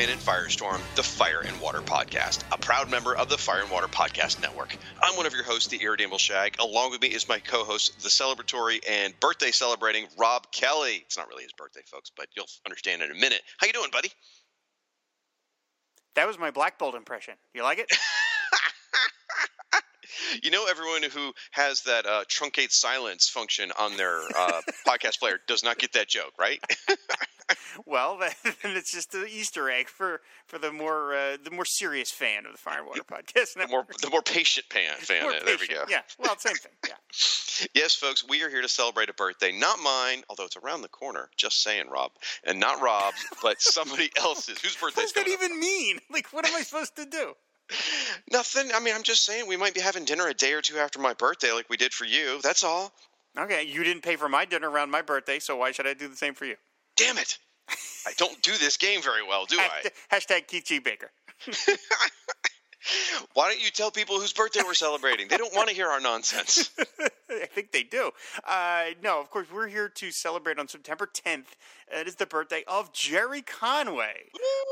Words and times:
Episode 0.00 0.12
and 0.12 0.20
Firestorm, 0.22 0.80
the 0.94 1.02
Fire 1.02 1.42
and 1.44 1.60
Water 1.60 1.80
Podcast, 1.80 2.42
a 2.52 2.58
proud 2.58 2.90
member 2.90 3.14
of 3.14 3.28
the 3.28 3.36
Fire 3.36 3.60
and 3.60 3.70
Water 3.70 3.86
Podcast 3.86 4.40
Network. 4.40 4.74
I'm 5.02 5.14
one 5.16 5.26
of 5.26 5.34
your 5.34 5.42
hosts, 5.42 5.68
the 5.68 5.76
Irredeemable 5.76 6.16
Shag. 6.16 6.56
Along 6.58 6.90
with 6.90 7.02
me 7.02 7.08
is 7.08 7.28
my 7.28 7.38
co-host, 7.38 8.00
the 8.02 8.08
celebratory 8.08 8.80
and 8.88 9.18
birthday 9.20 9.50
celebrating 9.50 10.06
Rob 10.16 10.50
Kelly. 10.52 11.02
It's 11.04 11.18
not 11.18 11.28
really 11.28 11.42
his 11.42 11.52
birthday, 11.52 11.82
folks, 11.86 12.10
but 12.16 12.28
you'll 12.34 12.46
understand 12.64 13.02
in 13.02 13.10
a 13.10 13.14
minute. 13.14 13.42
How 13.58 13.66
you 13.66 13.74
doing, 13.74 13.90
buddy? 13.92 14.10
That 16.14 16.26
was 16.26 16.38
my 16.38 16.50
Black 16.50 16.78
Bolt 16.78 16.94
impression. 16.94 17.34
You 17.52 17.62
like 17.62 17.78
it? 17.78 17.92
You 20.42 20.50
know, 20.50 20.66
everyone 20.68 21.02
who 21.02 21.32
has 21.52 21.82
that 21.82 22.06
uh, 22.06 22.24
truncate 22.28 22.72
silence 22.72 23.28
function 23.28 23.72
on 23.78 23.96
their 23.96 24.20
uh, 24.36 24.60
podcast 24.86 25.18
player 25.18 25.38
does 25.46 25.62
not 25.64 25.78
get 25.78 25.92
that 25.92 26.08
joke, 26.08 26.32
right? 26.38 26.60
well, 27.86 28.18
then 28.18 28.32
it's 28.64 28.92
just 28.92 29.14
an 29.14 29.26
Easter 29.28 29.70
egg 29.70 29.88
for, 29.88 30.20
for 30.46 30.58
the 30.58 30.72
more 30.72 31.14
uh, 31.14 31.36
the 31.42 31.50
more 31.50 31.64
serious 31.64 32.10
fan 32.10 32.46
of 32.46 32.52
the 32.52 32.58
Firewater 32.58 33.02
Podcast. 33.02 33.54
the 33.54 33.68
more 33.68 33.84
the 34.00 34.10
more 34.10 34.22
patient 34.22 34.66
fan. 34.70 34.92
fan 34.98 35.22
More 35.22 35.34
there 35.44 35.56
we 35.58 35.66
go. 35.66 35.84
Yeah, 35.88 36.02
well, 36.18 36.36
same 36.38 36.54
thing. 36.54 36.72
Yeah. 36.86 36.94
Yes, 37.74 37.94
folks, 37.94 38.26
we 38.26 38.42
are 38.42 38.48
here 38.48 38.62
to 38.62 38.68
celebrate 38.68 39.10
a 39.10 39.12
birthday, 39.12 39.52
not 39.52 39.78
mine, 39.80 40.22
although 40.30 40.46
it's 40.46 40.56
around 40.56 40.80
the 40.80 40.88
corner. 40.88 41.28
Just 41.36 41.62
saying, 41.62 41.90
Rob, 41.90 42.10
and 42.42 42.58
not 42.58 42.80
Rob's, 42.80 43.22
but 43.42 43.60
somebody 43.60 44.10
else's. 44.18 44.58
Whose 44.60 44.76
birthday? 44.76 45.02
What 45.02 45.12
does 45.14 45.24
that 45.24 45.28
even 45.28 45.60
mean? 45.60 45.98
Like, 46.10 46.28
what 46.32 46.46
am 46.46 46.56
I 46.56 46.62
supposed 46.62 46.96
to 46.96 47.04
do? 47.04 47.34
Nothing. 48.32 48.70
I 48.74 48.80
mean, 48.80 48.94
I'm 48.94 49.02
just 49.02 49.24
saying 49.24 49.46
we 49.46 49.56
might 49.56 49.74
be 49.74 49.80
having 49.80 50.04
dinner 50.04 50.26
a 50.26 50.34
day 50.34 50.52
or 50.52 50.60
two 50.60 50.78
after 50.78 50.98
my 50.98 51.14
birthday, 51.14 51.52
like 51.52 51.68
we 51.68 51.76
did 51.76 51.92
for 51.92 52.04
you. 52.04 52.40
That's 52.42 52.64
all. 52.64 52.92
Okay, 53.38 53.64
you 53.64 53.84
didn't 53.84 54.02
pay 54.02 54.16
for 54.16 54.28
my 54.28 54.44
dinner 54.44 54.68
around 54.68 54.90
my 54.90 55.02
birthday, 55.02 55.38
so 55.38 55.56
why 55.56 55.72
should 55.72 55.86
I 55.86 55.94
do 55.94 56.08
the 56.08 56.16
same 56.16 56.34
for 56.34 56.46
you? 56.46 56.56
Damn 56.96 57.18
it! 57.18 57.38
I 58.06 58.12
don't 58.16 58.40
do 58.42 58.52
this 58.58 58.76
game 58.76 59.02
very 59.02 59.22
well, 59.26 59.46
do 59.46 59.58
I? 59.58 59.68
Hashtag, 60.12 60.42
hashtag 60.42 60.46
Keith 60.48 60.64
G. 60.64 60.78
Baker. 60.80 61.10
Why 63.34 63.48
don't 63.50 63.62
you 63.62 63.70
tell 63.70 63.90
people 63.90 64.18
whose 64.18 64.32
birthday 64.32 64.62
we're 64.64 64.74
celebrating? 64.74 65.28
They 65.28 65.36
don't 65.36 65.54
want 65.54 65.68
to 65.68 65.74
hear 65.74 65.88
our 65.88 66.00
nonsense. 66.00 66.70
I 67.30 67.46
think 67.46 67.72
they 67.72 67.82
do. 67.82 68.10
Uh, 68.48 68.84
no, 69.02 69.20
of 69.20 69.30
course, 69.30 69.46
we're 69.52 69.68
here 69.68 69.88
to 69.88 70.10
celebrate 70.10 70.58
on 70.58 70.66
September 70.66 71.08
10th. 71.12 71.44
It 71.92 72.06
is 72.06 72.14
the 72.14 72.26
birthday 72.26 72.62
of 72.68 72.92
Gerry 72.92 73.42
Conway. 73.42 74.30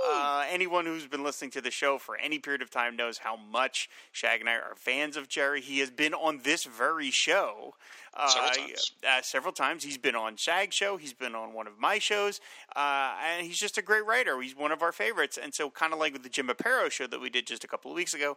Uh, 0.08 0.44
anyone 0.48 0.86
who's 0.86 1.06
been 1.06 1.24
listening 1.24 1.50
to 1.52 1.60
the 1.60 1.70
show 1.70 1.98
for 1.98 2.16
any 2.16 2.38
period 2.38 2.62
of 2.62 2.70
time 2.70 2.94
knows 2.94 3.18
how 3.18 3.36
much 3.36 3.88
Shag 4.12 4.40
and 4.40 4.48
I 4.48 4.54
are 4.54 4.74
fans 4.76 5.16
of 5.16 5.28
Gerry. 5.28 5.60
He 5.60 5.80
has 5.80 5.90
been 5.90 6.14
on 6.14 6.40
this 6.44 6.64
very 6.64 7.10
show. 7.10 7.74
Uh, 8.14 8.28
Several 8.28 8.50
times. 8.50 8.92
Uh, 9.06 9.22
several 9.22 9.52
times. 9.52 9.82
He's 9.84 9.98
been 9.98 10.14
on 10.14 10.36
Shag 10.36 10.72
show. 10.72 10.96
He's 10.96 11.12
been 11.12 11.34
on 11.34 11.54
one 11.54 11.66
of 11.66 11.78
my 11.78 11.98
shows, 11.98 12.40
uh, 12.76 13.14
and 13.26 13.44
he's 13.46 13.58
just 13.58 13.78
a 13.78 13.82
great 13.82 14.06
writer. 14.06 14.40
He's 14.40 14.56
one 14.56 14.72
of 14.72 14.82
our 14.82 14.92
favorites. 14.92 15.38
And 15.42 15.52
so, 15.52 15.70
kind 15.70 15.92
of 15.92 15.98
like 15.98 16.12
with 16.12 16.22
the 16.22 16.28
Jim 16.28 16.48
Aparo 16.48 16.90
show 16.90 17.06
that 17.08 17.20
we 17.20 17.30
did 17.30 17.46
just 17.46 17.64
a 17.64 17.68
couple 17.68 17.90
of 17.90 17.96
weeks 17.96 18.14
ago, 18.14 18.36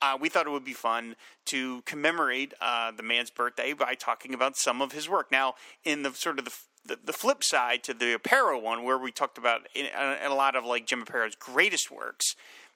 uh, 0.00 0.16
we 0.20 0.28
thought 0.28 0.46
it 0.46 0.50
would 0.50 0.64
be 0.64 0.72
fun 0.72 1.16
to 1.46 1.82
commemorate 1.82 2.54
uh, 2.60 2.90
the 2.90 3.02
man's 3.02 3.30
birthday 3.30 3.72
by 3.72 3.94
talking 3.94 4.34
about 4.34 4.56
some 4.56 4.82
of 4.82 4.92
his 4.92 5.08
work. 5.08 5.30
Now, 5.30 5.54
in 5.84 6.02
the 6.02 6.12
sort 6.12 6.38
of 6.38 6.44
the 6.44 6.52
the, 6.84 6.98
the 7.02 7.12
flip 7.12 7.44
side 7.44 7.82
to 7.84 7.94
the 7.94 8.16
Aparo 8.16 8.60
one, 8.60 8.84
where 8.84 8.98
we 8.98 9.12
talked 9.12 9.38
about 9.38 9.68
in, 9.74 9.86
in 9.86 10.30
a 10.30 10.34
lot 10.34 10.56
of 10.56 10.64
like 10.64 10.86
Jim 10.86 11.04
Aparo's 11.04 11.34
greatest 11.34 11.90
works, 11.90 12.34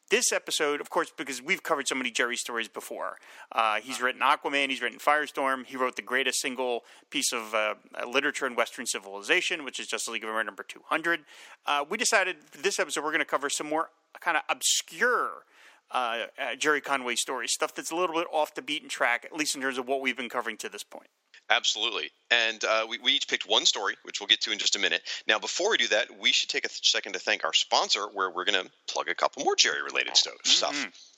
this 0.09 0.33
episode, 0.33 0.81
of 0.81 0.89
course, 0.89 1.13
because 1.17 1.43
we've 1.43 1.63
covered 1.63 1.89
so 1.89 1.95
many 1.95 2.11
Gerry 2.11 2.37
stories 2.37 2.69
before. 2.69 3.17
Uh, 3.51 3.81
he's 3.81 4.01
written 4.01 4.21
Aquaman, 4.21 4.71
he's 4.71 4.81
written 4.81 4.99
Firestorm, 4.99 5.67
he 5.67 5.77
wrote 5.77 5.97
the 5.97 6.03
greatest 6.03 6.41
single 6.41 6.85
piece 7.11 7.33
of 7.33 7.55
uh, 7.55 7.75
literature 8.09 8.47
in 8.47 8.55
Western 8.55 8.87
civilization, 8.87 9.65
which 9.65 9.81
is 9.81 9.87
Justice 9.87 10.13
League 10.13 10.23
of 10.23 10.31
America 10.31 10.47
number 10.47 10.63
200. 10.63 11.25
Uh, 11.67 11.85
we 11.89 11.99
decided 11.99 12.37
this 12.53 12.79
episode 12.79 13.03
we're 13.03 13.11
going 13.11 13.19
to 13.19 13.25
cover 13.25 13.51
some 13.51 13.69
more 13.69 13.91
kind 14.21 14.37
of 14.37 14.45
obscure 14.49 15.45
uh, 15.91 16.25
uh, 16.39 16.55
Gerry 16.57 16.81
Conway 16.81 17.17
stories, 17.17 17.53
stuff 17.53 17.75
that's 17.75 17.91
a 17.91 17.97
little 17.97 18.15
bit 18.15 18.27
off 18.33 18.55
the 18.55 18.63
beaten 18.63 18.89
track, 18.89 19.25
at 19.25 19.37
least 19.37 19.55
in 19.55 19.61
terms 19.61 19.79
of 19.79 19.87
what 19.87 20.01
we've 20.01 20.17
been 20.17 20.29
covering 20.29 20.57
to 20.59 20.69
this 20.69 20.83
point. 20.83 21.09
Absolutely. 21.49 22.11
And 22.31 22.65
uh, 22.65 22.87
we, 22.89 22.99
we 22.99 23.13
each 23.13 23.29
picked 23.29 23.49
one 23.49 23.67
story, 23.67 23.95
which 24.03 24.21
we'll 24.21 24.27
get 24.27 24.41
to 24.43 24.51
in 24.53 24.59
just 24.59 24.75
a 24.75 24.81
minute. 24.81 25.03
Now, 25.29 25.39
before 25.39 25.71
we 25.71 25.77
do 25.77 25.87
that, 25.89 26.09
we 26.21 26.33
should 26.33 26.49
take 26.49 26.65
a 26.65 26.69
th- 26.69 26.81
second 26.91 27.13
to 27.13 27.21
thank 27.21 27.45
our 27.45 27.53
sponsor, 27.53 28.07
where 28.13 28.31
we're 28.31 28.45
going 28.45 28.65
to 28.65 28.71
plug 28.89 29.09
a 29.09 29.15
couple 29.15 29.45
more 29.45 29.55
Gerry 29.55 29.81
related 29.83 30.17
sto- 30.17 30.33
stuff. 30.43 30.75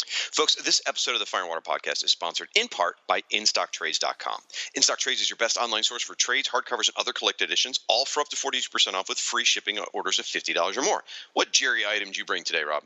Folks, 0.06 0.54
this 0.56 0.82
episode 0.86 1.14
of 1.14 1.20
the 1.20 1.26
Fire 1.26 1.40
and 1.42 1.48
Water 1.48 1.62
Podcast 1.62 2.04
is 2.04 2.10
sponsored 2.10 2.48
in 2.54 2.68
part 2.68 2.96
by 3.06 3.22
InStockTrades.com. 3.32 4.38
InStockTrades 4.76 5.20
is 5.22 5.30
your 5.30 5.38
best 5.38 5.56
online 5.56 5.82
source 5.82 6.02
for 6.02 6.14
trades, 6.14 6.48
hardcovers, 6.48 6.88
and 6.88 6.96
other 6.98 7.12
collected 7.12 7.44
editions, 7.44 7.80
all 7.88 8.04
for 8.04 8.20
up 8.20 8.28
to 8.28 8.36
42% 8.36 8.92
off 8.92 9.08
with 9.08 9.18
free 9.18 9.44
shipping 9.44 9.78
on 9.78 9.86
orders 9.94 10.18
of 10.18 10.26
$50 10.26 10.76
or 10.76 10.82
more. 10.82 11.02
What 11.32 11.52
Gerry 11.52 11.86
item 11.86 12.10
do 12.10 12.18
you 12.18 12.26
bring 12.26 12.44
today, 12.44 12.64
Rob? 12.64 12.82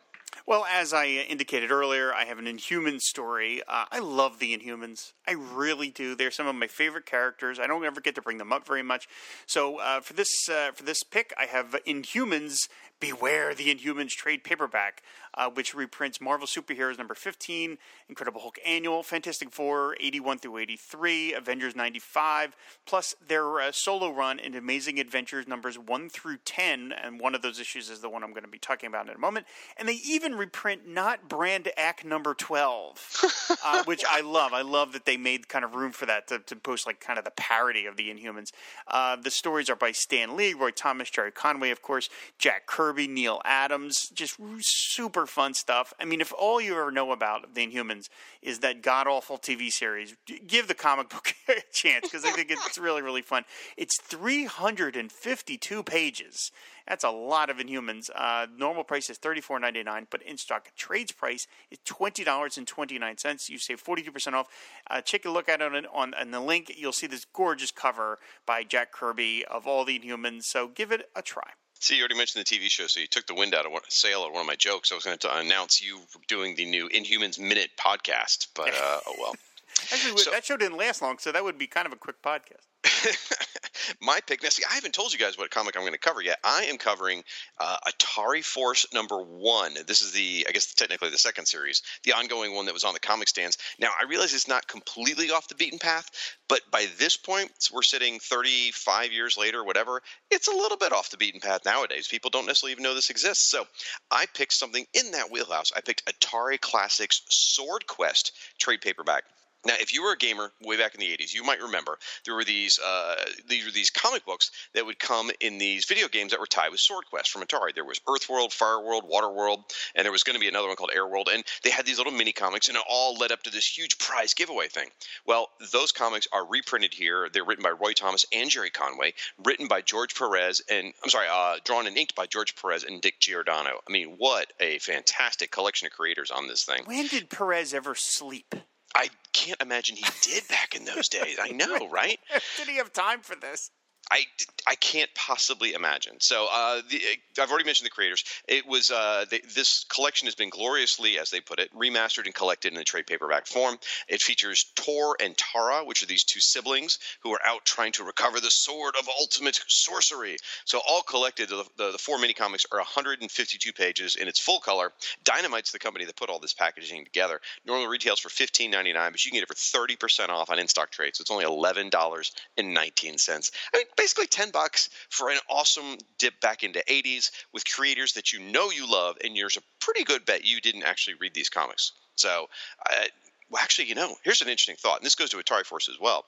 Well, 0.46 0.66
as 0.70 0.92
I 0.92 1.06
indicated 1.06 1.70
earlier, 1.70 2.12
I 2.12 2.24
have 2.24 2.38
an 2.38 2.46
Inhuman 2.46 3.00
story. 3.00 3.62
Uh, 3.68 3.84
I 3.90 4.00
love 4.00 4.38
the 4.38 4.56
Inhumans. 4.56 5.12
I 5.26 5.32
really 5.32 5.90
do. 5.90 6.14
They're 6.14 6.30
some 6.30 6.46
of 6.46 6.54
my 6.54 6.66
favorite 6.66 7.06
characters. 7.06 7.58
I 7.60 7.66
don't 7.66 7.84
ever 7.84 8.00
get 8.00 8.14
to 8.16 8.22
bring 8.22 8.38
them 8.38 8.52
up 8.52 8.66
very 8.66 8.82
much. 8.82 9.08
So 9.46 9.78
uh, 9.78 10.00
for 10.00 10.14
this 10.14 10.48
uh, 10.48 10.72
for 10.72 10.82
this 10.82 11.02
pick, 11.02 11.32
I 11.38 11.46
have 11.46 11.76
Inhumans. 11.86 12.68
Beware 13.02 13.52
the 13.52 13.74
Inhumans 13.74 14.10
trade 14.10 14.44
paperback, 14.44 15.02
uh, 15.34 15.50
which 15.50 15.74
reprints 15.74 16.20
Marvel 16.20 16.46
Superheroes 16.46 16.98
number 16.98 17.14
15, 17.14 17.76
Incredible 18.08 18.40
Hulk 18.40 18.60
Annual, 18.64 19.02
Fantastic 19.02 19.50
Four 19.50 19.96
81 19.98 20.38
through 20.38 20.58
83, 20.58 21.34
Avengers 21.34 21.74
95, 21.74 22.56
plus 22.86 23.16
their 23.26 23.60
uh, 23.60 23.72
solo 23.72 24.08
run 24.08 24.38
in 24.38 24.54
Amazing 24.54 25.00
Adventures 25.00 25.48
numbers 25.48 25.76
1 25.76 26.10
through 26.10 26.36
10. 26.44 26.92
And 26.92 27.18
one 27.18 27.34
of 27.34 27.42
those 27.42 27.58
issues 27.58 27.90
is 27.90 27.98
the 27.98 28.08
one 28.08 28.22
I'm 28.22 28.30
going 28.30 28.44
to 28.44 28.48
be 28.48 28.58
talking 28.58 28.86
about 28.86 29.08
in 29.08 29.16
a 29.16 29.18
moment. 29.18 29.46
And 29.76 29.88
they 29.88 29.98
even 30.06 30.36
reprint 30.36 30.86
Not 30.86 31.28
Brand 31.28 31.70
Echh 31.76 32.04
number 32.04 32.34
12, 32.34 33.56
uh, 33.64 33.82
which 33.82 34.04
I 34.08 34.20
love. 34.20 34.52
I 34.52 34.62
love 34.62 34.92
that 34.92 35.06
they 35.06 35.16
made 35.16 35.48
kind 35.48 35.64
of 35.64 35.74
room 35.74 35.90
for 35.90 36.06
that 36.06 36.28
to, 36.28 36.38
to 36.38 36.54
post 36.54 36.86
like 36.86 37.00
kind 37.00 37.18
of 37.18 37.24
the 37.24 37.32
parody 37.32 37.86
of 37.86 37.96
the 37.96 38.10
Inhumans. 38.10 38.52
Uh, 38.86 39.16
the 39.16 39.30
stories 39.32 39.68
are 39.68 39.74
by 39.74 39.90
Stan 39.90 40.36
Lee, 40.36 40.54
Roy 40.54 40.70
Thomas, 40.70 41.10
Gerry 41.10 41.32
Conway, 41.32 41.70
of 41.70 41.82
course, 41.82 42.08
Jack 42.38 42.66
Kirby. 42.66 42.91
Kirby, 42.92 43.08
Neal 43.08 43.40
Adams, 43.46 44.10
just 44.10 44.36
super 44.60 45.26
fun 45.26 45.54
stuff. 45.54 45.94
I 45.98 46.04
mean, 46.04 46.20
if 46.20 46.30
all 46.38 46.60
you 46.60 46.72
ever 46.72 46.90
know 46.90 47.10
about 47.10 47.54
the 47.54 47.66
Inhumans 47.66 48.10
is 48.42 48.58
that 48.58 48.82
god 48.82 49.06
awful 49.06 49.38
TV 49.38 49.72
series, 49.72 50.14
give 50.46 50.68
the 50.68 50.74
comic 50.74 51.08
book 51.08 51.32
a 51.48 51.54
chance 51.72 52.06
because 52.06 52.26
I 52.26 52.32
think 52.32 52.50
it's 52.50 52.76
really, 52.76 53.00
really 53.00 53.22
fun. 53.22 53.44
It's 53.78 53.98
352 54.02 55.82
pages. 55.84 56.52
That's 56.86 57.02
a 57.02 57.10
lot 57.10 57.48
of 57.48 57.56
Inhumans. 57.56 58.10
Uh, 58.14 58.46
normal 58.58 58.84
price 58.84 59.08
is 59.08 59.16
thirty 59.16 59.40
four 59.40 59.58
ninety 59.58 59.82
nine, 59.82 60.08
but 60.10 60.20
in 60.20 60.36
stock 60.36 60.72
trades 60.76 61.12
price 61.12 61.46
is 61.70 61.78
twenty 61.84 62.24
dollars 62.24 62.58
and 62.58 62.66
twenty 62.66 62.98
nine 62.98 63.16
cents. 63.16 63.48
You 63.48 63.56
save 63.56 63.80
forty 63.80 64.02
two 64.02 64.10
percent 64.10 64.36
off. 64.36 64.48
Uh, 64.90 65.00
take 65.00 65.24
a 65.24 65.30
look 65.30 65.48
at 65.48 65.62
it 65.62 65.72
on, 65.74 65.86
on, 65.94 66.12
on 66.12 66.30
the 66.32 66.40
link. 66.40 66.72
You'll 66.76 66.92
see 66.92 67.06
this 67.06 67.24
gorgeous 67.24 67.70
cover 67.70 68.18
by 68.44 68.64
Jack 68.64 68.90
Kirby 68.90 69.44
of 69.48 69.66
all 69.66 69.84
the 69.84 69.98
Inhumans. 69.98 70.42
So 70.42 70.66
give 70.66 70.90
it 70.90 71.08
a 71.14 71.22
try. 71.22 71.52
See, 71.82 71.96
you 71.96 72.02
already 72.02 72.14
mentioned 72.14 72.46
the 72.46 72.56
TV 72.56 72.70
show, 72.70 72.86
so 72.86 73.00
you 73.00 73.08
took 73.08 73.26
the 73.26 73.34
wind 73.34 73.56
out 73.56 73.66
of 73.66 73.72
one, 73.72 73.82
sail 73.88 74.24
of 74.24 74.30
one 74.30 74.42
of 74.42 74.46
my 74.46 74.54
jokes. 74.54 74.92
I 74.92 74.94
was 74.94 75.02
going 75.02 75.18
to 75.18 75.36
announce 75.36 75.82
you 75.82 75.98
doing 76.28 76.54
the 76.54 76.64
new 76.64 76.88
Inhumans 76.88 77.40
Minute 77.40 77.72
podcast, 77.76 78.46
but 78.54 78.68
uh, 78.68 79.00
oh 79.04 79.14
well. 79.18 79.34
Actually, 79.92 80.18
so, 80.18 80.30
that 80.30 80.44
show 80.44 80.56
didn't 80.56 80.76
last 80.76 81.02
long, 81.02 81.18
so 81.18 81.32
that 81.32 81.42
would 81.42 81.58
be 81.58 81.66
kind 81.66 81.86
of 81.86 81.92
a 81.92 81.96
quick 81.96 82.22
podcast. 82.22 82.66
my 84.00 84.20
pick. 84.26 84.42
Now, 84.42 84.48
see, 84.48 84.64
I 84.68 84.74
haven't 84.74 84.94
told 84.94 85.12
you 85.12 85.18
guys 85.18 85.38
what 85.38 85.50
comic 85.50 85.76
I'm 85.76 85.82
going 85.82 85.92
to 85.92 85.98
cover 85.98 86.20
yet. 86.20 86.38
I 86.44 86.64
am 86.64 86.78
covering 86.78 87.22
uh, 87.58 87.76
Atari 87.88 88.44
Force 88.44 88.86
number 88.92 89.18
one. 89.22 89.74
This 89.86 90.02
is 90.02 90.12
the, 90.12 90.46
I 90.48 90.52
guess, 90.52 90.72
technically 90.74 91.10
the 91.10 91.18
second 91.18 91.46
series, 91.46 91.82
the 92.04 92.12
ongoing 92.12 92.54
one 92.54 92.66
that 92.66 92.74
was 92.74 92.84
on 92.84 92.94
the 92.94 93.00
comic 93.00 93.28
stands. 93.28 93.58
Now, 93.78 93.90
I 93.98 94.04
realize 94.06 94.34
it's 94.34 94.48
not 94.48 94.66
completely 94.66 95.30
off 95.30 95.48
the 95.48 95.54
beaten 95.54 95.78
path, 95.78 96.10
but 96.48 96.60
by 96.70 96.86
this 96.98 97.16
point, 97.16 97.50
we're 97.72 97.82
sitting 97.82 98.18
35 98.18 99.12
years 99.12 99.36
later, 99.36 99.64
whatever. 99.64 100.02
It's 100.30 100.48
a 100.48 100.52
little 100.56 100.78
bit 100.78 100.92
off 100.92 101.10
the 101.10 101.16
beaten 101.16 101.40
path 101.40 101.64
nowadays. 101.64 102.08
People 102.08 102.30
don't 102.30 102.46
necessarily 102.46 102.72
even 102.72 102.84
know 102.84 102.94
this 102.94 103.10
exists. 103.10 103.48
So, 103.48 103.66
I 104.10 104.26
picked 104.34 104.52
something 104.52 104.86
in 104.94 105.12
that 105.12 105.30
wheelhouse. 105.30 105.72
I 105.74 105.80
picked 105.80 106.04
Atari 106.06 106.60
Classics 106.60 107.22
Sword 107.28 107.86
Quest 107.86 108.32
trade 108.58 108.80
paperback. 108.80 109.24
Now, 109.64 109.74
if 109.80 109.92
you 109.92 110.02
were 110.02 110.12
a 110.12 110.16
gamer 110.16 110.50
way 110.62 110.76
back 110.76 110.94
in 110.94 111.00
the 111.00 111.06
'80s, 111.06 111.32
you 111.34 111.44
might 111.44 111.62
remember 111.62 111.98
there 112.24 112.34
were 112.34 112.44
these 112.44 112.78
uh, 112.78 113.14
these 113.48 113.64
were 113.64 113.70
these 113.70 113.90
comic 113.90 114.24
books 114.24 114.50
that 114.74 114.84
would 114.84 114.98
come 114.98 115.30
in 115.40 115.58
these 115.58 115.84
video 115.84 116.08
games 116.08 116.32
that 116.32 116.40
were 116.40 116.46
tied 116.46 116.70
with 116.70 116.80
Sword 116.80 117.04
Quest 117.08 117.30
from 117.30 117.42
Atari. 117.42 117.74
There 117.74 117.84
was 117.84 118.00
Earthworld, 118.00 118.50
Fireworld, 118.50 119.08
Waterworld, 119.08 119.62
and 119.94 120.04
there 120.04 120.12
was 120.12 120.24
going 120.24 120.34
to 120.34 120.40
be 120.40 120.48
another 120.48 120.66
one 120.66 120.76
called 120.76 120.90
Airworld. 120.96 121.32
And 121.32 121.44
they 121.62 121.70
had 121.70 121.86
these 121.86 121.98
little 121.98 122.12
mini 122.12 122.32
comics, 122.32 122.68
and 122.68 122.76
it 122.76 122.82
all 122.88 123.16
led 123.16 123.32
up 123.32 123.42
to 123.44 123.50
this 123.50 123.66
huge 123.66 123.98
prize 123.98 124.34
giveaway 124.34 124.68
thing. 124.68 124.88
Well, 125.26 125.50
those 125.72 125.92
comics 125.92 126.26
are 126.32 126.46
reprinted 126.46 126.94
here. 126.94 127.28
They're 127.32 127.44
written 127.44 127.62
by 127.62 127.70
Roy 127.70 127.92
Thomas 127.92 128.26
and 128.32 128.50
Gerry 128.50 128.70
Conway, 128.70 129.14
written 129.44 129.68
by 129.68 129.82
George 129.82 130.14
Perez, 130.14 130.60
and 130.70 130.92
I'm 131.02 131.10
sorry, 131.10 131.28
uh, 131.30 131.56
drawn 131.64 131.86
and 131.86 131.96
inked 131.96 132.14
by 132.14 132.26
George 132.26 132.56
Perez 132.56 132.84
and 132.84 133.00
Dick 133.00 133.20
Giordano. 133.20 133.80
I 133.88 133.92
mean, 133.92 134.14
what 134.18 134.52
a 134.60 134.78
fantastic 134.78 135.50
collection 135.50 135.86
of 135.86 135.92
creators 135.92 136.30
on 136.30 136.48
this 136.48 136.64
thing. 136.64 136.82
When 136.84 137.06
did 137.06 137.30
Perez 137.30 137.74
ever 137.74 137.94
sleep? 137.94 138.54
I 138.94 139.08
can't 139.32 139.60
imagine 139.62 139.96
he 139.96 140.06
did 140.20 140.46
back 140.48 140.74
in 140.74 140.84
those 140.84 141.08
days. 141.08 141.38
I 141.40 141.48
know, 141.52 141.88
right? 141.88 142.18
did 142.56 142.68
he 142.68 142.76
have 142.76 142.92
time 142.92 143.20
for 143.20 143.34
this? 143.36 143.70
I, 144.10 144.24
I 144.66 144.74
can't 144.74 145.10
possibly 145.14 145.72
imagine. 145.72 146.16
So 146.20 146.46
uh, 146.52 146.82
the, 146.88 147.00
I've 147.40 147.50
already 147.50 147.64
mentioned 147.64 147.86
the 147.86 147.90
creators. 147.90 148.24
It 148.46 148.66
was 148.66 148.90
uh, 148.90 149.24
this 149.54 149.84
collection 149.88 150.26
has 150.26 150.34
been 150.34 150.50
gloriously, 150.50 151.18
as 151.18 151.30
they 151.30 151.40
put 151.40 151.58
it, 151.58 151.72
remastered 151.74 152.26
and 152.26 152.34
collected 152.34 152.72
in 152.72 152.78
a 152.78 152.84
trade 152.84 153.06
paperback 153.06 153.46
form. 153.46 153.78
It 154.08 154.20
features 154.20 154.66
Tor 154.74 155.16
and 155.20 155.36
Tara, 155.36 155.84
which 155.84 156.02
are 156.02 156.06
these 156.06 156.24
two 156.24 156.40
siblings 156.40 156.98
who 157.22 157.32
are 157.32 157.40
out 157.46 157.64
trying 157.64 157.92
to 157.92 158.04
recover 158.04 158.40
the 158.40 158.50
sword 158.50 158.94
of 158.98 159.08
ultimate 159.20 159.60
sorcery. 159.68 160.36
So 160.64 160.80
all 160.86 161.02
collected, 161.02 161.48
the, 161.48 161.64
the, 161.76 161.92
the 161.92 161.98
four 161.98 162.18
mini 162.18 162.34
comics 162.34 162.66
are 162.70 162.78
152 162.78 163.72
pages 163.72 164.16
in 164.16 164.28
its 164.28 164.38
full 164.38 164.60
color. 164.60 164.92
Dynamite's 165.24 165.72
the 165.72 165.78
company 165.78 166.04
that 166.04 166.16
put 166.16 166.28
all 166.28 166.38
this 166.38 166.54
packaging 166.54 167.04
together. 167.04 167.40
Normally 167.66 167.88
retails 167.88 168.20
for 168.20 168.28
$15.99, 168.28 169.10
but 169.10 169.24
you 169.24 169.30
can 169.30 169.40
get 169.40 169.48
it 169.48 169.48
for 169.48 169.54
30% 169.54 170.28
off 170.28 170.50
on 170.50 170.58
in 170.58 170.68
stock 170.68 170.90
trade. 170.90 171.16
So 171.16 171.22
it's 171.22 171.30
only 171.30 171.44
$11.19. 171.44 173.50
I 173.74 173.76
mean, 173.76 173.86
basically 173.96 174.26
10 174.26 174.50
bucks 174.50 174.88
for 175.10 175.30
an 175.30 175.38
awesome 175.48 175.98
dip 176.18 176.40
back 176.40 176.62
into 176.62 176.82
80s 176.88 177.30
with 177.52 177.64
creators 177.66 178.14
that 178.14 178.32
you 178.32 178.40
know 178.40 178.70
you 178.70 178.90
love 178.90 179.16
and 179.22 179.36
there's 179.36 179.56
a 179.56 179.62
pretty 179.80 180.04
good 180.04 180.24
bet 180.24 180.44
you 180.44 180.60
didn't 180.60 180.84
actually 180.84 181.14
read 181.20 181.34
these 181.34 181.48
comics. 181.48 181.92
So 182.16 182.48
uh, 182.88 183.04
well 183.50 183.62
actually 183.62 183.88
you 183.88 183.94
know 183.94 184.14
here's 184.22 184.42
an 184.42 184.48
interesting 184.48 184.76
thought 184.76 184.98
and 184.98 185.06
this 185.06 185.14
goes 185.14 185.30
to 185.30 185.36
atari 185.38 185.64
force 185.64 185.88
as 185.88 185.98
well. 186.00 186.24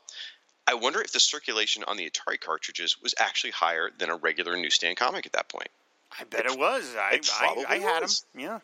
I 0.67 0.75
wonder 0.75 1.01
if 1.03 1.13
the 1.13 1.21
circulation 1.21 1.85
on 1.87 1.97
the 1.97 2.09
atari 2.09 2.41
cartridges 2.41 2.97
was 3.03 3.15
actually 3.19 3.51
higher 3.51 3.91
than 3.99 4.09
a 4.09 4.17
regular 4.17 4.57
newsstand 4.57 4.97
comic 4.97 5.27
at 5.27 5.33
that 5.33 5.49
point. 5.49 5.69
I 6.19 6.25
bet 6.25 6.47
it, 6.47 6.53
it 6.53 6.59
was. 6.59 6.95
I, 6.97 7.15
it 7.15 7.29
I, 7.41 7.65
I 7.69 7.79
had 7.79 8.03
them 8.03 8.11
yeah 8.37 8.59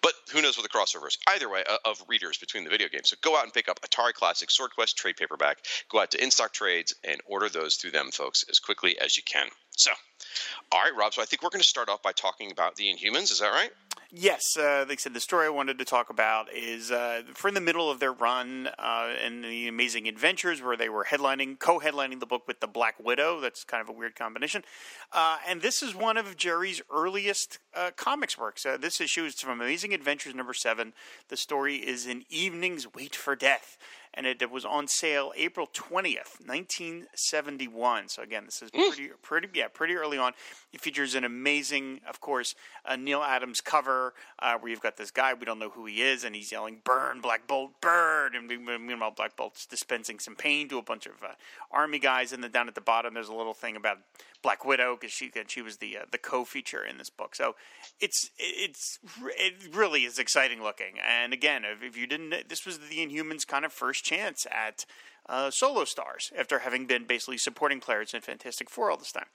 But 0.00 0.12
who 0.32 0.42
knows 0.42 0.56
what 0.56 0.62
the 0.62 0.68
crossover 0.68 1.08
is? 1.08 1.18
Either 1.28 1.48
way, 1.48 1.62
uh, 1.68 1.76
of 1.84 2.02
readers 2.08 2.38
between 2.38 2.64
the 2.64 2.70
video 2.70 2.88
games. 2.88 3.10
So 3.10 3.16
go 3.20 3.36
out 3.36 3.44
and 3.44 3.52
pick 3.52 3.68
up 3.68 3.80
Atari 3.82 4.12
Classic 4.12 4.50
Sword 4.50 4.70
Quest 4.74 4.96
trade 4.96 5.16
paperback. 5.16 5.58
Go 5.90 6.00
out 6.00 6.10
to 6.12 6.22
in 6.22 6.30
stock 6.30 6.52
trades 6.52 6.94
and 7.04 7.20
order 7.26 7.48
those 7.48 7.76
through 7.76 7.90
them, 7.90 8.10
folks, 8.10 8.44
as 8.48 8.58
quickly 8.58 8.98
as 9.00 9.16
you 9.16 9.22
can. 9.24 9.48
So, 9.76 9.90
all 10.70 10.82
right, 10.82 10.94
Rob. 10.96 11.14
So 11.14 11.22
I 11.22 11.24
think 11.24 11.42
we're 11.42 11.50
going 11.50 11.62
to 11.62 11.68
start 11.68 11.88
off 11.88 12.02
by 12.02 12.12
talking 12.12 12.52
about 12.52 12.76
the 12.76 12.84
Inhumans. 12.84 13.32
Is 13.32 13.40
that 13.40 13.52
right? 13.52 13.70
Yes. 14.14 14.58
Uh, 14.58 14.84
like 14.86 14.98
I 14.98 15.00
said, 15.00 15.14
the 15.14 15.20
story 15.20 15.46
I 15.46 15.48
wanted 15.48 15.78
to 15.78 15.86
talk 15.86 16.10
about 16.10 16.52
is 16.52 16.90
uh, 16.90 17.22
for 17.32 17.48
in 17.48 17.54
the 17.54 17.62
middle 17.62 17.90
of 17.90 17.98
their 17.98 18.12
run 18.12 18.68
uh, 18.78 19.14
and 19.24 19.42
the 19.42 19.68
Amazing 19.68 20.06
Adventures, 20.06 20.60
where 20.60 20.76
they 20.76 20.90
were 20.90 21.04
headlining, 21.04 21.58
co-headlining 21.58 22.20
the 22.20 22.26
book 22.26 22.46
with 22.46 22.60
the 22.60 22.66
Black 22.66 22.96
Widow. 23.02 23.40
That's 23.40 23.64
kind 23.64 23.80
of 23.80 23.88
a 23.88 23.92
weird 23.92 24.14
combination. 24.14 24.64
Uh, 25.12 25.38
and 25.48 25.62
this 25.62 25.82
is 25.82 25.94
one 25.94 26.18
of 26.18 26.36
Gerry's 26.36 26.82
earliest 26.92 27.58
uh, 27.74 27.90
comics 27.96 28.36
works. 28.36 28.66
Uh, 28.66 28.76
this 28.76 29.00
issue 29.00 29.24
is 29.24 29.40
from 29.40 29.62
Amazing 29.62 29.94
Adventures 29.94 30.34
number 30.34 30.52
seven. 30.52 30.92
The 31.28 31.38
story 31.38 31.76
is 31.76 32.06
in 32.06 32.24
Evening's 32.28 32.92
Wait 32.92 33.16
for 33.16 33.34
Death 33.34 33.78
and 34.14 34.26
it, 34.26 34.50
was 34.50 34.64
on 34.64 34.88
sale 34.88 35.32
April 35.36 35.68
twentieth, 35.72 36.36
nineteen 36.46 37.06
seventy 37.14 37.68
one. 37.68 38.08
So 38.08 38.22
again, 38.22 38.44
this 38.44 38.60
is 38.62 38.70
pretty, 38.70 39.10
pretty, 39.22 39.48
yeah, 39.54 39.68
pretty 39.68 39.94
early 39.94 40.18
on. 40.18 40.32
It 40.72 40.80
features 40.80 41.14
an 41.14 41.24
amazing, 41.24 42.00
of 42.08 42.20
course, 42.20 42.54
uh, 42.84 42.96
Neal 42.96 43.22
Adams 43.22 43.60
cover 43.60 44.14
uh, 44.38 44.58
where 44.58 44.70
you've 44.70 44.80
got 44.80 44.96
this 44.96 45.10
guy 45.10 45.34
we 45.34 45.46
don't 45.46 45.58
know 45.58 45.70
who 45.70 45.86
he 45.86 46.02
is, 46.02 46.24
and 46.24 46.34
he's 46.34 46.52
yelling 46.52 46.80
"Burn, 46.84 47.20
Black 47.20 47.46
Bolt, 47.46 47.80
burn!" 47.80 48.34
And 48.34 48.46
meanwhile, 48.48 49.12
Black 49.12 49.36
Bolt's 49.36 49.66
dispensing 49.66 50.18
some 50.18 50.36
pain 50.36 50.68
to 50.68 50.78
a 50.78 50.82
bunch 50.82 51.06
of 51.06 51.22
uh, 51.22 51.34
army 51.70 51.98
guys. 51.98 52.32
And 52.32 52.42
then 52.44 52.50
down 52.50 52.68
at 52.68 52.74
the 52.74 52.80
bottom, 52.80 53.14
there's 53.14 53.28
a 53.28 53.34
little 53.34 53.54
thing 53.54 53.76
about 53.76 53.98
Black 54.42 54.64
Widow 54.64 54.96
because 55.00 55.12
she 55.12 55.30
she 55.46 55.62
was 55.62 55.78
the 55.78 55.98
uh, 55.98 56.04
the 56.10 56.18
co-feature 56.18 56.84
in 56.84 56.98
this 56.98 57.10
book. 57.10 57.34
So 57.34 57.54
it's 58.00 58.30
it's 58.38 58.98
it 59.38 59.74
really 59.74 60.04
is 60.04 60.18
exciting 60.18 60.62
looking. 60.62 60.98
And 60.98 61.32
again, 61.32 61.62
if, 61.64 61.82
if 61.82 61.96
you 61.96 62.06
didn't, 62.06 62.48
this 62.48 62.66
was 62.66 62.78
the 62.78 63.06
Inhumans' 63.06 63.46
kind 63.46 63.64
of 63.64 63.72
first 63.72 64.01
chance 64.02 64.46
at 64.50 64.84
uh, 65.28 65.50
solo 65.50 65.84
stars 65.84 66.32
after 66.36 66.60
having 66.60 66.86
been 66.86 67.04
basically 67.04 67.38
supporting 67.38 67.80
players 67.80 68.12
in 68.12 68.20
Fantastic 68.20 68.68
Four 68.68 68.90
all 68.90 68.96
this 68.96 69.12
time. 69.12 69.26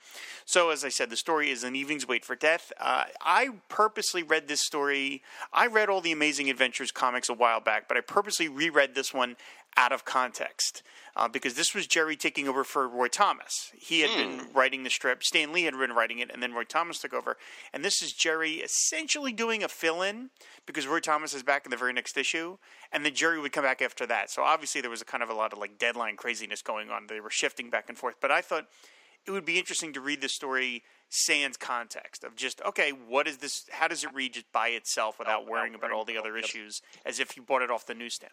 So, 0.44 0.70
as 0.70 0.84
I 0.84 0.90
said, 0.90 1.10
the 1.10 1.16
story 1.16 1.50
is 1.50 1.64
an 1.64 1.74
Evening's 1.74 2.06
Wait 2.06 2.24
for 2.24 2.36
Death. 2.36 2.72
Uh, 2.78 3.04
I 3.22 3.50
purposely 3.68 4.22
read 4.22 4.48
this 4.48 4.60
story. 4.60 5.22
I 5.52 5.66
read 5.66 5.88
all 5.88 6.00
the 6.00 6.12
Amazing 6.12 6.50
Adventures 6.50 6.92
comics 6.92 7.28
a 7.28 7.34
while 7.34 7.60
back, 7.60 7.88
but 7.88 7.96
I 7.96 8.00
purposely 8.00 8.48
reread 8.48 8.94
this 8.94 9.14
one 9.14 9.36
out 9.78 9.92
of 9.92 10.04
context 10.04 10.82
uh, 11.14 11.28
because 11.28 11.54
this 11.54 11.72
was 11.72 11.86
Gerry 11.86 12.16
taking 12.16 12.48
over 12.48 12.64
for 12.64 12.88
Roy 12.88 13.06
Thomas. 13.06 13.70
He 13.78 14.00
had 14.00 14.10
hmm. 14.10 14.16
been 14.16 14.52
writing 14.52 14.82
the 14.82 14.90
strip, 14.90 15.22
Stan 15.22 15.52
Lee 15.52 15.62
had 15.62 15.78
been 15.78 15.92
writing 15.92 16.18
it, 16.18 16.30
and 16.32 16.42
then 16.42 16.52
Roy 16.52 16.64
Thomas 16.64 16.98
took 16.98 17.14
over. 17.14 17.36
And 17.72 17.84
this 17.84 18.02
is 18.02 18.12
Gerry 18.12 18.54
essentially 18.54 19.32
doing 19.32 19.62
a 19.62 19.68
fill 19.68 20.02
in 20.02 20.30
because 20.66 20.88
Roy 20.88 20.98
Thomas 20.98 21.32
is 21.32 21.44
back 21.44 21.64
in 21.64 21.70
the 21.70 21.76
very 21.76 21.92
next 21.92 22.18
issue, 22.18 22.58
and 22.92 23.04
then 23.04 23.14
Gerry 23.14 23.40
would 23.40 23.52
come 23.52 23.64
back 23.64 23.80
after 23.80 24.04
that. 24.06 24.30
So 24.30 24.42
obviously 24.42 24.80
there 24.80 24.90
was 24.90 25.00
a 25.00 25.06
kind 25.06 25.22
of 25.22 25.30
a 25.30 25.34
lot 25.34 25.52
of 25.52 25.60
like 25.60 25.78
deadline 25.78 26.16
craziness 26.16 26.60
going 26.60 26.90
on. 26.90 27.06
They 27.06 27.20
were 27.20 27.30
shifting 27.30 27.70
back 27.70 27.88
and 27.88 27.96
forth. 27.96 28.16
But 28.20 28.32
I 28.32 28.40
thought 28.40 28.66
it 29.26 29.30
would 29.30 29.44
be 29.44 29.58
interesting 29.58 29.92
to 29.92 30.00
read 30.00 30.20
this 30.20 30.34
story 30.34 30.82
sans 31.10 31.56
context 31.56 32.24
of 32.24 32.36
just 32.36 32.60
okay, 32.62 32.90
what 32.90 33.26
is 33.26 33.38
this? 33.38 33.64
How 33.70 33.88
does 33.88 34.04
it 34.04 34.10
read 34.14 34.34
just 34.34 34.50
by 34.52 34.68
itself 34.68 35.18
without 35.18 35.44
oh, 35.46 35.50
worrying 35.50 35.74
about 35.74 35.92
all 35.92 36.04
the 36.04 36.18
other 36.18 36.36
issues, 36.36 36.82
as 37.04 37.20
if 37.20 37.36
you 37.36 37.42
bought 37.42 37.62
it 37.62 37.70
off 37.70 37.86
the 37.86 37.94
newsstand? 37.94 38.32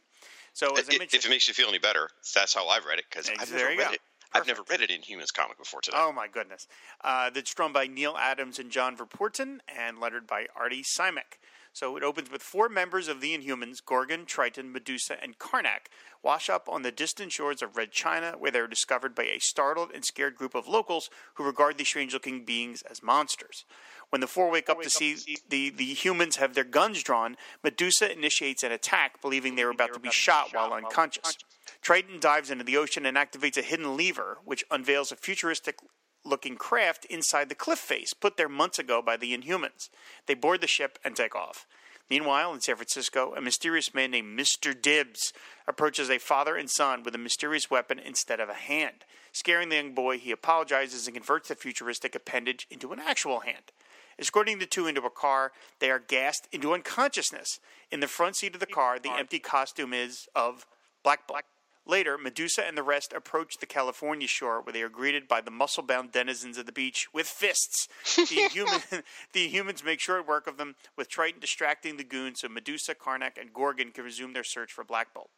So, 0.53 0.77
as 0.77 0.89
it, 0.89 1.01
if 1.01 1.25
it 1.25 1.29
makes 1.29 1.47
you 1.47 1.53
feel 1.53 1.69
any 1.69 1.79
better, 1.79 2.09
that's 2.33 2.53
how 2.53 2.67
I've 2.67 2.85
read 2.85 2.99
it 2.99 3.05
because 3.09 3.29
I've 3.29 3.51
never 3.51 3.67
read 3.67 3.77
go. 3.77 3.91
it. 3.91 3.99
I've 4.33 4.47
never 4.47 4.63
read 4.69 4.81
it 4.81 4.91
in 4.91 5.01
Humans 5.01 5.31
comic 5.31 5.57
before 5.57 5.79
today. 5.79 5.97
Oh 5.99 6.11
my 6.11 6.27
goodness! 6.27 6.67
Uh, 7.03 7.29
that's 7.29 7.53
drawn 7.53 7.71
by 7.71 7.87
Neal 7.87 8.15
Adams 8.17 8.59
and 8.59 8.69
John 8.69 8.97
Verpoorten, 8.97 9.59
and 9.67 9.99
lettered 9.99 10.27
by 10.27 10.47
Artie 10.55 10.83
Simek. 10.83 11.39
So 11.75 11.97
it 11.97 12.03
opens 12.03 12.31
with 12.31 12.41
four 12.41 12.69
members 12.69 13.09
of 13.09 13.19
the 13.19 13.37
Inhumans, 13.37 13.83
Gorgon, 13.85 14.25
Triton, 14.25 14.71
Medusa, 14.71 15.21
and 15.21 15.37
Karnak, 15.37 15.87
wash 16.23 16.49
up 16.49 16.69
on 16.69 16.83
the 16.83 16.91
distant 16.91 17.33
shores 17.33 17.61
of 17.61 17.75
Red 17.75 17.91
China, 17.91 18.35
where 18.39 18.49
they 18.49 18.59
are 18.59 18.67
discovered 18.67 19.13
by 19.13 19.23
a 19.23 19.41
startled 19.41 19.91
and 19.93 20.05
scared 20.05 20.37
group 20.37 20.55
of 20.55 20.69
locals 20.69 21.09
who 21.33 21.43
regard 21.43 21.77
these 21.77 21.89
strange 21.89 22.13
looking 22.13 22.45
beings 22.45 22.81
as 22.89 23.03
monsters. 23.03 23.65
When 24.09 24.21
the 24.21 24.27
four 24.27 24.49
wake 24.49 24.69
up 24.69 24.81
to 24.83 24.89
see 24.89 25.17
the, 25.49 25.69
the 25.69 25.83
humans 25.83 26.37
have 26.37 26.53
their 26.53 26.63
guns 26.63 27.03
drawn, 27.03 27.35
Medusa 27.61 28.09
initiates 28.09 28.63
an 28.63 28.71
attack, 28.71 29.21
believing 29.21 29.55
they 29.55 29.65
were 29.65 29.71
about 29.71 29.93
to 29.93 29.99
be 29.99 30.11
shot 30.11 30.53
while 30.53 30.71
unconscious. 30.71 31.37
Triton 31.81 32.21
dives 32.21 32.49
into 32.49 32.63
the 32.63 32.77
ocean 32.77 33.05
and 33.05 33.17
activates 33.17 33.57
a 33.57 33.61
hidden 33.61 33.97
lever, 33.97 34.37
which 34.45 34.63
unveils 34.71 35.11
a 35.11 35.17
futuristic 35.17 35.79
looking 36.25 36.55
craft 36.55 37.05
inside 37.05 37.49
the 37.49 37.55
cliff 37.55 37.79
face 37.79 38.13
put 38.13 38.37
there 38.37 38.49
months 38.49 38.79
ago 38.79 39.01
by 39.01 39.17
the 39.17 39.37
Inhumans. 39.37 39.89
They 40.25 40.33
board 40.33 40.61
the 40.61 40.67
ship 40.67 40.99
and 41.03 41.15
take 41.15 41.35
off. 41.35 41.65
Meanwhile, 42.09 42.53
in 42.53 42.61
San 42.61 42.75
Francisco, 42.75 43.33
a 43.35 43.41
mysterious 43.41 43.93
man 43.93 44.11
named 44.11 44.37
Mr. 44.37 44.79
Dibbs 44.79 45.33
approaches 45.67 46.09
a 46.09 46.19
father 46.19 46.55
and 46.55 46.69
son 46.69 47.01
with 47.01 47.15
a 47.15 47.19
mysterious 47.19 47.71
weapon 47.71 47.97
instead 47.97 48.39
of 48.39 48.49
a 48.49 48.53
hand. 48.53 49.05
Scaring 49.31 49.69
the 49.69 49.75
young 49.75 49.93
boy, 49.93 50.19
he 50.19 50.31
apologizes 50.31 51.07
and 51.07 51.15
converts 51.15 51.49
the 51.49 51.55
futuristic 51.55 52.13
appendage 52.13 52.67
into 52.69 52.93
an 52.93 52.99
actual 52.99 53.39
hand. 53.39 53.71
Escorting 54.19 54.59
the 54.59 54.65
two 54.65 54.87
into 54.87 55.01
a 55.01 55.09
car, 55.09 55.51
they 55.79 55.89
are 55.89 55.99
gassed 55.99 56.47
into 56.51 56.73
unconsciousness. 56.73 57.59
In 57.91 57.99
the 57.99 58.07
front 58.07 58.35
seat 58.35 58.53
of 58.53 58.59
the 58.59 58.65
car, 58.65 58.99
the 58.99 59.11
empty 59.11 59.39
costume 59.39 59.93
is 59.93 60.27
of 60.35 60.65
Black 61.03 61.27
Bolt. 61.27 61.43
Later, 61.87 62.17
Medusa 62.17 62.65
and 62.65 62.75
the 62.75 62.83
rest 62.83 63.13
approach 63.13 63.57
the 63.59 63.67
California 63.67 64.27
shore 64.27 64.59
where 64.59 64.73
they 64.73 64.81
are 64.81 64.89
greeted 64.89 65.27
by 65.27 65.39
the 65.39 65.51
muscle 65.51 65.83
bound 65.83 66.11
denizens 66.11 66.57
of 66.57 66.65
the 66.65 66.71
beach 66.71 67.07
with 67.13 67.27
fists. 67.27 67.87
The, 68.15 68.49
human, 68.51 68.81
the 69.33 69.47
humans 69.47 69.83
make 69.83 69.99
short 69.99 70.27
work 70.27 70.47
of 70.47 70.57
them, 70.57 70.75
with 70.97 71.09
Triton 71.09 71.39
distracting 71.39 71.97
the 71.97 72.03
goons 72.03 72.41
so 72.41 72.49
Medusa, 72.49 72.95
Karnak, 72.95 73.39
and 73.39 73.53
Gorgon 73.53 73.91
can 73.91 74.03
resume 74.03 74.33
their 74.33 74.43
search 74.43 74.71
for 74.71 74.83
Black 74.83 75.13
Bolt. 75.13 75.29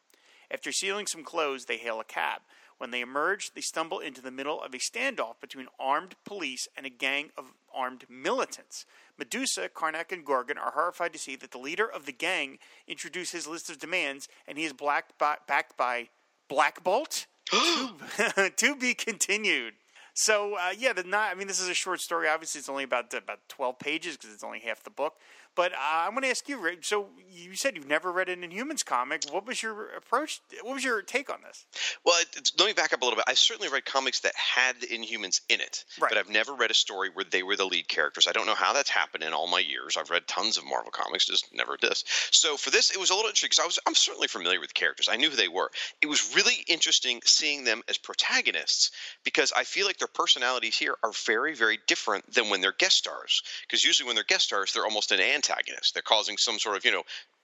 After 0.50 0.72
stealing 0.72 1.08
some 1.08 1.26
clothes, 1.26 1.66
they 1.66 1.76
hail 1.76 2.00
a 2.00 2.06
cab. 2.06 2.42
When 2.78 2.92
they 2.92 3.02
emerge, 3.02 3.54
they 3.54 3.62
stumble 3.62 4.00
into 4.00 4.22
the 4.22 4.32
middle 4.32 4.62
of 4.62 4.74
a 4.74 4.78
standoff 4.78 5.42
between 5.42 5.68
armed 5.80 6.16
police 6.24 6.68
and 6.78 6.86
a 6.86 6.92
gang 6.92 7.32
of 7.36 7.52
armed 7.74 8.06
militants. 8.08 8.86
Medusa, 9.18 9.68
Karnak, 9.68 10.12
and 10.12 10.24
Gorgon 10.24 10.58
are 10.58 10.72
horrified 10.72 11.12
to 11.14 11.20
see 11.20 11.36
that 11.38 11.52
the 11.52 11.58
leader 11.58 11.90
of 11.90 12.06
the 12.06 12.12
gang 12.12 12.60
introduced 12.88 13.34
his 13.34 13.48
list 13.48 13.70
of 13.70 13.80
demands, 13.80 14.30
and 14.48 14.58
he 14.58 14.64
is 14.64 14.74
blacked 14.74 15.18
by, 15.18 15.38
backed 15.48 15.76
by 15.76 16.10
Black 16.48 16.84
Bolt. 16.84 17.28
to, 17.50 18.52
to 18.56 18.76
be 18.76 18.94
continued. 18.94 19.74
So 20.14 20.56
uh, 20.56 20.74
yeah, 20.78 20.94
the 20.94 21.04
not. 21.04 21.32
I 21.32 21.36
mean, 21.36 21.48
this 21.48 21.60
is 21.60 21.70
a 21.70 21.74
short 21.74 22.02
story. 22.02 22.28
Obviously, 22.28 22.60
it's 22.60 22.70
only 22.70 22.84
about 22.84 23.14
about 23.14 23.40
twelve 23.48 23.78
pages 23.80 24.18
because 24.18 24.34
it's 24.34 24.44
only 24.44 24.60
half 24.60 24.84
the 24.84 24.90
book. 24.90 25.14
But 25.58 25.74
uh, 25.74 25.78
I'm 26.06 26.12
going 26.12 26.22
to 26.22 26.30
ask 26.30 26.48
you. 26.48 26.64
So 26.82 27.08
you 27.30 27.56
said 27.56 27.76
you've 27.76 27.88
never 27.88 28.12
read 28.12 28.30
an 28.30 28.42
Inhumans 28.42 28.86
comic. 28.86 29.24
What 29.32 29.48
was 29.48 29.62
your 29.62 29.90
approach? 29.98 30.40
What 30.62 30.76
was 30.76 30.84
your 30.84 31.02
take 31.02 31.32
on 31.32 31.40
this? 31.46 31.66
Well, 32.06 32.16
let 32.60 32.68
me 32.68 32.74
back 32.74 32.94
up 32.94 33.02
a 33.02 33.04
little 33.04 33.18
bit. 33.18 33.26
I've 33.28 33.40
certainly 33.40 33.68
read 33.68 33.84
comics 33.84 34.20
that 34.22 34.34
had 34.36 34.80
the 34.80 34.88
Inhumans 34.88 35.42
in 35.50 35.60
it, 35.60 35.84
Right. 36.00 36.10
but 36.10 36.18
I've 36.20 36.30
never 36.30 36.54
read 36.54 36.70
a 36.70 36.76
story 36.76 37.10
where 37.12 37.26
they 37.30 37.42
were 37.42 37.56
the 37.56 37.66
lead 37.66 37.88
characters. 37.88 38.28
I 38.28 38.32
don't 38.34 38.46
know 38.46 38.54
how 38.56 38.72
that's 38.74 38.90
happened 38.92 39.24
in 39.24 39.34
all 39.34 39.48
my 39.48 39.60
years. 39.60 39.98
I've 39.98 40.12
read 40.12 40.28
tons 40.28 40.58
of 40.58 40.64
Marvel 40.66 40.92
comics, 40.92 41.26
just 41.26 41.54
never 41.54 41.76
this. 41.82 42.04
So 42.32 42.56
for 42.56 42.70
this, 42.70 42.92
it 42.92 43.00
was 43.00 43.10
a 43.10 43.14
little 43.16 43.28
interesting 43.30 43.48
because 43.48 43.60
I 43.64 43.66
was 43.66 43.80
I'm 43.88 43.96
certainly 43.96 44.28
familiar 44.28 44.60
with 44.60 44.70
the 44.70 44.74
characters. 44.80 45.10
I 45.12 45.16
knew 45.18 45.32
who 45.32 45.36
they 45.36 45.48
were. 45.48 45.72
It 46.02 46.08
was 46.08 46.36
really 46.36 46.64
interesting 46.68 47.20
seeing 47.26 47.64
them 47.64 47.82
as 47.90 47.98
protagonists 47.98 48.92
because 49.24 49.52
I 49.58 49.64
feel 49.64 49.88
like 49.88 49.98
their 49.98 50.08
personalities 50.08 50.78
here 50.78 50.96
are 51.04 51.12
very 51.26 51.56
very 51.56 51.80
different 51.88 52.32
than 52.32 52.50
when 52.52 52.62
they're 52.62 52.72
guest 52.78 52.98
stars. 52.98 53.42
Because 53.64 53.84
usually 53.84 54.06
when 54.06 54.16
they're 54.16 54.24
guest 54.24 54.46
stars, 54.46 54.72
they're 54.74 54.86
almost 54.86 55.12
an 55.12 55.20
antagonist. 55.48 55.94
They're 55.94 56.04
causing 56.04 56.38
some 56.38 56.60
sort 56.60 56.78
of 56.78 56.86
you 56.86 56.92
know 56.92 57.04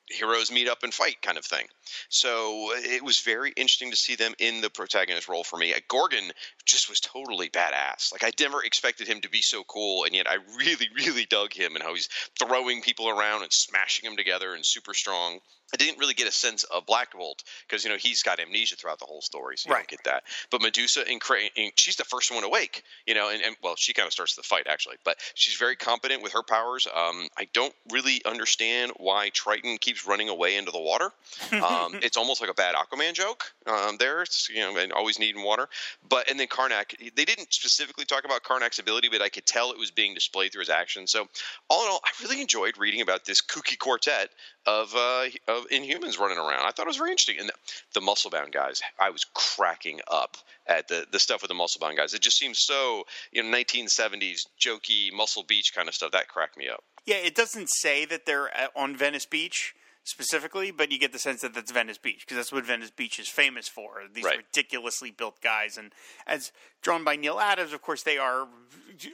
heroes 0.10 0.52
meet 0.52 0.68
up 0.68 0.84
and 0.84 0.94
fight 0.94 1.22
kind 1.22 1.38
of 1.38 1.46
thing. 1.46 1.66
So 2.10 2.72
it 2.76 3.04
was 3.04 3.20
very 3.20 3.52
interesting 3.56 3.92
to 3.92 3.98
see 3.98 4.16
them 4.16 4.34
in 4.38 4.62
the 4.62 4.70
protagonist 4.70 5.30
role 5.30 5.44
for 5.44 5.58
me. 5.58 5.74
Uh, 5.74 5.80
Gorgon 5.88 6.32
just 6.66 6.90
was 6.90 7.00
totally 7.00 7.50
badass. 7.50 8.12
Like 8.12 8.24
I 8.24 8.32
never 8.40 8.64
expected 8.64 9.08
him 9.08 9.22
to 9.22 9.30
be 9.30 9.42
so 9.42 9.64
cool, 9.64 10.04
and 10.04 10.14
yet 10.14 10.30
I 10.30 10.38
really, 10.58 10.90
really 10.96 11.26
dug 11.26 11.54
him 11.54 11.76
and 11.76 11.84
how 11.84 11.94
he's 11.94 12.10
throwing 12.40 12.82
people 12.82 13.10
around 13.10 13.44
and 13.44 13.54
smashing 13.54 14.10
them 14.10 14.18
together 14.18 14.54
and 14.54 14.66
super 14.66 14.94
strong. 14.94 15.40
I 15.74 15.78
didn't 15.78 15.98
really 16.00 16.14
get 16.14 16.28
a 16.28 16.32
sense 16.32 16.64
of 16.66 16.86
Black 16.86 17.14
Bolt 17.14 17.44
because 17.68 17.84
you 17.84 17.90
know 17.90 17.98
he's 17.98 18.22
got 18.24 18.40
amnesia 18.40 18.76
throughout 18.76 19.00
the 19.00 19.06
whole 19.06 19.22
story, 19.22 19.58
so 19.58 19.70
you 19.70 19.74
Right. 19.74 19.80
don't 19.88 19.88
get 19.90 20.04
that. 20.06 20.24
But 20.52 20.62
Medusa 20.62 21.04
and 21.10 21.20
Crane, 21.20 21.50
she's 21.76 21.96
the 21.96 22.04
first 22.04 22.32
one 22.32 22.44
awake, 22.44 22.84
you 23.08 23.16
know, 23.16 23.30
and, 23.30 23.42
and 23.42 23.56
well, 23.64 23.76
she 23.76 23.94
kind 23.94 24.06
of 24.06 24.14
starts 24.14 24.36
the 24.36 24.44
fight 24.44 24.68
actually, 24.68 24.98
but 25.04 25.18
she's 25.34 25.56
very 25.56 25.76
competent 25.76 26.22
with 26.22 26.34
her 26.34 26.44
powers. 26.44 26.88
Um, 26.88 27.28
I 27.38 27.48
don't 27.54 27.74
really 27.92 28.22
understand 28.26 28.92
why 28.98 29.30
Triton 29.30 29.78
keeps 29.80 30.06
running 30.06 30.30
away 30.30 30.56
into 30.58 30.72
the 30.72 30.80
water. 30.80 31.12
Um, 31.54 31.96
it's 32.04 32.18
almost 32.18 32.40
like 32.42 32.52
a 32.52 32.54
bad 32.54 32.76
Aquaman 32.76 33.14
joke 33.14 33.52
um, 33.66 33.98
there. 33.98 34.22
It's 34.22 34.50
you 34.50 34.60
know, 34.60 34.78
and 34.78 34.94
always 34.94 35.18
needing 35.18 35.44
water. 35.44 35.68
But 36.08 36.30
and 36.30 36.40
then 36.40 36.48
Karnak, 36.48 37.16
they 37.16 37.26
didn't 37.26 37.52
specifically 37.54 38.06
talk 38.06 38.26
about 38.26 38.44
Karnak's 38.44 38.80
ability, 38.80 39.10
but 39.10 39.22
I 39.22 39.30
could 39.30 39.46
tell 39.46 39.72
it 39.72 39.78
was 39.80 39.92
being 39.92 40.14
displayed 40.14 40.52
through 40.52 40.62
his 40.62 40.70
actions. 40.70 41.10
So 41.12 41.28
all 41.70 41.84
in 41.84 41.90
all, 41.92 42.02
I 42.06 42.10
really 42.24 42.42
enjoyed 42.42 42.78
reading 42.78 43.02
about 43.02 43.26
this 43.26 43.42
kooky 43.42 43.78
quartet 43.80 44.30
of 44.66 44.96
uh, 44.96 45.26
of 45.48 45.68
Inhumans 45.70 46.20
running 46.20 46.38
around. 46.38 46.66
I 46.66 46.72
thought 46.72 46.86
it 46.86 46.88
was 46.88 46.98
very 46.98 47.12
interesting. 47.12 47.40
And 47.40 47.50
the, 47.50 47.54
the 47.94 48.02
muscle 48.02 48.32
bound 48.32 48.54
guys, 48.54 48.82
I 49.00 49.10
was 49.10 49.26
cracking 49.34 50.00
up 50.10 50.38
at 50.68 50.88
the 50.88 51.06
the 51.12 51.20
stuff 51.20 51.42
with 51.42 51.50
the 51.50 51.56
muscle 51.56 51.80
bound 51.80 51.98
guys. 51.98 52.14
It 52.14 52.22
just 52.22 52.38
seems 52.38 52.60
so 52.60 53.04
you 53.32 53.44
know 53.44 53.58
1970s 53.58 54.48
jokey 54.60 55.14
Muscle 55.14 55.44
Beach 55.44 55.74
kind 55.76 55.88
of 55.88 55.96
stuff. 55.96 56.12
That 56.12 56.28
cracked 56.28 56.58
me 56.58 56.70
up. 56.70 56.84
Yeah, 57.06 57.18
it 57.18 57.36
doesn't 57.36 57.70
say 57.70 58.06
that 58.06 58.26
they're 58.26 58.50
on 58.76 58.96
Venice 58.96 59.26
Beach 59.26 59.76
specifically, 60.04 60.72
but 60.72 60.92
you 60.92 61.00
get 61.00 61.14
the 61.14 61.20
sense 61.20 61.42
that 61.42 61.54
that's 61.54 61.72
Venice 61.72 61.98
Beach 61.98 62.22
because 62.22 62.38
that's 62.38 62.52
what 62.52 62.66
Venice 62.66 62.92
Beach 62.92 63.20
is 63.20 63.28
famous 63.30 63.68
for. 63.68 64.04
These 64.14 64.26
Right. 64.26 64.38
ridiculously 64.38 65.12
built 65.12 65.42
guys, 65.42 65.78
and 65.78 65.94
as 66.28 66.52
drawn 66.82 67.04
by 67.04 67.16
Neal 67.16 67.40
Adams, 67.40 67.74
of 67.74 67.82
course, 67.82 68.04
they 68.04 68.18
are 68.18 68.48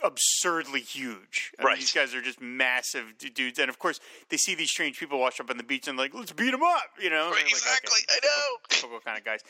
absurdly 0.03 0.81
huge. 0.81 1.51
I 1.60 1.63
mean, 1.65 1.75
these 1.75 1.91
guys 1.93 2.13
are 2.15 2.22
just 2.22 2.41
massive 2.41 3.17
dudes, 3.17 3.60
and 3.60 3.69
of 3.69 3.79
course, 3.79 4.00
they 4.29 4.38
see 4.38 4.55
these 4.55 4.69
strange 4.72 5.00
people 5.00 5.19
wash 5.19 5.39
up 5.39 5.50
on 5.50 5.58
the 5.58 5.63
beach 5.63 5.88
and 5.88 5.98
like, 5.98 6.13
let's 6.13 6.31
beat 6.31 6.51
them 6.51 6.63
up, 6.63 6.89
you 7.00 7.10
know? 7.10 7.27
Right, 7.29 7.36
They're 7.36 7.43
like, 7.43 7.51
exactly. 7.51 8.01
I 8.10 8.19
know. 8.24 8.58
typical 8.69 9.00
kind 9.00 9.17
of 9.17 9.24
guys. 9.25 9.41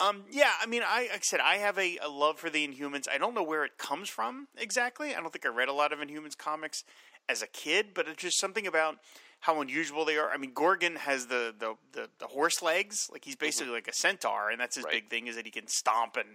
Um, 0.00 0.24
yeah, 0.30 0.50
I 0.60 0.66
mean, 0.66 0.82
I 0.86 1.02
like 1.02 1.12
I 1.12 1.18
said, 1.22 1.40
I 1.40 1.56
have 1.56 1.78
a, 1.78 1.98
a 2.02 2.08
love 2.08 2.38
for 2.38 2.50
the 2.50 2.66
Inhumans. 2.66 3.08
I 3.08 3.16
don't 3.18 3.34
know 3.34 3.42
where 3.42 3.64
it 3.64 3.78
comes 3.78 4.08
from 4.08 4.48
exactly. 4.58 5.14
I 5.14 5.20
don't 5.20 5.32
think 5.32 5.46
I 5.46 5.48
read 5.48 5.68
a 5.68 5.72
lot 5.72 5.92
of 5.92 6.00
Inhumans 6.00 6.36
comics 6.36 6.84
as 7.28 7.40
a 7.42 7.46
kid, 7.46 7.88
but 7.94 8.06
it's 8.06 8.22
just 8.22 8.38
something 8.38 8.66
about 8.66 8.98
how 9.40 9.60
unusual 9.60 10.04
they 10.04 10.16
are. 10.16 10.30
I 10.30 10.36
mean, 10.36 10.52
Gorgon 10.52 10.96
has 10.96 11.26
the 11.26 11.54
the, 11.56 11.74
the, 11.92 12.08
the 12.18 12.26
horse 12.26 12.62
legs, 12.62 13.08
like 13.12 13.24
he's 13.24 13.34
mm-hmm. 13.34 13.46
basically 13.46 13.72
like 13.72 13.88
a 13.88 13.92
centaur, 13.94 14.50
and 14.50 14.60
that's 14.60 14.76
his 14.76 14.84
Right. 14.84 14.94
big 14.94 15.10
thing 15.10 15.26
is 15.26 15.36
that 15.36 15.44
he 15.44 15.50
can 15.50 15.66
stomp 15.68 16.16
and 16.16 16.28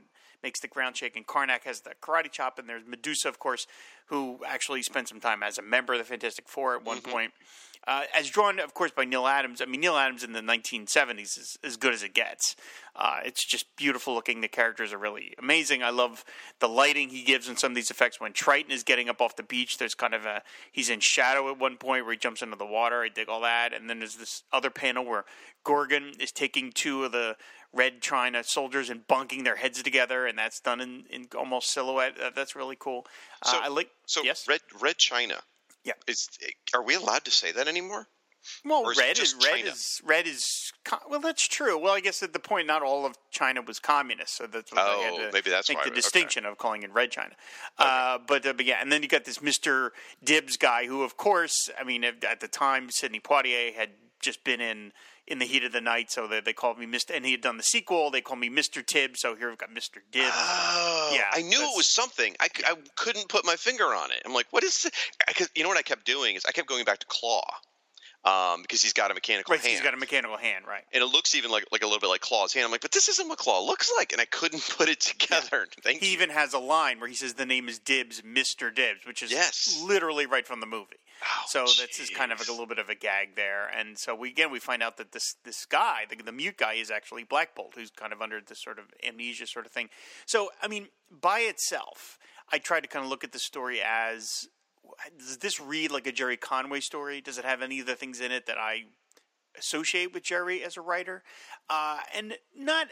makes 0.43 0.60
the 0.60 0.67
ground 0.67 0.98
shake. 0.98 1.15
And 1.15 1.25
Karnak 1.27 1.63
has 1.63 1.81
the 1.81 1.91
karate 2.01 2.31
chop, 2.31 2.58
and 2.60 2.67
there's 2.67 2.86
Medusa, 2.86 3.29
of 3.29 3.39
course, 3.39 3.67
who 4.08 4.39
actually 4.48 4.81
spent 4.81 5.08
some 5.08 5.20
time 5.20 5.43
as 5.43 5.58
a 5.58 5.62
member 5.62 5.93
of 5.93 6.00
the 6.00 6.05
Fantastic 6.05 6.48
Four 6.48 6.75
at 6.75 6.84
one 6.84 6.98
mm-hmm. 6.98 7.12
point. 7.12 7.34
Uh, 7.88 8.03
as 8.13 8.29
drawn, 8.29 8.59
of 8.59 8.75
course, 8.75 8.91
by 8.91 9.03
Neal 9.03 9.25
Adams. 9.25 9.59
I 9.59 9.65
mean, 9.65 9.81
Neal 9.81 9.97
Adams 9.97 10.23
in 10.23 10.33
the 10.33 10.41
1970s 10.41 11.38
is 11.38 11.57
as 11.63 11.77
good 11.77 11.93
as 11.93 12.03
it 12.03 12.13
gets. 12.13 12.55
Uh, 12.95 13.21
it's 13.25 13.43
just 13.43 13.75
beautiful 13.75 14.13
looking. 14.13 14.41
The 14.41 14.47
characters 14.47 14.93
are 14.93 15.00
really 15.00 15.33
amazing. 15.39 15.81
I 15.81 15.89
love 15.89 16.23
the 16.59 16.69
lighting 16.69 17.09
he 17.09 17.23
gives 17.23 17.50
in 17.50 17.55
some 17.57 17.71
of 17.71 17.75
these 17.75 17.89
effects. 17.89 18.19
When 18.19 18.33
Triton 18.33 18.71
is 18.71 18.83
getting 18.83 19.09
up 19.09 19.19
off 19.19 19.35
the 19.35 19.43
beach, 19.43 19.79
there's 19.79 19.95
kind 19.95 20.13
of 20.13 20.25
a 20.25 20.43
he's 20.71 20.89
in 20.91 21.00
shadow 21.00 21.50
at 21.50 21.57
one 21.57 21.77
point 21.77 22.05
where 22.05 22.11
he 22.13 22.19
jumps 22.19 22.43
into 22.43 22.55
the 22.55 22.65
water. 22.65 23.01
I 23.01 23.09
dig 23.09 23.29
all 23.29 23.41
that. 23.41 23.73
And 23.73 23.89
then 23.89 23.97
there's 24.00 24.15
this 24.17 24.43
other 24.53 24.69
panel 24.69 25.03
where 25.03 25.25
Gorgon 25.63 26.11
is 26.19 26.31
taking 26.31 26.71
two 26.71 27.03
of 27.05 27.11
the 27.13 27.35
red 27.73 28.01
China 28.01 28.43
soldiers 28.43 28.89
and 28.89 29.07
bunking 29.07 29.43
their 29.43 29.55
heads 29.55 29.81
together, 29.81 30.27
and 30.27 30.38
that's 30.38 30.59
done 30.59 30.81
in, 30.81 31.05
in 31.09 31.27
almost 31.38 31.71
silhouette. 31.71 32.19
Uh, 32.21 32.29
that's 32.35 32.55
really 32.55 32.75
cool. 32.77 33.07
So- 33.43 33.57
uh, 33.57 33.61
I 33.63 33.67
like. 33.69 33.89
So 34.05 34.21
yes. 34.23 34.47
Red 34.47 34.59
Red 34.79 34.97
China. 34.97 35.41
Yeah. 35.83 35.93
Is 36.07 36.27
are 36.73 36.83
we 36.83 36.95
allowed 36.95 37.25
to 37.25 37.31
say 37.31 37.51
that 37.51 37.67
anymore? 37.67 38.07
Well, 38.65 38.89
is 38.89 38.97
red 38.97 39.19
is 39.19 39.35
red 39.35 39.57
China? 39.59 39.69
is 39.69 40.01
red 40.03 40.25
is 40.25 40.71
well. 41.07 41.19
That's 41.19 41.47
true. 41.47 41.77
Well, 41.77 41.93
I 41.93 42.00
guess 42.00 42.23
at 42.23 42.33
the 42.33 42.39
point, 42.39 42.65
not 42.65 42.81
all 42.81 43.05
of 43.05 43.13
China 43.29 43.61
was 43.61 43.77
communist, 43.79 44.35
so 44.35 44.47
that's 44.47 44.71
what 44.73 44.83
they 44.83 44.91
Oh, 44.91 45.03
had 45.03 45.27
to 45.27 45.31
maybe 45.31 45.51
that's 45.51 45.69
make 45.69 45.77
why- 45.77 45.83
the 45.83 45.89
okay. 45.91 45.95
distinction 45.95 46.45
of 46.47 46.57
calling 46.57 46.81
it 46.81 46.91
red 46.91 47.11
China. 47.11 47.35
Uh, 47.77 48.17
but, 48.27 48.43
uh, 48.45 48.53
but 48.53 48.65
yeah, 48.65 48.77
and 48.81 48.91
then 48.91 49.03
you 49.03 49.07
got 49.07 49.25
this 49.25 49.43
Mister 49.43 49.93
Dibbs 50.23 50.57
guy, 50.57 50.88
who, 50.88 51.03
of 51.03 51.17
course, 51.17 51.69
I 51.79 51.83
mean, 51.83 52.03
at, 52.03 52.23
at 52.23 52.39
the 52.39 52.47
time, 52.47 52.89
Sidney 52.89 53.19
Poitier 53.19 53.75
had 53.75 53.91
just 54.19 54.43
been 54.43 54.59
in 54.61 54.91
in 55.31 55.39
the 55.39 55.45
heat 55.45 55.63
of 55.63 55.71
the 55.71 55.81
night, 55.81 56.11
so 56.11 56.27
they, 56.27 56.41
they 56.41 56.53
called 56.53 56.77
me 56.77 56.85
Mister, 56.85 57.13
and 57.13 57.25
he 57.25 57.31
had 57.31 57.41
done 57.41 57.57
the 57.57 57.63
sequel. 57.63 58.11
They 58.11 58.21
called 58.21 58.39
me 58.39 58.50
Mister 58.50 58.81
Tibbs, 58.81 59.21
so 59.21 59.35
here 59.35 59.50
we've 59.50 59.57
got 59.57 59.71
Mister 59.73 60.03
Dibbs. 60.11 60.31
Oh, 60.33 61.11
Yeah, 61.13 61.25
I 61.31 61.41
knew 61.41 61.61
it 61.61 61.75
was 61.75 61.88
something. 61.88 62.35
I, 62.39 62.50
I 62.65 62.75
couldn't 62.97 63.29
put 63.29 63.45
my 63.45 63.55
finger 63.55 63.85
on 63.85 64.11
it. 64.11 64.21
I'm 64.25 64.33
like, 64.33 64.47
what 64.51 64.63
is 64.63 64.85
it? 64.85 64.93
I, 65.27 65.33
'cause 65.33 65.50
you 65.55 65.63
know 65.63 65.69
what 65.69 65.77
I 65.77 65.81
kept 65.81 66.05
doing 66.05 66.35
is 66.35 66.45
I 66.45 66.51
kept 66.51 66.67
going 66.67 66.83
back 66.85 67.00
to 67.00 67.07
Claw 67.07 67.43
um, 68.23 68.61
because 68.61 68.81
he's 68.81 68.93
got 68.93 69.09
a 69.11 69.13
mechanical 69.13 69.51
right, 69.51 69.59
hand. 69.61 69.71
he's 69.71 69.81
got 69.81 69.93
a 69.93 69.97
mechanical 69.97 70.37
hand, 70.37 70.65
right? 70.67 70.83
and 70.93 71.01
it 71.03 71.07
looks 71.07 71.33
even 71.35 71.49
like 71.51 71.65
like 71.71 71.81
a 71.81 71.85
little 71.85 71.99
bit 71.99 72.07
like 72.07 72.21
Claw's 72.21 72.53
hand. 72.53 72.65
I'm 72.65 72.71
like, 72.71 72.81
but 72.81 72.91
this 72.91 73.09
isn't 73.09 73.27
what 73.27 73.37
Claw 73.39 73.65
looks 73.65 73.91
like, 73.97 74.11
and 74.11 74.21
I 74.21 74.25
couldn't 74.25 74.63
put 74.77 74.89
it 74.89 74.99
together. 74.99 75.67
Thank 75.83 76.01
He 76.01 76.07
you. 76.07 76.13
even 76.13 76.29
has 76.29 76.53
a 76.53 76.59
line 76.59 76.99
where 76.99 77.09
he 77.09 77.15
says 77.15 77.33
the 77.35 77.45
name 77.45 77.67
is 77.67 77.79
Dibbs, 77.79 78.23
Mister 78.23 78.69
Dibbs, 78.71 79.05
which 79.05 79.23
is 79.23 79.31
Yes. 79.31 79.81
literally 79.85 80.25
right 80.25 80.45
from 80.45 80.59
the 80.59 80.65
movie. 80.67 80.97
Oh, 81.23 81.43
so 81.47 81.59
that's 81.79 81.97
just 81.97 82.15
kind 82.15 82.31
of 82.31 82.39
like 82.39 82.47
a 82.47 82.51
little 82.51 82.65
bit 82.65 82.79
of 82.79 82.89
a 82.89 82.95
gag 82.95 83.35
there. 83.35 83.67
And 83.67 83.97
so 83.97 84.15
we 84.15 84.29
again 84.29 84.51
we 84.51 84.59
find 84.59 84.81
out 84.81 84.97
that 84.97 85.11
this 85.11 85.35
this 85.43 85.65
guy, 85.65 86.05
the, 86.09 86.15
the 86.15 86.31
mute 86.31 86.57
guy, 86.57 86.73
is 86.73 86.89
actually 86.89 87.23
Black 87.23 87.55
Bolt, 87.55 87.73
who's 87.75 87.91
kind 87.91 88.11
of 88.11 88.21
under 88.21 88.39
this 88.41 88.57
sort 88.59 88.79
of 88.79 88.85
amnesia 89.07 89.45
sort 89.45 89.65
of 89.67 89.71
thing. 89.71 89.89
So 90.25 90.49
I 90.63 90.67
mean, 90.67 90.87
by 91.11 91.39
itself, 91.41 92.17
I 92.51 92.57
tried 92.57 92.81
to 92.81 92.87
kind 92.87 93.05
of 93.05 93.09
look 93.11 93.23
at 93.23 93.33
the 93.33 93.39
story 93.39 93.81
as 93.85 94.47
does 95.17 95.38
this 95.38 95.60
read 95.60 95.91
like 95.91 96.07
a 96.07 96.12
Gerry 96.12 96.38
Conway 96.38 96.79
story? 96.79 97.21
Does 97.21 97.38
it 97.38 97.45
have 97.45 97.62
any 97.62 97.79
of 97.79 97.86
the 97.86 97.95
things 97.95 98.19
in 98.19 98.31
it 98.31 98.45
that 98.45 98.57
I 98.57 98.86
associate 99.57 100.13
with 100.13 100.24
Gerry 100.24 100.63
as 100.63 100.77
a 100.77 100.81
writer, 100.81 101.24
uh, 101.69 102.00
and 102.15 102.36
not 102.55 102.88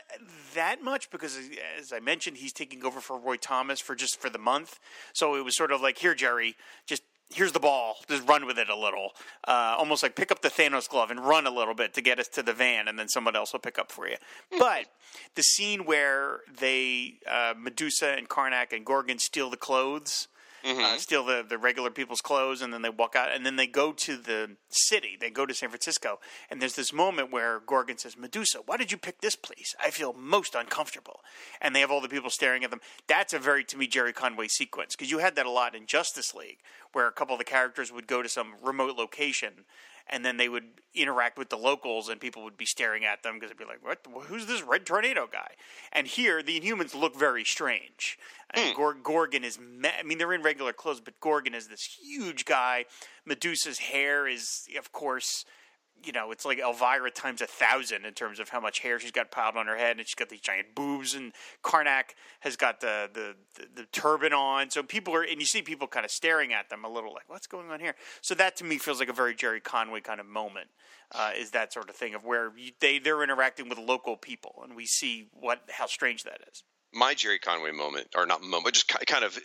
that 0.56 0.84
much 0.84 1.10
because, 1.10 1.38
as 1.80 1.94
I 1.94 2.00
mentioned, 2.00 2.38
he's 2.38 2.54
taking 2.54 2.84
over 2.84 3.00
for 3.00 3.18
Roy 3.18 3.38
Thomas 3.38 3.80
for 3.80 3.96
just 3.96 4.20
for 4.20 4.30
the 4.30 4.40
month. 4.40 4.80
So 5.14 5.36
it 5.36 5.46
was 5.46 5.56
sort 5.56 5.72
of 5.72 5.82
like, 5.82 5.98
here, 5.98 6.16
Gerry, 6.16 6.56
just 6.86 7.04
here's 7.32 7.52
the 7.52 7.60
ball, 7.60 7.98
just 8.08 8.28
run 8.28 8.48
with 8.48 8.58
it 8.58 8.70
a 8.70 8.76
little, 8.76 9.12
uh, 9.48 9.76
almost 9.78 10.02
like 10.02 10.16
pick 10.16 10.32
up 10.32 10.42
the 10.42 10.50
Thanos 10.50 10.90
glove 10.90 11.12
and 11.12 11.20
run 11.20 11.46
a 11.46 11.52
little 11.52 11.76
bit 11.76 11.94
to 11.94 12.02
get 12.02 12.20
us 12.20 12.28
to 12.30 12.42
the 12.42 12.54
van, 12.54 12.88
and 12.88 12.98
then 12.98 13.08
someone 13.08 13.36
else 13.36 13.54
will 13.54 13.60
pick 13.60 13.78
up 13.78 13.92
for 13.92 14.08
you. 14.08 14.16
but 14.58 14.86
the 15.36 15.44
scene 15.44 15.86
where 15.86 16.40
they 16.60 17.20
uh, 17.30 17.54
Medusa 17.58 18.16
and 18.18 18.28
Karnak 18.28 18.74
and 18.74 18.86
Gorgon 18.86 19.20
steal 19.20 19.50
the 19.50 19.58
clothes 19.58 20.28
mm-hmm. 20.64 20.80
uh, 20.80 20.98
steal 20.98 21.26
the, 21.26 21.46
the 21.48 21.58
regular 21.58 21.90
people's 21.90 22.22
clothes, 22.22 22.62
and 22.62 22.74
then 22.74 22.82
they 22.82 22.90
walk 22.90 23.16
out, 23.16 23.32
and 23.34 23.46
then 23.46 23.56
they 23.56 23.68
go 23.68 23.92
to 23.92 24.18
the 24.18 24.52
city. 24.70 25.18
They 25.20 25.30
go 25.30 25.46
to 25.46 25.54
San 25.54 25.70
Francisco, 25.70 26.20
and 26.50 26.62
there's 26.62 26.76
this 26.76 26.94
moment 26.94 27.32
where 27.32 27.60
Gorgon 27.60 27.98
says, 27.98 28.18
"Medusa, 28.18 28.60
why 28.66 28.78
did 28.78 28.92
you 28.92 28.98
pick 28.98 29.22
this 29.22 29.36
place? 29.36 29.76
I 29.80 29.90
feel 29.92 30.14
most 30.14 30.56
uncomfortable." 30.56 31.22
And 31.62 31.76
they 31.76 31.80
have 31.80 31.92
all 31.92 32.02
the 32.02 32.10
people 32.10 32.30
staring 32.30 32.64
at 32.64 32.72
them. 32.72 32.82
That's 33.08 33.34
a 33.34 33.40
very, 33.40 33.64
to 33.66 33.78
me, 33.78 33.88
Gerry 33.88 34.14
Conway 34.14 34.48
sequence 34.48 34.96
because 34.96 35.12
you 35.12 35.20
had 35.20 35.36
that 35.36 35.46
a 35.46 35.52
lot 35.52 35.76
in 35.76 35.86
Justice 35.86 36.34
League, 36.34 36.60
where 36.94 37.08
a 37.08 37.12
couple 37.12 37.36
of 37.36 37.40
the 37.40 37.46
characters 37.46 37.92
would 37.92 38.08
go 38.08 38.22
to 38.22 38.30
some 38.30 38.54
remote 38.62 38.98
location 38.98 39.66
and 40.10 40.26
then 40.26 40.38
they 40.38 40.50
would 40.50 40.66
interact 40.96 41.38
with 41.38 41.50
the 41.50 41.58
locals, 41.58 42.10
and 42.10 42.20
people 42.20 42.44
would 42.44 42.58
be 42.58 42.66
staring 42.66 43.06
at 43.06 43.22
them 43.24 43.36
because 43.36 43.50
they'd 43.50 43.58
be 43.58 43.66
like, 43.66 43.84
"What? 43.84 44.06
Who's 44.28 44.48
this 44.48 44.62
red 44.62 44.86
tornado 44.86 45.28
guy?" 45.28 45.56
And 45.92 46.08
here, 46.08 46.42
the 46.42 46.60
Inhumans 46.60 46.96
look 46.96 47.16
very 47.16 47.44
strange. 47.44 48.18
Mm. 48.56 49.04
Gorgon 49.04 49.44
is, 49.44 49.60
me- 49.60 49.90
I 49.98 50.04
mean, 50.04 50.18
they're 50.18 50.34
in 50.34 50.42
regular 50.42 50.74
clothes, 50.74 51.00
but 51.00 51.20
Gorgon 51.20 51.54
is 51.54 51.68
this 51.68 51.84
huge 51.84 52.46
guy. 52.46 52.86
Medusa's 53.26 53.78
hair 53.78 54.28
is, 54.28 54.68
of 54.78 54.92
course, 54.92 55.46
you 56.04 56.12
know, 56.12 56.32
it's 56.32 56.46
like 56.46 56.60
Elvira 56.60 57.12
times 57.12 57.42
a 57.42 57.48
thousand 57.48 58.06
in 58.06 58.14
terms 58.14 58.40
of 58.40 58.50
how 58.50 58.60
much 58.60 58.80
hair 58.80 59.00
she's 59.00 59.12
got 59.12 59.32
piled 59.32 59.56
on 59.56 59.68
her 59.68 59.78
head, 59.78 59.98
and 59.98 60.08
she's 60.08 60.16
got 60.16 60.30
these 60.30 60.42
giant 60.42 60.76
boobs. 60.76 61.14
And 61.14 61.34
Karnak 61.64 62.16
has 62.42 62.56
got 62.56 62.82
the, 62.82 63.10
the 63.14 63.36
the, 63.56 63.82
the 63.82 63.84
turban 63.92 64.34
on, 64.34 64.70
so 64.70 64.84
people 64.84 65.14
are, 65.16 65.24
and 65.24 65.40
you 65.40 65.46
see 65.46 65.62
people 65.62 65.88
kind 65.88 66.06
of 66.06 66.12
staring 66.12 66.54
at 66.54 66.70
them 66.70 66.86
a 66.86 66.90
little, 66.90 67.14
like, 67.14 67.30
"What's 67.30 67.48
going 67.48 67.70
on 67.70 67.80
here?" 67.80 67.96
So 68.22 68.36
that 68.36 68.56
to 68.58 68.64
me 68.64 68.78
feels 68.78 69.00
like 69.00 69.10
a 69.10 69.14
very 69.14 69.36
Gerry 69.36 69.62
Conway 69.62 70.02
kind 70.02 70.20
of 70.20 70.26
moment. 70.26 70.68
Uh, 71.12 71.32
is 71.36 71.52
that 71.52 71.74
sort 71.74 71.90
of 71.90 71.96
thing 71.96 72.14
of 72.14 72.24
where 72.24 72.52
you, 72.56 72.72
they 72.80 73.00
they're 73.00 73.24
interacting 73.24 73.70
with 73.70 73.78
local 73.78 74.16
people, 74.16 74.62
and 74.64 74.76
we 74.76 74.86
see 74.86 75.30
what 75.34 75.62
how 75.70 75.86
strange 75.86 76.24
that 76.24 76.42
is 76.52 76.64
my 76.94 77.14
Gerry 77.14 77.40
Conway 77.40 77.72
moment, 77.72 78.08
or 78.16 78.26
not 78.26 78.42
moment, 78.42 78.64
but 78.66 78.74
just 78.74 78.88
kind 78.88 79.24
of 79.24 79.40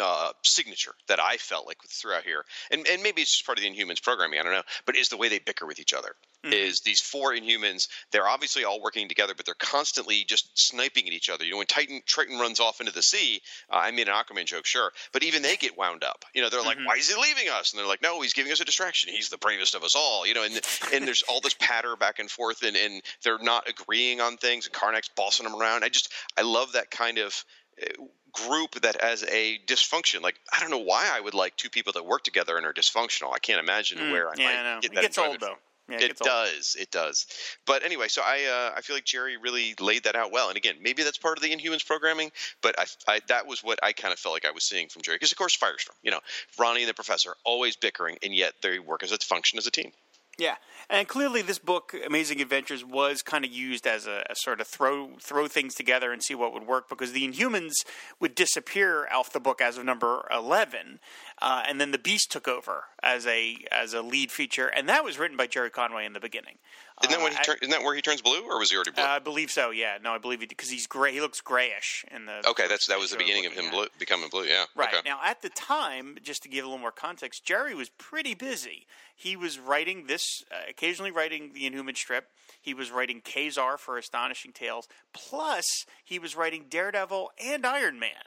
uh, 0.00 0.32
signature 0.42 0.94
that 1.08 1.20
I 1.20 1.36
felt 1.36 1.66
like 1.66 1.78
throughout 1.88 2.24
here, 2.24 2.44
and 2.70 2.86
and 2.86 3.02
maybe 3.02 3.22
it's 3.22 3.32
just 3.32 3.46
part 3.46 3.58
of 3.58 3.64
the 3.64 3.70
Inhumans 3.70 4.02
programming. 4.02 4.40
I 4.40 4.42
don't 4.42 4.52
know, 4.52 4.62
but 4.86 4.96
is 4.96 5.08
the 5.08 5.16
way 5.16 5.28
they 5.28 5.38
bicker 5.38 5.66
with 5.66 5.80
each 5.80 5.94
other. 5.94 6.14
Mm-hmm. 6.44 6.52
Is 6.52 6.80
these 6.80 7.00
four 7.00 7.32
Inhumans? 7.32 7.88
They're 8.12 8.28
obviously 8.28 8.64
all 8.64 8.80
working 8.80 9.08
together, 9.08 9.34
but 9.36 9.44
they're 9.44 9.54
constantly 9.54 10.24
just 10.24 10.56
sniping 10.56 11.08
at 11.08 11.12
each 11.12 11.28
other. 11.28 11.44
You 11.44 11.52
know, 11.52 11.56
when 11.58 11.66
Titan 11.66 12.00
Triton 12.06 12.38
runs 12.38 12.60
off 12.60 12.80
into 12.80 12.92
the 12.92 13.02
sea, 13.02 13.40
uh, 13.70 13.76
I 13.76 13.90
made 13.90 14.08
an 14.08 14.14
Aquaman 14.14 14.46
joke, 14.46 14.64
sure, 14.64 14.92
but 15.12 15.24
even 15.24 15.42
they 15.42 15.56
get 15.56 15.76
wound 15.76 16.04
up. 16.04 16.24
You 16.34 16.42
know, 16.42 16.48
they're 16.48 16.62
like, 16.62 16.76
mm-hmm. 16.76 16.86
"Why 16.86 16.94
is 16.94 17.10
he 17.10 17.20
leaving 17.20 17.48
us?" 17.48 17.72
And 17.72 17.80
they're 17.80 17.88
like, 17.88 18.02
"No, 18.02 18.20
he's 18.20 18.34
giving 18.34 18.52
us 18.52 18.60
a 18.60 18.64
distraction. 18.64 19.12
He's 19.12 19.30
the 19.30 19.38
bravest 19.38 19.74
of 19.74 19.82
us 19.82 19.96
all." 19.96 20.26
You 20.26 20.34
know, 20.34 20.44
and 20.44 20.60
and 20.92 21.06
there's 21.06 21.22
all 21.22 21.40
this 21.40 21.54
patter 21.58 21.96
back 21.96 22.20
and 22.20 22.30
forth, 22.30 22.62
and 22.62 22.76
and 22.76 23.02
they're 23.24 23.38
not 23.38 23.68
agreeing 23.68 24.20
on 24.20 24.36
things, 24.36 24.66
and 24.66 24.74
Karnak's 24.74 25.10
bossing 25.16 25.44
them 25.44 25.60
around. 25.60 25.82
I 25.82 25.88
just 25.88 26.12
I 26.36 26.42
love 26.42 26.72
that 26.72 26.90
kind 26.92 27.18
of 27.18 27.44
uh, 27.82 28.04
group 28.32 28.80
that 28.82 29.02
has 29.02 29.24
a 29.24 29.58
dysfunction. 29.66 30.22
Like 30.22 30.36
I 30.54 30.60
don't 30.60 30.70
know 30.70 30.78
why 30.78 31.08
I 31.12 31.20
would 31.20 31.34
like 31.34 31.56
two 31.56 31.70
people 31.70 31.92
that 31.94 32.06
work 32.06 32.22
together 32.22 32.56
and 32.56 32.66
are 32.66 32.72
dysfunctional. 32.72 33.32
I 33.32 33.38
can't 33.38 33.60
imagine 33.60 33.98
mm, 33.98 34.12
where 34.12 34.28
I 34.28 34.34
yeah, 34.36 34.44
might 34.44 34.62
no. 34.62 34.80
get 34.80 34.92
it. 34.92 35.00
Gets 35.00 35.18
old 35.18 35.40
though. 35.40 35.56
Yeah, 35.88 35.96
it, 35.96 36.10
it 36.10 36.18
does. 36.18 36.76
It 36.78 36.90
does. 36.90 37.26
But 37.64 37.82
anyway, 37.82 38.08
so 38.08 38.20
I 38.22 38.44
uh, 38.44 38.76
I 38.76 38.82
feel 38.82 38.94
like 38.94 39.06
Gerry 39.06 39.38
really 39.38 39.74
laid 39.80 40.04
that 40.04 40.16
out 40.16 40.30
well. 40.30 40.48
And 40.48 40.56
again, 40.56 40.74
maybe 40.82 41.02
that's 41.02 41.16
part 41.16 41.38
of 41.38 41.42
the 41.42 41.50
Inhumans 41.50 41.86
programming, 41.86 42.30
but 42.60 42.78
I, 42.78 42.84
I 43.06 43.20
that 43.28 43.46
was 43.46 43.64
what 43.64 43.78
I 43.82 43.92
kind 43.92 44.12
of 44.12 44.18
felt 44.18 44.34
like 44.34 44.44
I 44.44 44.50
was 44.50 44.64
seeing 44.64 44.88
from 44.88 45.00
Gerry. 45.00 45.16
Because 45.16 45.32
of 45.32 45.38
course, 45.38 45.56
Firestorm, 45.56 45.96
you 46.02 46.10
know, 46.10 46.20
Ronnie 46.58 46.82
and 46.82 46.90
the 46.90 46.94
Professor 46.94 47.34
always 47.44 47.76
bickering, 47.76 48.18
and 48.22 48.34
yet 48.34 48.52
they 48.62 48.78
work 48.78 49.02
as 49.02 49.12
a 49.12 49.18
function 49.18 49.58
as 49.58 49.66
a 49.66 49.70
team. 49.70 49.92
Yeah, 50.38 50.54
and 50.88 51.08
clearly 51.08 51.42
this 51.42 51.58
book, 51.58 51.92
Amazing 52.06 52.40
Adventures, 52.40 52.84
was 52.84 53.22
kind 53.22 53.44
of 53.44 53.50
used 53.50 53.88
as 53.88 54.06
a, 54.06 54.24
a, 54.30 54.36
sort 54.36 54.60
of 54.60 54.68
throw 54.68 55.10
throw 55.20 55.48
things 55.48 55.74
together 55.74 56.12
and 56.12 56.22
see 56.22 56.36
what 56.36 56.52
would 56.52 56.64
work 56.64 56.88
because 56.88 57.10
the 57.10 57.26
Inhumans 57.26 57.72
would 58.20 58.36
disappear 58.36 59.08
off 59.12 59.32
the 59.32 59.40
book 59.40 59.60
as 59.60 59.76
of 59.76 59.84
number 59.84 60.28
eleven, 60.32 61.00
uh, 61.42 61.64
and 61.68 61.80
then 61.80 61.90
the 61.90 61.98
Beast 61.98 62.30
took 62.30 62.46
over 62.46 62.84
as 63.02 63.26
a 63.26 63.56
as 63.70 63.94
a 63.94 64.02
lead 64.02 64.30
feature, 64.30 64.68
and 64.68 64.88
that 64.88 65.04
was 65.04 65.18
written 65.18 65.36
by 65.36 65.46
Gerry 65.46 65.70
Conway 65.70 66.04
in 66.04 66.12
the 66.12 66.20
beginning. 66.20 66.58
Isn't 67.02 67.12
that, 67.12 67.22
when 67.22 67.32
he 67.32 67.38
uh, 67.38 67.42
turn, 67.42 67.56
isn't 67.62 67.70
that 67.70 67.84
where 67.84 67.94
he 67.94 68.02
turns 68.02 68.20
blue, 68.20 68.42
or 68.48 68.58
was 68.58 68.70
he 68.70 68.76
already 68.76 68.90
blue? 68.90 69.04
Uh, 69.04 69.06
I 69.06 69.18
believe 69.20 69.52
so. 69.52 69.70
Yeah, 69.70 69.98
no, 70.02 70.12
I 70.12 70.18
believe 70.18 70.40
he 70.40 70.46
because 70.46 70.70
he's 70.70 70.86
gray. 70.86 71.12
He 71.12 71.20
looks 71.20 71.40
grayish 71.40 72.04
in 72.10 72.26
the. 72.26 72.46
Okay, 72.48 72.66
that's 72.68 72.86
that 72.88 72.98
was 72.98 73.10
the 73.10 73.16
beginning 73.16 73.46
of 73.46 73.52
him 73.52 73.70
blue, 73.70 73.86
becoming 73.98 74.28
blue. 74.28 74.44
Yeah. 74.44 74.64
Right 74.74 74.88
okay. 74.92 75.08
now, 75.08 75.20
at 75.24 75.42
the 75.42 75.48
time, 75.48 76.18
just 76.22 76.42
to 76.42 76.48
give 76.48 76.64
a 76.64 76.68
little 76.68 76.80
more 76.80 76.90
context, 76.90 77.44
Gerry 77.44 77.74
was 77.74 77.88
pretty 77.88 78.34
busy. 78.34 78.86
He 79.14 79.36
was 79.36 79.58
writing 79.58 80.06
this, 80.06 80.44
uh, 80.50 80.68
occasionally 80.68 81.10
writing 81.10 81.52
the 81.52 81.66
Inhuman 81.66 81.94
strip. 81.94 82.28
He 82.60 82.74
was 82.74 82.90
writing 82.90 83.20
Ka-Zar 83.20 83.78
for 83.78 83.98
Astonishing 83.98 84.52
Tales. 84.52 84.88
Plus, 85.12 85.86
he 86.04 86.18
was 86.18 86.36
writing 86.36 86.66
Daredevil 86.68 87.30
and 87.44 87.64
Iron 87.64 87.98
Man. 87.98 88.26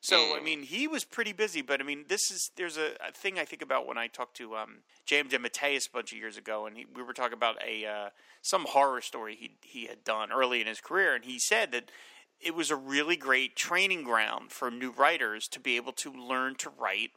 So 0.00 0.16
mm. 0.16 0.36
I 0.36 0.42
mean, 0.42 0.62
he 0.62 0.86
was 0.86 1.04
pretty 1.04 1.32
busy. 1.32 1.62
But 1.62 1.80
I 1.80 1.84
mean, 1.84 2.04
this 2.08 2.30
is 2.30 2.50
there's 2.56 2.76
a, 2.76 2.92
a 3.06 3.12
thing 3.12 3.38
I 3.38 3.44
think 3.44 3.62
about 3.62 3.86
when 3.86 3.98
I 3.98 4.06
talked 4.06 4.36
to 4.38 4.56
um, 4.56 4.78
J.M. 5.06 5.28
DeMatteis 5.28 5.88
a 5.88 5.92
bunch 5.92 6.12
of 6.12 6.18
years 6.18 6.36
ago, 6.36 6.66
and 6.66 6.76
he, 6.76 6.86
we 6.94 7.02
were 7.02 7.12
talking 7.12 7.34
about 7.34 7.56
a 7.66 7.86
uh, 7.86 8.08
some 8.42 8.66
horror 8.68 9.00
story 9.00 9.36
he 9.36 9.56
he 9.62 9.86
had 9.86 10.04
done 10.04 10.30
early 10.32 10.60
in 10.60 10.66
his 10.66 10.80
career, 10.80 11.14
and 11.14 11.24
he 11.24 11.38
said 11.38 11.72
that 11.72 11.90
it 12.40 12.54
was 12.54 12.70
a 12.70 12.76
really 12.76 13.16
great 13.16 13.56
training 13.56 14.04
ground 14.04 14.52
for 14.52 14.70
new 14.70 14.90
writers 14.90 15.48
to 15.48 15.58
be 15.58 15.76
able 15.76 15.92
to 15.92 16.12
learn 16.12 16.54
to 16.56 16.70
write 16.70 17.10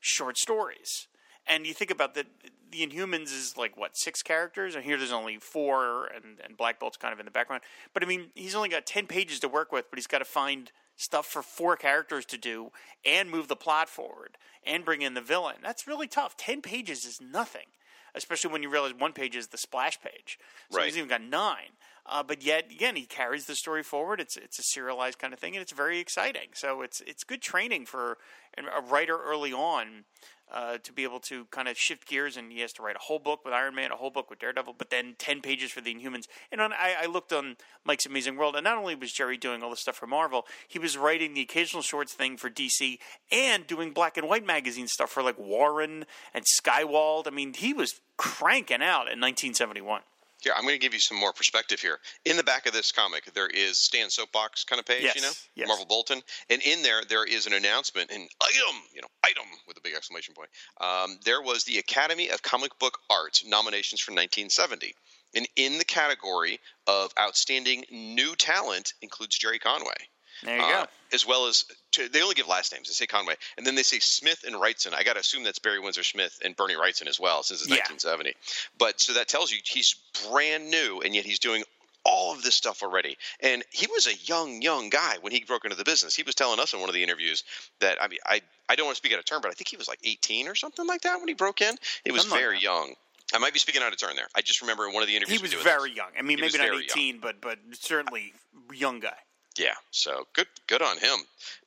short 0.00 0.38
stories. 0.38 1.08
And 1.48 1.66
you 1.66 1.72
think 1.72 1.90
about 1.90 2.14
that, 2.14 2.26
the 2.70 2.86
Inhumans 2.86 3.32
is 3.34 3.54
like 3.56 3.76
what 3.76 3.96
six 3.96 4.22
characters, 4.22 4.74
and 4.74 4.84
here 4.84 4.98
there's 4.98 5.12
only 5.12 5.38
four, 5.38 6.06
and, 6.06 6.38
and 6.44 6.56
Black 6.56 6.78
Bolt's 6.78 6.98
kind 6.98 7.12
of 7.12 7.18
in 7.18 7.24
the 7.24 7.32
background. 7.32 7.62
But 7.94 8.02
I 8.02 8.06
mean, 8.06 8.26
he's 8.34 8.54
only 8.54 8.68
got 8.68 8.86
ten 8.86 9.06
pages 9.06 9.40
to 9.40 9.48
work 9.48 9.72
with, 9.72 9.86
but 9.90 9.98
he's 9.98 10.06
got 10.06 10.18
to 10.18 10.26
find 10.26 10.70
stuff 10.98 11.26
for 11.26 11.42
four 11.42 11.76
characters 11.76 12.26
to 12.26 12.36
do 12.36 12.70
and 13.06 13.30
move 13.30 13.48
the 13.48 13.56
plot 13.56 13.88
forward 13.88 14.36
and 14.66 14.84
bring 14.84 15.00
in 15.00 15.14
the 15.14 15.22
villain. 15.22 15.56
That's 15.62 15.86
really 15.86 16.08
tough. 16.08 16.36
Ten 16.36 16.60
pages 16.60 17.06
is 17.06 17.20
nothing, 17.20 17.68
especially 18.14 18.52
when 18.52 18.62
you 18.62 18.68
realize 18.68 18.92
one 18.92 19.12
page 19.12 19.36
is 19.36 19.46
the 19.46 19.56
splash 19.56 19.98
page. 20.00 20.38
So 20.70 20.78
right. 20.78 20.86
he's 20.86 20.98
even 20.98 21.08
got 21.08 21.22
nine. 21.22 21.70
Uh, 22.04 22.22
but 22.22 22.42
yet 22.42 22.70
again, 22.70 22.96
he 22.96 23.04
carries 23.04 23.46
the 23.46 23.54
story 23.54 23.82
forward. 23.82 24.20
It's 24.20 24.36
it's 24.36 24.58
a 24.58 24.62
serialized 24.62 25.18
kind 25.18 25.32
of 25.32 25.38
thing, 25.38 25.54
and 25.54 25.62
it's 25.62 25.72
very 25.72 25.98
exciting. 25.98 26.48
So 26.54 26.82
it's 26.82 27.00
it's 27.06 27.22
good 27.22 27.42
training 27.42 27.86
for 27.86 28.18
a 28.56 28.80
writer 28.80 29.18
early 29.22 29.52
on 29.52 30.04
uh, 30.52 30.78
to 30.82 30.92
be 30.92 31.04
able 31.04 31.20
to 31.20 31.44
kind 31.46 31.68
of 31.68 31.76
shift 31.78 32.08
gears, 32.08 32.36
and 32.36 32.52
he 32.52 32.60
has 32.60 32.72
to 32.74 32.82
write 32.82 32.96
a 32.96 33.00
whole 33.00 33.18
book 33.18 33.44
with 33.44 33.52
Iron 33.52 33.74
Man, 33.74 33.92
a 33.92 33.96
whole 33.96 34.10
book 34.10 34.30
with 34.30 34.38
Daredevil, 34.38 34.74
but 34.78 34.90
then 34.90 35.14
ten 35.18 35.40
pages 35.40 35.70
for 35.70 35.80
the 35.80 35.94
Inhumans. 35.94 36.26
And 36.50 36.60
on, 36.60 36.72
I, 36.72 36.96
I, 37.02 37.06
looked 37.06 37.32
on 37.32 37.56
Mike's 37.84 38.06
Amazing 38.06 38.36
World, 38.36 38.56
and 38.56 38.64
not 38.64 38.78
only 38.78 38.94
was 38.94 39.12
Gerry 39.12 39.36
doing 39.36 39.62
all 39.62 39.70
this 39.70 39.80
stuff 39.80 39.96
for 39.96 40.06
Marvel, 40.06 40.46
he 40.66 40.78
was 40.78 40.96
writing 40.96 41.34
the 41.34 41.42
occasional 41.42 41.82
shorts 41.82 42.12
thing 42.12 42.36
for 42.36 42.50
DC 42.50 42.98
and 43.30 43.66
doing 43.66 43.92
black 43.92 44.16
and 44.16 44.28
white 44.28 44.46
magazine 44.46 44.88
stuff 44.88 45.10
for 45.10 45.22
like 45.22 45.38
Warren 45.38 46.06
and 46.32 46.44
Skywald. 46.44 47.26
I 47.26 47.30
mean, 47.30 47.54
he 47.54 47.72
was 47.72 48.00
cranking 48.16 48.82
out 48.82 49.08
in 49.08 49.20
1971. 49.20 50.02
Here, 50.40 50.52
I'm 50.56 50.62
going 50.62 50.74
to 50.74 50.80
give 50.80 50.94
you 50.94 51.00
some 51.00 51.18
more 51.18 51.32
perspective 51.32 51.80
here. 51.80 51.98
In 52.24 52.36
the 52.36 52.44
back 52.44 52.66
of 52.66 52.72
this 52.72 52.92
comic, 52.92 53.32
there 53.34 53.48
is 53.48 53.78
Stan 53.78 54.08
Soapbox 54.08 54.64
kind 54.64 54.78
of 54.78 54.86
page, 54.86 55.02
yes, 55.02 55.16
you 55.16 55.22
know, 55.22 55.32
yes. 55.56 55.68
Marvel 55.68 55.86
Bolton, 55.86 56.22
and 56.48 56.62
in 56.62 56.82
there 56.82 57.02
there 57.08 57.24
is 57.24 57.46
an 57.46 57.52
announcement, 57.52 58.10
an 58.10 58.28
item, 58.40 58.82
you 58.94 59.02
know, 59.02 59.08
item 59.24 59.44
with 59.66 59.76
a 59.76 59.80
big 59.80 59.94
exclamation 59.94 60.34
point. 60.34 60.50
Um, 60.80 61.18
there 61.24 61.42
was 61.42 61.64
the 61.64 61.78
Academy 61.78 62.30
of 62.30 62.42
Comic 62.42 62.78
Book 62.78 62.98
Art 63.10 63.42
nominations 63.46 64.00
for 64.00 64.12
1970, 64.12 64.94
and 65.34 65.48
in 65.56 65.78
the 65.78 65.84
category 65.84 66.60
of 66.86 67.12
outstanding 67.18 67.84
new 67.90 68.36
talent 68.36 68.94
includes 69.02 69.36
Gerry 69.36 69.58
Conway. 69.58 70.08
There 70.42 70.56
you 70.56 70.62
uh, 70.62 70.84
go. 70.84 70.90
As 71.12 71.26
well 71.26 71.46
as 71.46 71.64
to, 71.92 72.08
they 72.08 72.20
only 72.22 72.34
give 72.34 72.48
last 72.48 72.72
names. 72.72 72.88
They 72.88 72.92
say 72.92 73.06
Conway, 73.06 73.34
and 73.56 73.66
then 73.66 73.74
they 73.74 73.82
say 73.82 73.98
Smith 73.98 74.44
and 74.46 74.56
Wrightson. 74.56 74.92
I 74.92 75.04
got 75.04 75.14
to 75.14 75.20
assume 75.20 75.42
that's 75.42 75.58
Barry 75.58 75.80
Windsor 75.80 76.02
Smith 76.02 76.38
and 76.44 76.54
Bernie 76.54 76.74
Wrightson 76.74 77.06
as 77.06 77.18
well, 77.18 77.42
since 77.42 77.60
it's 77.62 77.70
yeah. 77.70 77.76
1970. 77.76 78.34
But 78.78 79.00
so 79.00 79.14
that 79.14 79.26
tells 79.26 79.50
you 79.50 79.58
he's 79.64 79.96
brand 80.28 80.70
new, 80.70 81.00
and 81.02 81.14
yet 81.14 81.24
he's 81.24 81.38
doing 81.38 81.64
all 82.04 82.32
of 82.32 82.42
this 82.42 82.54
stuff 82.54 82.82
already. 82.82 83.16
And 83.40 83.64
he 83.70 83.86
was 83.86 84.06
a 84.06 84.14
young, 84.24 84.62
young 84.62 84.88
guy 84.88 85.16
when 85.20 85.32
he 85.32 85.44
broke 85.44 85.64
into 85.64 85.76
the 85.76 85.84
business. 85.84 86.14
He 86.14 86.22
was 86.22 86.34
telling 86.34 86.60
us 86.60 86.72
in 86.72 86.80
one 86.80 86.88
of 86.88 86.94
the 86.94 87.02
interviews 87.02 87.44
that 87.80 87.98
I 88.02 88.08
mean, 88.08 88.18
I 88.26 88.40
I 88.68 88.76
don't 88.76 88.86
want 88.86 88.96
to 88.96 88.98
speak 88.98 89.12
out 89.12 89.18
of 89.18 89.24
turn, 89.24 89.40
but 89.40 89.50
I 89.50 89.54
think 89.54 89.68
he 89.68 89.76
was 89.76 89.88
like 89.88 90.00
18 90.04 90.48
or 90.48 90.54
something 90.54 90.86
like 90.86 91.02
that 91.02 91.18
when 91.18 91.28
he 91.28 91.34
broke 91.34 91.60
in. 91.60 91.76
He 92.04 92.12
was 92.12 92.24
very 92.24 92.54
like 92.54 92.62
young. 92.62 92.94
I 93.34 93.38
might 93.38 93.52
be 93.52 93.58
speaking 93.58 93.82
out 93.82 93.92
of 93.92 93.98
turn 93.98 94.16
there. 94.16 94.28
I 94.34 94.40
just 94.40 94.62
remember 94.62 94.86
in 94.86 94.94
one 94.94 95.02
of 95.02 95.08
the 95.08 95.16
interviews 95.16 95.38
He 95.38 95.42
was 95.42 95.50
we 95.50 95.56
do 95.56 95.58
with 95.58 95.64
very 95.64 95.90
this, 95.90 95.96
young. 95.98 96.10
I 96.18 96.22
mean, 96.22 96.38
He 96.38 96.42
maybe 96.42 96.58
not 96.58 96.68
very 96.68 96.84
18, 96.84 97.18
but 97.18 97.40
but 97.40 97.58
certainly 97.72 98.32
young 98.72 99.00
guy. 99.00 99.16
Yeah, 99.58 99.74
so 99.90 100.26
good, 100.34 100.46
good 100.68 100.82
on 100.82 100.98
him. 100.98 101.18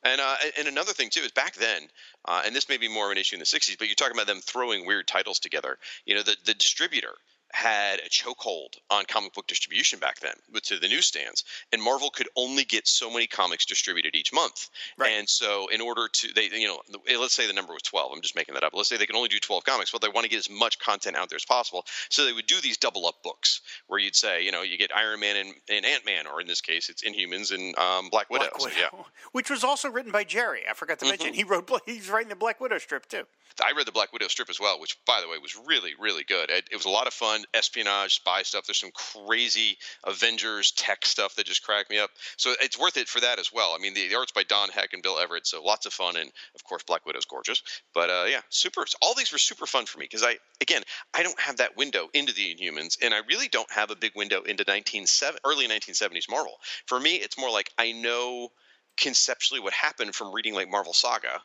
And 0.02 0.20
uh, 0.20 0.36
and 0.58 0.66
another 0.66 0.92
thing 0.92 1.10
too 1.10 1.20
is 1.20 1.30
back 1.30 1.54
then, 1.54 1.82
uh, 2.24 2.42
and 2.44 2.56
this 2.56 2.68
may 2.68 2.78
be 2.78 2.88
more 2.88 3.06
of 3.06 3.12
an 3.12 3.18
issue 3.18 3.36
in 3.36 3.40
the 3.40 3.44
'60s, 3.44 3.78
but 3.78 3.86
you're 3.86 3.94
talking 3.94 4.16
about 4.16 4.26
them 4.26 4.40
throwing 4.40 4.86
weird 4.86 5.06
titles 5.06 5.38
together. 5.38 5.78
You 6.06 6.14
know, 6.14 6.22
the 6.22 6.36
the 6.46 6.54
distributor 6.54 7.14
had 7.52 8.00
a 8.00 8.08
chokehold 8.08 8.78
on 8.90 9.04
comic 9.04 9.34
book 9.34 9.46
distribution 9.46 9.98
back 9.98 10.18
then 10.20 10.34
with 10.52 10.64
to 10.64 10.78
the 10.78 10.88
newsstands, 10.88 11.44
and 11.72 11.82
Marvel 11.82 12.10
could 12.10 12.28
only 12.36 12.64
get 12.64 12.86
so 12.88 13.10
many 13.10 13.26
comics 13.26 13.64
distributed 13.64 14.14
each 14.14 14.32
month. 14.32 14.70
Right. 14.98 15.12
And 15.12 15.28
so, 15.28 15.68
in 15.68 15.80
order 15.80 16.08
to 16.08 16.28
they, 16.34 16.48
you 16.52 16.66
know, 16.66 16.80
let's 17.18 17.34
say 17.34 17.46
the 17.46 17.52
number 17.52 17.72
was 17.72 17.82
twelve. 17.82 18.12
I'm 18.14 18.22
just 18.22 18.34
making 18.34 18.54
that 18.54 18.64
up. 18.64 18.72
Let's 18.74 18.88
say 18.88 18.96
they 18.96 19.06
can 19.06 19.16
only 19.16 19.28
do 19.28 19.38
twelve 19.38 19.64
comics. 19.64 19.92
Well, 19.92 20.00
they 20.00 20.08
want 20.08 20.24
to 20.24 20.30
get 20.30 20.38
as 20.38 20.50
much 20.50 20.78
content 20.78 21.16
out 21.16 21.28
there 21.28 21.36
as 21.36 21.44
possible, 21.44 21.84
so 22.08 22.24
they 22.24 22.32
would 22.32 22.46
do 22.46 22.60
these 22.60 22.76
double 22.78 23.06
up 23.06 23.22
books 23.22 23.60
where 23.86 24.00
you'd 24.00 24.16
say, 24.16 24.42
you 24.44 24.50
know, 24.52 24.62
you 24.62 24.78
get 24.78 24.90
Iron 24.94 25.20
Man 25.20 25.36
and, 25.36 25.54
and 25.68 25.84
Ant 25.84 26.06
Man, 26.06 26.26
or 26.26 26.40
in 26.40 26.46
this 26.46 26.60
case, 26.60 26.88
it's 26.88 27.02
Inhumans 27.04 27.52
and 27.52 27.76
um, 27.78 28.08
Black 28.10 28.30
Widow. 28.30 28.48
Black 28.56 28.60
So, 28.60 28.64
Widow, 28.66 28.76
yeah. 28.80 29.04
which 29.32 29.50
was 29.50 29.62
also 29.62 29.90
written 29.90 30.12
by 30.12 30.24
Gerry. 30.24 30.62
I 30.68 30.74
forgot 30.74 30.98
to 31.00 31.06
mention 31.06 31.34
he 31.34 31.44
wrote. 31.44 31.70
He's 31.86 32.10
writing 32.10 32.28
the 32.28 32.36
Black 32.36 32.60
Widow 32.60 32.78
strip 32.78 33.06
too. 33.08 33.24
I 33.64 33.72
read 33.72 33.86
the 33.86 33.92
Black 33.92 34.12
Widow 34.12 34.28
strip 34.28 34.50
as 34.50 34.60
well, 34.60 34.80
which, 34.80 34.96
by 35.06 35.20
the 35.20 35.28
way, 35.28 35.38
was 35.38 35.56
really, 35.56 35.92
really 35.98 36.24
good. 36.24 36.50
It, 36.50 36.68
it 36.70 36.76
was 36.76 36.84
a 36.84 36.90
lot 36.90 37.06
of 37.06 37.12
fun, 37.12 37.44
espionage, 37.54 38.16
spy 38.16 38.42
stuff. 38.42 38.66
There's 38.66 38.80
some 38.80 38.92
crazy 38.92 39.78
Avengers 40.04 40.72
tech 40.72 41.04
stuff 41.04 41.34
that 41.36 41.46
just 41.46 41.62
cracked 41.62 41.90
me 41.90 41.98
up. 41.98 42.10
So 42.36 42.54
it's 42.60 42.78
worth 42.78 42.96
it 42.96 43.08
for 43.08 43.20
that 43.20 43.38
as 43.38 43.52
well. 43.52 43.74
I 43.76 43.82
mean, 43.82 43.94
the, 43.94 44.08
the 44.08 44.16
art's 44.16 44.32
by 44.32 44.42
Don 44.44 44.68
Heck 44.68 44.92
and 44.92 45.02
Bill 45.02 45.18
Everett, 45.18 45.46
so 45.46 45.62
lots 45.62 45.86
of 45.86 45.92
fun, 45.92 46.16
and 46.16 46.30
of 46.54 46.64
course, 46.64 46.82
Black 46.82 47.04
Widow's 47.06 47.24
gorgeous. 47.24 47.62
But 47.94 48.10
uh, 48.10 48.24
yeah, 48.28 48.40
super. 48.48 48.84
All 49.00 49.14
these 49.14 49.32
were 49.32 49.38
super 49.38 49.66
fun 49.66 49.86
for 49.86 49.98
me 49.98 50.04
because 50.04 50.22
I, 50.22 50.36
again, 50.60 50.82
I 51.14 51.22
don't 51.22 51.40
have 51.40 51.58
that 51.58 51.76
window 51.76 52.08
into 52.14 52.32
the 52.32 52.54
Inhumans, 52.54 52.98
and 53.02 53.12
I 53.14 53.20
really 53.28 53.48
don't 53.48 53.70
have 53.70 53.90
a 53.90 53.96
big 53.96 54.12
window 54.16 54.38
into 54.38 54.64
1970, 54.64 55.40
early 55.44 55.68
1970s 55.68 56.30
Marvel. 56.30 56.54
For 56.86 56.98
me, 56.98 57.16
it's 57.16 57.38
more 57.38 57.50
like 57.50 57.70
I 57.78 57.92
know 57.92 58.50
conceptually 58.96 59.60
what 59.60 59.72
happened 59.72 60.14
from 60.14 60.32
reading 60.32 60.54
like 60.54 60.70
Marvel 60.70 60.92
Saga 60.92 61.42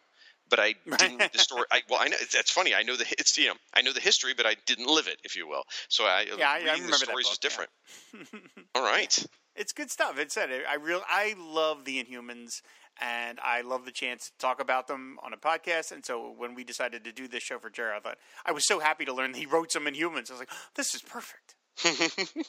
but 0.50 0.60
I 0.60 0.76
didn't 0.98 1.32
the 1.34 1.40
story. 1.40 1.66
I, 1.72 1.82
well, 1.90 2.00
I 2.02 2.08
know 2.08 2.18
that's 2.34 2.52
funny. 2.52 2.74
I 2.76 2.84
know 2.84 2.96
the 2.96 3.06
it's 3.18 3.38
you 3.38 3.48
know 3.48 3.56
I 3.74 3.82
know 3.82 3.94
the 3.94 4.00
history, 4.02 4.34
but 4.36 4.46
I 4.46 4.56
didn't 4.66 4.88
live 4.88 5.08
it, 5.08 5.18
if 5.24 5.36
you 5.36 5.48
will. 5.48 5.64
So 5.90 6.06
I 6.06 6.26
Yeah, 6.38 6.50
I- 6.50 6.58
I 6.58 6.74
remember 6.74 6.88
the 6.88 6.96
stories 6.98 7.28
is 7.28 7.38
book, 7.38 7.40
yeah. 7.44 7.50
different. 7.50 8.44
All 8.76 8.84
right. 8.84 9.26
It's 9.56 9.74
good 9.74 9.90
stuff. 9.90 10.20
It 10.20 10.32
said. 10.32 10.50
I 10.70 10.76
real 10.76 11.02
I 11.10 11.34
love 11.38 11.84
the 11.86 12.04
Inhumans, 12.04 12.62
and 13.02 13.40
I 13.44 13.62
love 13.62 13.86
the 13.86 13.92
chance 13.92 14.26
to 14.30 14.38
talk 14.38 14.62
about 14.62 14.88
them 14.88 15.18
on 15.24 15.34
a 15.34 15.38
podcast. 15.38 15.92
And 15.92 16.06
so 16.06 16.32
when 16.38 16.54
we 16.54 16.64
decided 16.64 17.04
to 17.06 17.12
do 17.12 17.28
this 17.28 17.42
show 17.44 17.58
for 17.58 17.70
Gerry, 17.72 17.96
I 17.96 18.00
thought 18.00 18.18
I 18.46 18.52
was 18.52 18.68
so 18.68 18.80
happy 18.80 19.04
to 19.06 19.14
learn 19.14 19.32
that 19.32 19.40
he 19.40 19.48
wrote 19.48 19.72
some 19.72 19.86
Inhumans. 19.86 20.30
I 20.30 20.34
was 20.34 20.40
like, 20.40 20.52
this 20.76 20.94
is 20.94 21.02
perfect. 21.02 21.56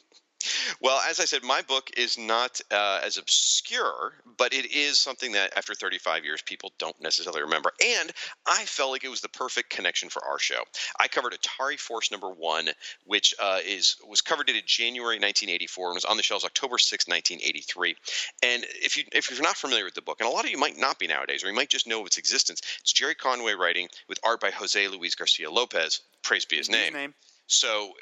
Well, 0.80 1.00
as 1.08 1.20
I 1.20 1.24
said, 1.24 1.42
my 1.42 1.62
book 1.62 1.90
is 1.96 2.18
not 2.18 2.60
uh, 2.70 3.00
as 3.04 3.16
obscure, 3.16 4.12
but 4.36 4.52
it 4.52 4.72
is 4.72 4.98
something 4.98 5.32
that 5.32 5.56
after 5.56 5.74
35 5.74 6.24
years, 6.24 6.42
people 6.42 6.72
don't 6.78 7.00
necessarily 7.00 7.42
remember. 7.42 7.72
And 7.84 8.12
I 8.46 8.64
felt 8.64 8.90
like 8.90 9.04
it 9.04 9.08
was 9.08 9.20
the 9.20 9.28
perfect 9.28 9.70
connection 9.70 10.08
for 10.08 10.24
our 10.24 10.38
show. 10.38 10.62
I 10.98 11.08
covered 11.08 11.34
Atari 11.34 11.78
Force 11.78 12.10
number 12.10 12.30
one, 12.30 12.68
which 13.04 13.34
uh, 13.40 13.60
is 13.66 13.96
was 14.06 14.20
covered 14.20 14.46
dated 14.46 14.66
January 14.66 15.16
1984 15.16 15.88
and 15.88 15.94
was 15.94 16.04
on 16.04 16.16
the 16.16 16.22
shelves 16.22 16.44
October 16.44 16.78
6, 16.78 17.08
1983. 17.08 17.96
And 18.42 18.64
if 18.82 18.96
you 18.96 19.04
if 19.12 19.30
you're 19.30 19.42
not 19.42 19.56
familiar 19.56 19.84
with 19.84 19.94
the 19.94 20.02
book, 20.02 20.20
and 20.20 20.28
a 20.28 20.32
lot 20.32 20.44
of 20.44 20.50
you 20.50 20.58
might 20.58 20.78
not 20.78 20.98
be 20.98 21.06
nowadays, 21.06 21.44
or 21.44 21.48
you 21.48 21.54
might 21.54 21.68
just 21.70 21.86
know 21.86 22.00
of 22.00 22.06
its 22.06 22.18
existence, 22.18 22.62
it's 22.80 22.92
Gerry 22.92 23.14
Conway 23.14 23.54
writing 23.54 23.88
with 24.08 24.18
art 24.24 24.40
by 24.40 24.50
Jose 24.50 24.88
Luis 24.88 25.14
Garcia 25.14 25.50
Lopez. 25.50 26.00
Praise 26.22 26.44
be 26.44 26.56
his 26.56 26.68
His 26.68 26.76
name. 26.76 26.92
name. 26.92 27.14
So 27.46 27.92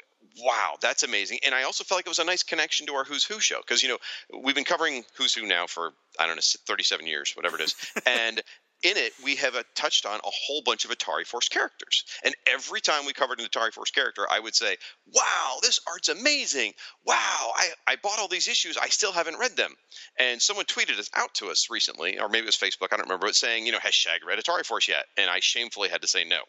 wow, 0.43 0.75
that's 0.81 1.03
amazing. 1.03 1.39
And 1.45 1.53
I 1.53 1.63
also 1.63 1.83
felt 1.83 1.99
like 1.99 2.05
it 2.05 2.09
was 2.09 2.19
a 2.19 2.23
nice 2.23 2.43
connection 2.43 2.87
to 2.87 2.93
our 2.93 3.03
Who's 3.03 3.23
Who 3.23 3.39
show 3.39 3.59
because 3.59 3.83
you 3.83 3.89
know 3.89 3.97
we've 4.43 4.55
been 4.55 4.63
covering 4.63 5.03
Who's 5.17 5.33
Who 5.33 5.45
now 5.47 5.67
for 5.67 5.93
I 6.19 6.27
don't 6.27 6.35
know 6.35 6.41
37 6.67 7.07
years, 7.07 7.33
whatever 7.35 7.55
it 7.55 7.63
is, 7.63 7.75
and. 8.05 8.41
In 8.83 8.95
it, 8.95 9.11
we 9.23 9.35
have 9.37 9.55
uh, 9.55 9.63
touched 9.73 10.05
on 10.05 10.19
a 10.19 10.29
whole 10.29 10.61
bunch 10.61 10.85
of 10.85 10.91
Atari 10.91 11.25
Force 11.25 11.49
characters. 11.49 12.03
And 12.23 12.35
every 12.45 12.79
time 12.79 13.05
we 13.07 13.13
covered 13.13 13.39
an 13.39 13.47
Atari 13.47 13.73
Force 13.73 13.89
character, 13.89 14.27
I 14.29 14.39
would 14.39 14.53
say, 14.53 14.77
Wow, 15.11 15.57
this 15.63 15.79
art's 15.87 16.09
amazing. 16.09 16.73
Wow, 17.03 17.51
I, 17.55 17.69
I 17.87 17.95
bought 17.95 18.19
all 18.19 18.27
these 18.27 18.47
issues. 18.47 18.77
I 18.77 18.89
still 18.89 19.11
haven't 19.11 19.39
read 19.39 19.55
them. 19.55 19.73
And 20.19 20.39
someone 20.39 20.65
tweeted 20.65 20.99
us 20.99 21.09
out 21.15 21.33
to 21.35 21.47
us 21.47 21.69
recently, 21.71 22.19
or 22.19 22.29
maybe 22.29 22.43
it 22.43 22.45
was 22.45 22.55
Facebook, 22.55 22.89
I 22.91 22.97
don't 22.97 23.07
remember, 23.07 23.25
but 23.25 23.35
saying, 23.35 23.65
you 23.65 23.71
know, 23.71 23.79
has 23.79 23.95
Shag 23.95 24.23
read 24.25 24.37
Atari 24.37 24.65
Force 24.65 24.87
yet? 24.87 25.05
And 25.17 25.29
I 25.29 25.39
shamefully 25.39 25.89
had 25.89 26.01
to 26.03 26.07
say 26.07 26.23
no. 26.23 26.41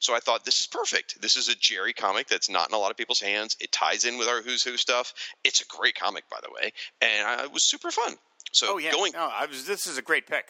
So 0.00 0.14
I 0.14 0.18
thought 0.20 0.44
this 0.44 0.60
is 0.60 0.66
perfect. 0.66 1.22
This 1.22 1.36
is 1.38 1.48
a 1.48 1.54
Gerry 1.54 1.94
comic 1.94 2.28
that's 2.28 2.50
not 2.50 2.68
in 2.68 2.74
a 2.74 2.78
lot 2.78 2.90
of 2.90 2.98
people's 2.98 3.20
hands. 3.20 3.56
It 3.60 3.72
ties 3.72 4.04
in 4.04 4.18
with 4.18 4.28
our 4.28 4.42
Who's 4.42 4.62
Who 4.62 4.76
stuff. 4.76 5.14
It's 5.42 5.62
a 5.62 5.66
great 5.66 5.94
comic, 5.94 6.24
by 6.30 6.38
the 6.42 6.50
way, 6.52 6.72
and 7.00 7.26
I, 7.26 7.44
it 7.44 7.52
was 7.52 7.64
super 7.64 7.90
fun. 7.90 8.14
So 8.52 8.74
Oh 8.74 8.78
yeah, 8.78 8.92
going. 8.92 9.12
no, 9.12 9.30
I 9.32 9.46
was. 9.46 9.64
This 9.64 9.86
is 9.86 9.96
a 9.96 10.02
great 10.02 10.26
pick. 10.26 10.44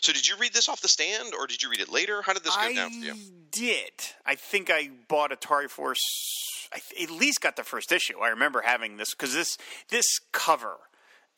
So 0.00 0.12
did 0.12 0.26
you 0.26 0.36
read 0.36 0.52
this 0.52 0.68
off 0.68 0.80
the 0.80 0.88
stand, 0.88 1.34
or 1.34 1.46
did 1.46 1.62
you 1.62 1.70
read 1.70 1.80
it 1.80 1.88
later? 1.90 2.22
How 2.22 2.32
did 2.32 2.44
this 2.44 2.56
go 2.56 2.62
I 2.62 2.74
down 2.74 2.90
for 2.90 3.04
you? 3.04 3.14
did. 3.50 3.92
I 4.24 4.34
think 4.34 4.70
I 4.70 4.90
bought 5.08 5.30
Atari 5.30 5.68
Force. 5.68 6.00
I 6.72 6.78
th- 6.78 7.08
at 7.08 7.14
least 7.14 7.40
got 7.40 7.56
the 7.56 7.64
first 7.64 7.92
issue. 7.92 8.18
I 8.20 8.28
remember 8.28 8.62
having 8.64 8.96
this 8.96 9.14
because 9.14 9.34
this 9.34 9.58
this 9.90 10.06
cover 10.32 10.76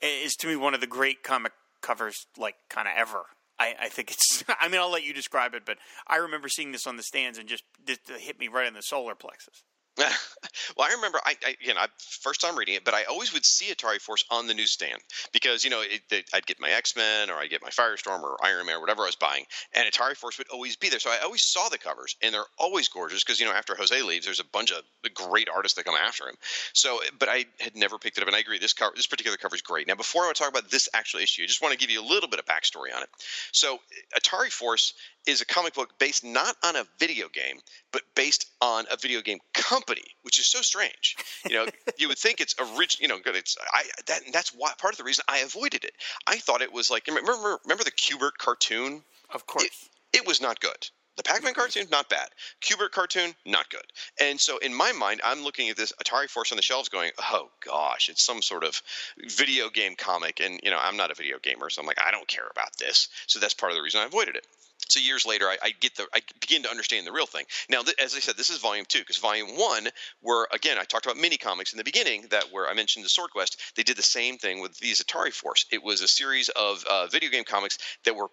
is 0.00 0.34
to 0.36 0.46
me 0.46 0.56
one 0.56 0.74
of 0.74 0.80
the 0.80 0.86
great 0.86 1.22
comic 1.22 1.52
covers, 1.80 2.26
like 2.38 2.54
kind 2.68 2.88
of 2.88 2.94
ever. 2.96 3.24
I, 3.58 3.74
I 3.82 3.88
think 3.88 4.10
it's. 4.10 4.44
I 4.60 4.68
mean, 4.68 4.80
I'll 4.80 4.90
let 4.90 5.04
you 5.04 5.12
describe 5.12 5.54
it, 5.54 5.64
but 5.66 5.78
I 6.06 6.16
remember 6.16 6.48
seeing 6.48 6.72
this 6.72 6.86
on 6.86 6.96
the 6.96 7.02
stands 7.02 7.38
and 7.38 7.48
just 7.48 7.64
it 7.86 8.00
hit 8.18 8.38
me 8.38 8.48
right 8.48 8.66
in 8.66 8.74
the 8.74 8.82
solar 8.82 9.14
plexus. 9.14 9.62
well, 10.76 10.88
I 10.88 10.94
remember, 10.94 11.20
I, 11.24 11.36
I 11.46 11.54
again, 11.62 11.76
I 11.78 11.86
first 11.98 12.40
time 12.40 12.56
reading 12.56 12.74
it, 12.74 12.84
but 12.84 12.94
I 12.94 13.04
always 13.04 13.32
would 13.32 13.44
see 13.44 13.72
Atari 13.72 14.00
Force 14.00 14.24
on 14.30 14.48
the 14.48 14.54
newsstand 14.54 15.00
because 15.32 15.62
you 15.62 15.70
know 15.70 15.82
it, 15.82 16.00
it, 16.10 16.24
I'd 16.34 16.46
get 16.46 16.60
my 16.60 16.70
X 16.70 16.96
Men 16.96 17.30
or 17.30 17.34
I'd 17.34 17.50
get 17.50 17.62
my 17.62 17.70
Firestorm 17.70 18.22
or 18.22 18.36
Iron 18.42 18.66
Man 18.66 18.76
or 18.76 18.80
whatever 18.80 19.02
I 19.02 19.06
was 19.06 19.14
buying, 19.14 19.44
and 19.72 19.88
Atari 19.88 20.16
Force 20.16 20.38
would 20.38 20.48
always 20.48 20.74
be 20.74 20.88
there. 20.88 20.98
So 20.98 21.10
I 21.10 21.18
always 21.22 21.42
saw 21.42 21.68
the 21.68 21.78
covers, 21.78 22.16
and 22.22 22.34
they're 22.34 22.44
always 22.58 22.88
gorgeous 22.88 23.22
because 23.22 23.38
you 23.38 23.46
know 23.46 23.52
after 23.52 23.76
Jose 23.76 24.02
leaves, 24.02 24.26
there's 24.26 24.40
a 24.40 24.44
bunch 24.44 24.72
of 24.72 24.82
great 25.14 25.48
artists 25.48 25.76
that 25.76 25.84
come 25.84 25.94
after 25.94 26.28
him. 26.28 26.34
So, 26.72 26.98
but 27.18 27.28
I 27.28 27.44
had 27.60 27.76
never 27.76 27.98
picked 27.98 28.18
it 28.18 28.22
up, 28.22 28.28
and 28.28 28.36
I 28.36 28.40
agree 28.40 28.58
this 28.58 28.72
cover, 28.72 28.92
this 28.96 29.06
particular 29.06 29.36
cover 29.36 29.54
is 29.54 29.62
great. 29.62 29.86
Now, 29.86 29.94
before 29.94 30.22
I 30.22 30.32
talk 30.32 30.48
about 30.48 30.70
this 30.70 30.88
actual 30.92 31.20
issue, 31.20 31.44
I 31.44 31.46
just 31.46 31.62
want 31.62 31.72
to 31.72 31.78
give 31.78 31.90
you 31.90 32.02
a 32.02 32.06
little 32.06 32.28
bit 32.28 32.40
of 32.40 32.46
backstory 32.46 32.94
on 32.94 33.02
it. 33.02 33.08
So, 33.52 33.78
Atari 34.18 34.50
Force 34.50 34.94
is 35.26 35.40
a 35.40 35.46
comic 35.46 35.74
book 35.74 35.98
based 35.98 36.24
not 36.24 36.56
on 36.64 36.76
a 36.76 36.84
video 36.98 37.28
game, 37.28 37.58
but 37.92 38.02
based 38.14 38.46
on 38.60 38.84
a 38.90 38.96
video 38.96 39.20
game 39.20 39.38
company, 39.52 39.83
which 40.22 40.38
is 40.38 40.46
so 40.46 40.62
strange. 40.62 41.16
You 41.48 41.56
know, 41.56 41.66
you 41.98 42.08
would 42.08 42.18
think 42.18 42.40
it's 42.40 42.54
original. 42.58 43.02
You 43.02 43.08
know, 43.08 43.18
good. 43.18 43.36
It's 43.36 43.56
I 43.72 43.84
that 44.06 44.20
that's 44.32 44.50
why 44.50 44.72
part 44.78 44.94
of 44.94 44.98
the 44.98 45.04
reason 45.04 45.24
I 45.28 45.38
avoided 45.38 45.84
it. 45.84 45.94
I 46.26 46.36
thought 46.38 46.62
it 46.62 46.72
was 46.72 46.90
like 46.90 47.06
remember 47.06 47.58
remember 47.64 47.84
the 47.84 47.90
Q*bert 47.90 48.38
cartoon. 48.38 49.02
Of 49.30 49.46
course. 49.46 49.64
It, 49.64 49.72
it 50.20 50.26
was 50.26 50.40
not 50.40 50.60
good. 50.60 50.88
The 51.16 51.22
Pac-Man 51.22 51.54
cartoon, 51.54 51.86
not 51.90 52.08
bad. 52.08 52.28
Q*bert 52.60 52.90
cartoon, 52.92 53.34
not 53.46 53.70
good. 53.70 53.84
And 54.20 54.40
so 54.40 54.58
in 54.58 54.74
my 54.74 54.90
mind, 54.92 55.20
I'm 55.24 55.44
looking 55.44 55.68
at 55.68 55.76
this 55.76 55.92
Atari 56.02 56.28
Force 56.28 56.50
on 56.50 56.56
the 56.56 56.62
shelves, 56.62 56.88
going, 56.88 57.12
"Oh 57.18 57.50
gosh, 57.64 58.08
it's 58.08 58.24
some 58.24 58.42
sort 58.42 58.64
of 58.64 58.82
video 59.28 59.70
game 59.70 59.94
comic." 59.96 60.40
And 60.40 60.58
you 60.62 60.70
know, 60.70 60.78
I'm 60.80 60.96
not 60.96 61.12
a 61.12 61.14
video 61.14 61.38
gamer, 61.38 61.70
so 61.70 61.80
I'm 61.80 61.86
like, 61.86 62.00
I 62.04 62.10
don't 62.10 62.26
care 62.26 62.48
about 62.50 62.76
this. 62.78 63.08
So 63.26 63.38
that's 63.38 63.54
part 63.54 63.70
of 63.70 63.76
the 63.76 63.82
reason 63.82 64.00
I 64.00 64.06
avoided 64.06 64.36
it. 64.36 64.46
So 64.88 65.00
years 65.00 65.24
later, 65.24 65.46
I, 65.46 65.56
I 65.62 65.70
get 65.80 65.94
the 65.96 66.06
I 66.14 66.20
begin 66.40 66.62
to 66.64 66.70
understand 66.70 67.06
the 67.06 67.12
real 67.12 67.26
thing. 67.26 67.44
Now, 67.70 67.82
th- 67.82 67.96
as 68.02 68.14
I 68.14 68.18
said, 68.18 68.36
this 68.36 68.50
is 68.50 68.58
volume 68.58 68.84
two 68.86 68.98
because 68.98 69.16
volume 69.16 69.56
one, 69.56 69.88
were 70.20 70.48
again 70.52 70.78
I 70.78 70.84
talked 70.84 71.06
about 71.06 71.16
mini 71.16 71.36
comics 71.36 71.72
in 71.72 71.78
the 71.78 71.84
beginning 71.84 72.26
that 72.30 72.52
where 72.52 72.68
I 72.68 72.74
mentioned 72.74 73.04
the 73.04 73.08
Sword 73.08 73.30
Quest. 73.30 73.60
They 73.76 73.82
did 73.82 73.96
the 73.96 74.02
same 74.02 74.36
thing 74.36 74.60
with 74.60 74.76
these 74.78 75.00
Atari 75.02 75.32
Force. 75.32 75.66
It 75.70 75.82
was 75.82 76.00
a 76.00 76.08
series 76.08 76.48
of 76.50 76.84
uh, 76.90 77.06
video 77.06 77.30
game 77.30 77.44
comics 77.44 77.78
that 78.04 78.16
were 78.16 78.28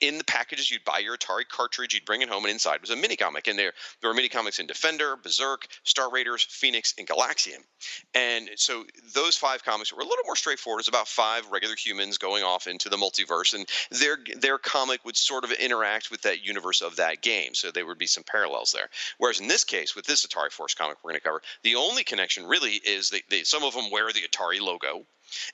in 0.00 0.18
the 0.18 0.24
packages. 0.24 0.70
You'd 0.70 0.84
buy 0.84 0.98
your 0.98 1.16
Atari 1.16 1.48
cartridge, 1.48 1.94
you'd 1.94 2.04
bring 2.04 2.22
it 2.22 2.28
home, 2.28 2.44
and 2.44 2.52
inside 2.52 2.80
was 2.80 2.90
a 2.90 2.96
mini 2.96 3.16
comic. 3.16 3.48
And 3.48 3.58
there 3.58 3.72
there 4.00 4.10
were 4.10 4.14
mini 4.14 4.28
comics 4.28 4.58
in 4.58 4.66
Defender, 4.66 5.16
Berserk, 5.16 5.66
Star 5.84 6.10
Raiders, 6.10 6.42
Phoenix, 6.42 6.94
and 6.98 7.06
Galaxian. 7.06 7.62
And 8.14 8.50
so 8.56 8.84
those 9.14 9.36
five 9.36 9.64
comics 9.64 9.92
were 9.92 10.02
a 10.02 10.06
little 10.06 10.24
more 10.26 10.36
straightforward. 10.36 10.80
It's 10.80 10.88
about 10.88 11.08
five 11.08 11.50
regular 11.50 11.76
humans 11.76 12.18
going 12.18 12.42
off 12.42 12.66
into 12.66 12.88
the 12.88 12.96
multiverse, 12.96 13.54
and 13.54 13.68
their 13.90 14.18
their 14.36 14.58
comic 14.58 15.04
would 15.04 15.16
sort 15.16 15.44
of 15.44 15.52
interact 15.52 16.10
with 16.10 16.22
that 16.22 16.44
universe 16.44 16.82
of 16.82 16.96
that 16.96 17.22
game. 17.22 17.54
So 17.54 17.70
there 17.70 17.86
would 17.86 17.98
be 17.98 18.06
some 18.06 18.24
parallels 18.24 18.72
there. 18.72 18.88
Whereas 19.18 19.40
in 19.40 19.48
this 19.48 19.64
case, 19.64 19.94
with 19.94 20.06
this 20.06 20.26
Atari 20.26 20.50
Force 20.50 20.74
comic 20.74 20.98
we're 21.02 21.10
going 21.10 21.20
to 21.20 21.24
cover, 21.24 21.42
the 21.62 21.76
only 21.76 22.04
connection 22.04 22.46
really 22.46 22.72
is 22.74 23.10
that 23.10 23.22
some 23.46 23.64
of 23.64 23.74
them 23.74 23.90
wear 23.90 24.12
the 24.12 24.20
Atari 24.20 24.60
logo. 24.60 25.06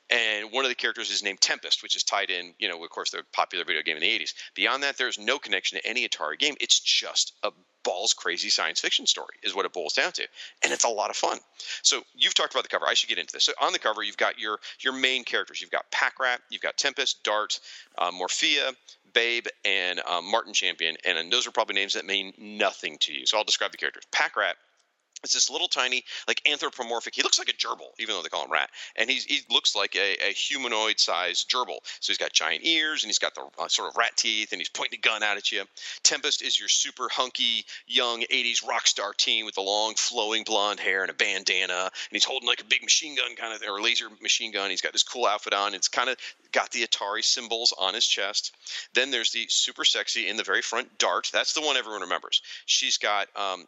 And 0.09 0.51
one 0.51 0.65
of 0.65 0.69
the 0.69 0.75
characters 0.75 1.11
is 1.11 1.23
named 1.23 1.41
Tempest, 1.41 1.83
which 1.83 1.95
is 1.95 2.03
tied 2.03 2.29
in, 2.29 2.53
you 2.59 2.67
know, 2.67 2.83
of 2.83 2.89
course, 2.89 3.11
the 3.11 3.23
popular 3.33 3.65
video 3.65 3.81
game 3.81 3.95
in 3.95 4.01
the 4.01 4.19
80s. 4.19 4.33
Beyond 4.55 4.83
that, 4.83 4.97
there's 4.97 5.19
no 5.19 5.39
connection 5.39 5.79
to 5.79 5.87
any 5.87 6.07
Atari 6.07 6.37
game. 6.37 6.55
It's 6.59 6.79
just 6.79 7.33
a 7.43 7.51
balls 7.83 8.13
crazy 8.13 8.49
science 8.49 8.79
fiction 8.79 9.05
story, 9.05 9.35
is 9.43 9.55
what 9.55 9.65
it 9.65 9.73
boils 9.73 9.93
down 9.93 10.11
to. 10.11 10.23
And 10.63 10.73
it's 10.73 10.83
a 10.83 10.89
lot 10.89 11.09
of 11.09 11.15
fun. 11.15 11.39
So 11.81 12.03
you've 12.13 12.33
talked 12.33 12.53
about 12.53 12.63
the 12.63 12.69
cover. 12.69 12.85
I 12.87 12.93
should 12.93 13.09
get 13.09 13.17
into 13.17 13.33
this. 13.33 13.45
So 13.45 13.53
on 13.61 13.73
the 13.73 13.79
cover, 13.79 14.03
you've 14.03 14.17
got 14.17 14.39
your 14.39 14.59
your 14.81 14.93
main 14.93 15.23
characters. 15.23 15.61
You've 15.61 15.71
got 15.71 15.89
Pakrat, 15.91 16.37
you've 16.49 16.61
got 16.61 16.77
Tempest, 16.77 17.23
Dart, 17.23 17.59
uh, 17.97 18.11
Morphea, 18.11 18.75
Babe, 19.13 19.47
and 19.65 20.01
um, 20.07 20.29
Martin 20.29 20.53
Champion. 20.53 20.97
And 21.05 21.31
those 21.31 21.47
are 21.47 21.51
probably 21.51 21.75
names 21.75 21.93
that 21.93 22.05
mean 22.05 22.33
nothing 22.37 22.97
to 22.99 23.13
you. 23.13 23.25
So 23.25 23.37
I'll 23.37 23.43
describe 23.43 23.71
the 23.71 23.77
characters. 23.77 24.03
Pakrat 24.11 24.53
It's 25.23 25.33
this 25.33 25.49
little 25.49 25.67
tiny, 25.67 26.03
like 26.27 26.41
anthropomorphic. 26.49 27.15
He 27.15 27.23
looks 27.23 27.39
like 27.39 27.49
a 27.49 27.53
gerbil, 27.53 27.91
even 27.99 28.15
though 28.15 28.21
they 28.21 28.29
call 28.29 28.45
him 28.45 28.51
rat. 28.51 28.69
And 28.95 29.09
he's, 29.09 29.25
he 29.25 29.41
looks 29.49 29.75
like 29.75 29.95
a, 29.95 30.29
a 30.29 30.33
humanoid-sized 30.33 31.49
gerbil. 31.49 31.79
So 31.99 32.11
he's 32.11 32.17
got 32.17 32.33
giant 32.33 32.65
ears, 32.65 33.03
and 33.03 33.09
he's 33.09 33.19
got 33.19 33.35
the 33.35 33.43
uh, 33.57 33.67
sort 33.67 33.89
of 33.89 33.97
rat 33.97 34.15
teeth, 34.15 34.51
and 34.51 34.59
he's 34.59 34.69
pointing 34.69 34.99
a 34.99 35.01
gun 35.01 35.23
out 35.23 35.37
at 35.37 35.51
you. 35.51 35.63
Tempest 36.03 36.41
is 36.41 36.59
your 36.59 36.69
super 36.69 37.09
hunky, 37.09 37.65
young 37.87 38.21
'80s 38.21 38.67
rock 38.67 38.87
star 38.87 39.13
teen 39.13 39.45
with 39.45 39.55
the 39.55 39.61
long, 39.61 39.95
flowing 39.95 40.43
blonde 40.43 40.79
hair 40.79 41.01
and 41.01 41.11
a 41.11 41.13
bandana, 41.13 41.83
and 41.83 42.11
he's 42.11 42.23
holding 42.23 42.47
like 42.47 42.61
a 42.61 42.65
big 42.65 42.83
machine 42.83 43.15
gun, 43.15 43.35
kind 43.35 43.53
of 43.53 43.61
or 43.67 43.81
laser 43.81 44.07
machine 44.21 44.51
gun. 44.51 44.69
He's 44.69 44.81
got 44.81 44.93
this 44.93 45.03
cool 45.03 45.25
outfit 45.25 45.53
on. 45.53 45.73
It's 45.73 45.87
kind 45.87 46.09
of 46.09 46.17
got 46.51 46.71
the 46.71 46.85
Atari 46.85 47.23
symbols 47.23 47.73
on 47.77 47.93
his 47.93 48.05
chest. 48.05 48.53
Then 48.93 49.11
there's 49.11 49.31
the 49.31 49.45
super 49.49 49.85
sexy 49.85 50.27
in 50.27 50.37
the 50.37 50.43
very 50.43 50.61
front 50.61 50.97
Dart. 50.97 51.29
That's 51.31 51.53
the 51.53 51.61
one 51.61 51.77
everyone 51.77 52.01
remembers. 52.01 52.41
She's 52.65 52.97
got 52.97 53.27
um, 53.35 53.65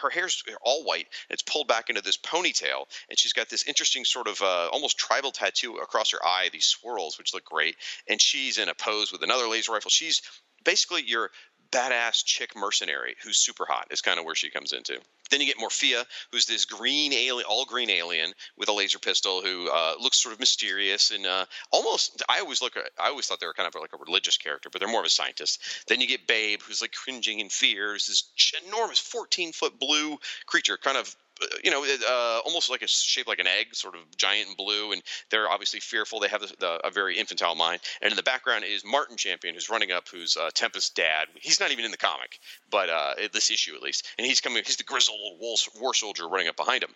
her 0.00 0.10
hair's 0.10 0.42
all 0.62 0.84
white. 0.84 1.06
It's 1.30 1.42
pulled 1.42 1.68
back 1.68 1.90
into 1.90 2.02
this 2.02 2.16
ponytail, 2.16 2.84
and 3.08 3.18
she's 3.18 3.32
got 3.32 3.48
this 3.48 3.64
interesting 3.64 4.04
sort 4.04 4.28
of 4.28 4.40
uh, 4.42 4.68
almost 4.72 4.98
tribal 4.98 5.32
tattoo 5.32 5.76
across 5.76 6.12
her 6.12 6.24
eye, 6.24 6.50
these 6.52 6.66
swirls, 6.66 7.18
which 7.18 7.34
look 7.34 7.44
great. 7.44 7.76
And 8.08 8.20
she's 8.20 8.58
in 8.58 8.68
a 8.68 8.74
pose 8.74 9.12
with 9.12 9.22
another 9.22 9.48
laser 9.48 9.72
rifle. 9.72 9.90
She's 9.90 10.22
basically 10.64 11.02
your 11.02 11.30
badass 11.72 12.24
chick 12.24 12.54
mercenary 12.54 13.16
who's 13.24 13.38
super 13.38 13.64
hot 13.66 13.88
is 13.90 14.00
kind 14.00 14.18
of 14.18 14.24
where 14.24 14.34
she 14.34 14.50
comes 14.50 14.72
into. 14.72 15.00
Then 15.30 15.40
you 15.40 15.46
get 15.46 15.56
Morphea, 15.56 16.04
who's 16.30 16.44
this 16.44 16.66
green 16.66 17.14
alien, 17.14 17.46
all 17.48 17.64
green 17.64 17.88
alien 17.88 18.32
with 18.58 18.68
a 18.68 18.72
laser 18.72 18.98
pistol, 18.98 19.40
who 19.40 19.70
uh, 19.72 19.94
looks 19.98 20.22
sort 20.22 20.34
of 20.34 20.40
mysterious 20.40 21.10
and 21.10 21.26
uh, 21.26 21.46
almost. 21.70 22.22
I 22.28 22.40
always 22.40 22.60
look. 22.60 22.74
I 23.00 23.08
always 23.08 23.26
thought 23.26 23.40
they 23.40 23.46
were 23.46 23.54
kind 23.54 23.66
of 23.66 23.80
like 23.80 23.94
a 23.94 24.04
religious 24.04 24.36
character, 24.36 24.68
but 24.70 24.80
they're 24.80 24.90
more 24.90 25.00
of 25.00 25.06
a 25.06 25.10
scientist. 25.10 25.60
Then 25.88 26.02
you 26.02 26.06
get 26.06 26.26
Babe, 26.26 26.60
who's 26.62 26.82
like 26.82 26.92
cringing 26.92 27.40
in 27.40 27.48
fear. 27.48 27.94
Is 27.94 28.06
this 28.06 28.52
enormous, 28.66 28.98
fourteen 28.98 29.52
foot 29.52 29.78
blue 29.80 30.18
creature, 30.46 30.76
kind 30.76 30.98
of 30.98 31.16
you 31.62 31.70
know, 31.70 31.84
uh, 31.84 32.40
almost 32.44 32.70
like 32.70 32.82
a 32.82 32.88
shape 32.88 33.26
like 33.26 33.38
an 33.38 33.46
egg, 33.46 33.74
sort 33.74 33.94
of 33.94 34.00
giant 34.16 34.48
and 34.48 34.56
blue, 34.56 34.92
and 34.92 35.02
they're 35.30 35.48
obviously 35.48 35.80
fearful. 35.80 36.20
They 36.20 36.28
have 36.28 36.40
the, 36.40 36.54
the, 36.58 36.86
a 36.86 36.90
very 36.90 37.18
infantile 37.18 37.54
mind. 37.54 37.80
And 38.00 38.10
in 38.10 38.16
the 38.16 38.22
background 38.22 38.64
is 38.64 38.84
Martin 38.84 39.16
Champion, 39.16 39.54
who's 39.54 39.70
running 39.70 39.92
up, 39.92 40.08
who's 40.08 40.36
uh, 40.36 40.50
Tempest's 40.54 40.90
dad. 40.90 41.28
He's 41.34 41.60
not 41.60 41.70
even 41.70 41.84
in 41.84 41.90
the 41.90 41.96
comic, 41.96 42.38
but 42.70 42.88
uh, 42.88 43.14
this 43.32 43.50
issue 43.50 43.74
at 43.74 43.82
least, 43.82 44.08
and 44.18 44.26
he's 44.26 44.40
coming. 44.40 44.62
He's 44.64 44.76
the 44.76 44.84
grizzled 44.84 45.18
war, 45.40 45.56
war 45.80 45.94
soldier 45.94 46.28
running 46.28 46.48
up 46.48 46.56
behind 46.56 46.82
him. 46.82 46.90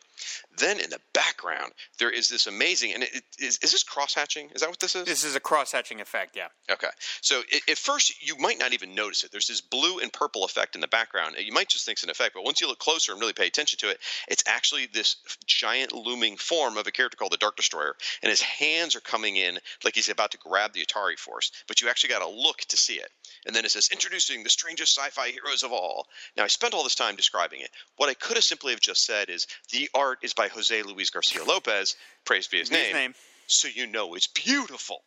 Then 0.59 0.81
in 0.81 0.91
the 0.91 1.01
background, 1.13 1.73
there 1.99 2.11
is 2.11 2.29
this 2.29 2.47
amazing, 2.47 2.95
and 2.95 3.03
it, 3.03 3.15
it, 3.15 3.25
is, 3.39 3.59
is 3.63 3.73
this 3.73 3.83
cross 3.83 4.15
hatching? 4.15 4.51
Is 4.55 4.61
that 4.63 4.71
what 4.71 4.81
this 4.81 4.95
is? 4.95 5.05
This 5.05 5.25
is 5.25 5.37
a 5.37 5.41
cross 5.41 5.73
hatching 5.73 6.01
effect, 6.01 6.37
yeah. 6.37 6.49
Okay, 6.71 6.89
so 7.21 7.43
it, 7.51 7.63
at 7.71 7.79
first 7.79 8.23
you 8.23 8.37
might 8.39 8.59
not 8.59 8.73
even 8.73 8.95
notice 8.95 9.25
it. 9.25 9.33
There's 9.33 9.47
this 9.47 9.61
blue 9.61 9.99
and 9.99 10.13
purple 10.13 10.45
effect 10.45 10.75
in 10.75 10.81
the 10.81 10.89
background. 10.89 11.37
You 11.39 11.53
might 11.53 11.69
just 11.69 11.85
think 11.85 11.97
it's 11.97 12.05
an 12.05 12.11
effect, 12.11 12.35
but 12.35 12.45
once 12.45 12.61
you 12.61 12.69
look 12.69 12.79
closer 12.79 13.13
and 13.13 13.21
really 13.21 13.33
pay 13.33 13.47
attention 13.47 13.79
to 13.81 13.91
it, 13.91 13.99
it's 14.37 14.45
actually 14.47 14.87
this 14.93 15.17
giant 15.47 15.93
looming 15.93 16.37
form 16.37 16.77
of 16.77 16.87
a 16.87 16.91
character 16.91 17.17
called 17.17 17.33
the 17.33 17.39
Dark 17.39 17.57
Destroyer, 17.57 17.97
and 18.23 18.29
his 18.29 18.43
hands 18.43 18.95
are 18.95 19.01
coming 19.01 19.37
in 19.37 19.59
like 19.83 19.95
he's 19.95 20.11
about 20.11 20.31
to 20.33 20.39
grab 20.39 20.75
the 20.75 20.85
Atari 20.85 21.19
Force, 21.19 21.51
but 21.67 21.81
you 21.81 21.89
actually 21.89 22.11
got 22.11 22.19
to 22.19 22.29
look 22.29 22.59
to 22.69 22.77
see 22.77 22.95
it. 22.97 23.09
And 23.47 23.57
then 23.57 23.65
it 23.65 23.71
says, 23.71 23.89
introducing 23.91 24.43
the 24.43 24.51
strangest 24.51 24.99
sci 24.99 25.09
fi 25.09 25.29
heroes 25.29 25.63
of 25.63 25.73
all. 25.73 26.07
Now, 26.37 26.45
I 26.45 26.49
spent 26.49 26.75
all 26.75 26.85
this 26.85 26.95
time 26.95 27.17
describing 27.17 27.61
it. 27.63 27.71
What 27.97 28.11
I 28.11 28.15
could 28.15 28.37
have 28.37 28.45
simply 28.45 28.73
have 28.73 28.81
just 28.81 29.07
said 29.07 29.31
is 29.31 29.47
the 29.73 29.89
art 29.95 30.19
is 30.23 30.35
by 30.35 30.49
Jose 30.49 30.83
Luis 30.83 31.09
Garcia 31.09 31.43
Lopez, 31.45 31.97
praise 32.27 32.47
be 32.47 32.59
his, 32.59 32.69
His 32.69 32.79
name, 32.79 32.93
name. 32.93 33.15
so 33.47 33.69
you 33.75 33.87
know 33.87 34.15
it's 34.17 34.27
beautiful. 34.27 35.03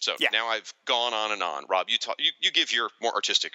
So 0.00 0.14
Yeah. 0.18 0.28
now 0.32 0.46
I've 0.46 0.72
gone 0.86 1.12
on 1.12 1.32
and 1.32 1.42
on. 1.42 1.66
Rob, 1.68 1.90
you 1.90 1.98
talk. 1.98 2.16
You, 2.18 2.30
you 2.40 2.50
give 2.50 2.72
your 2.72 2.88
more 3.02 3.12
artistic. 3.14 3.52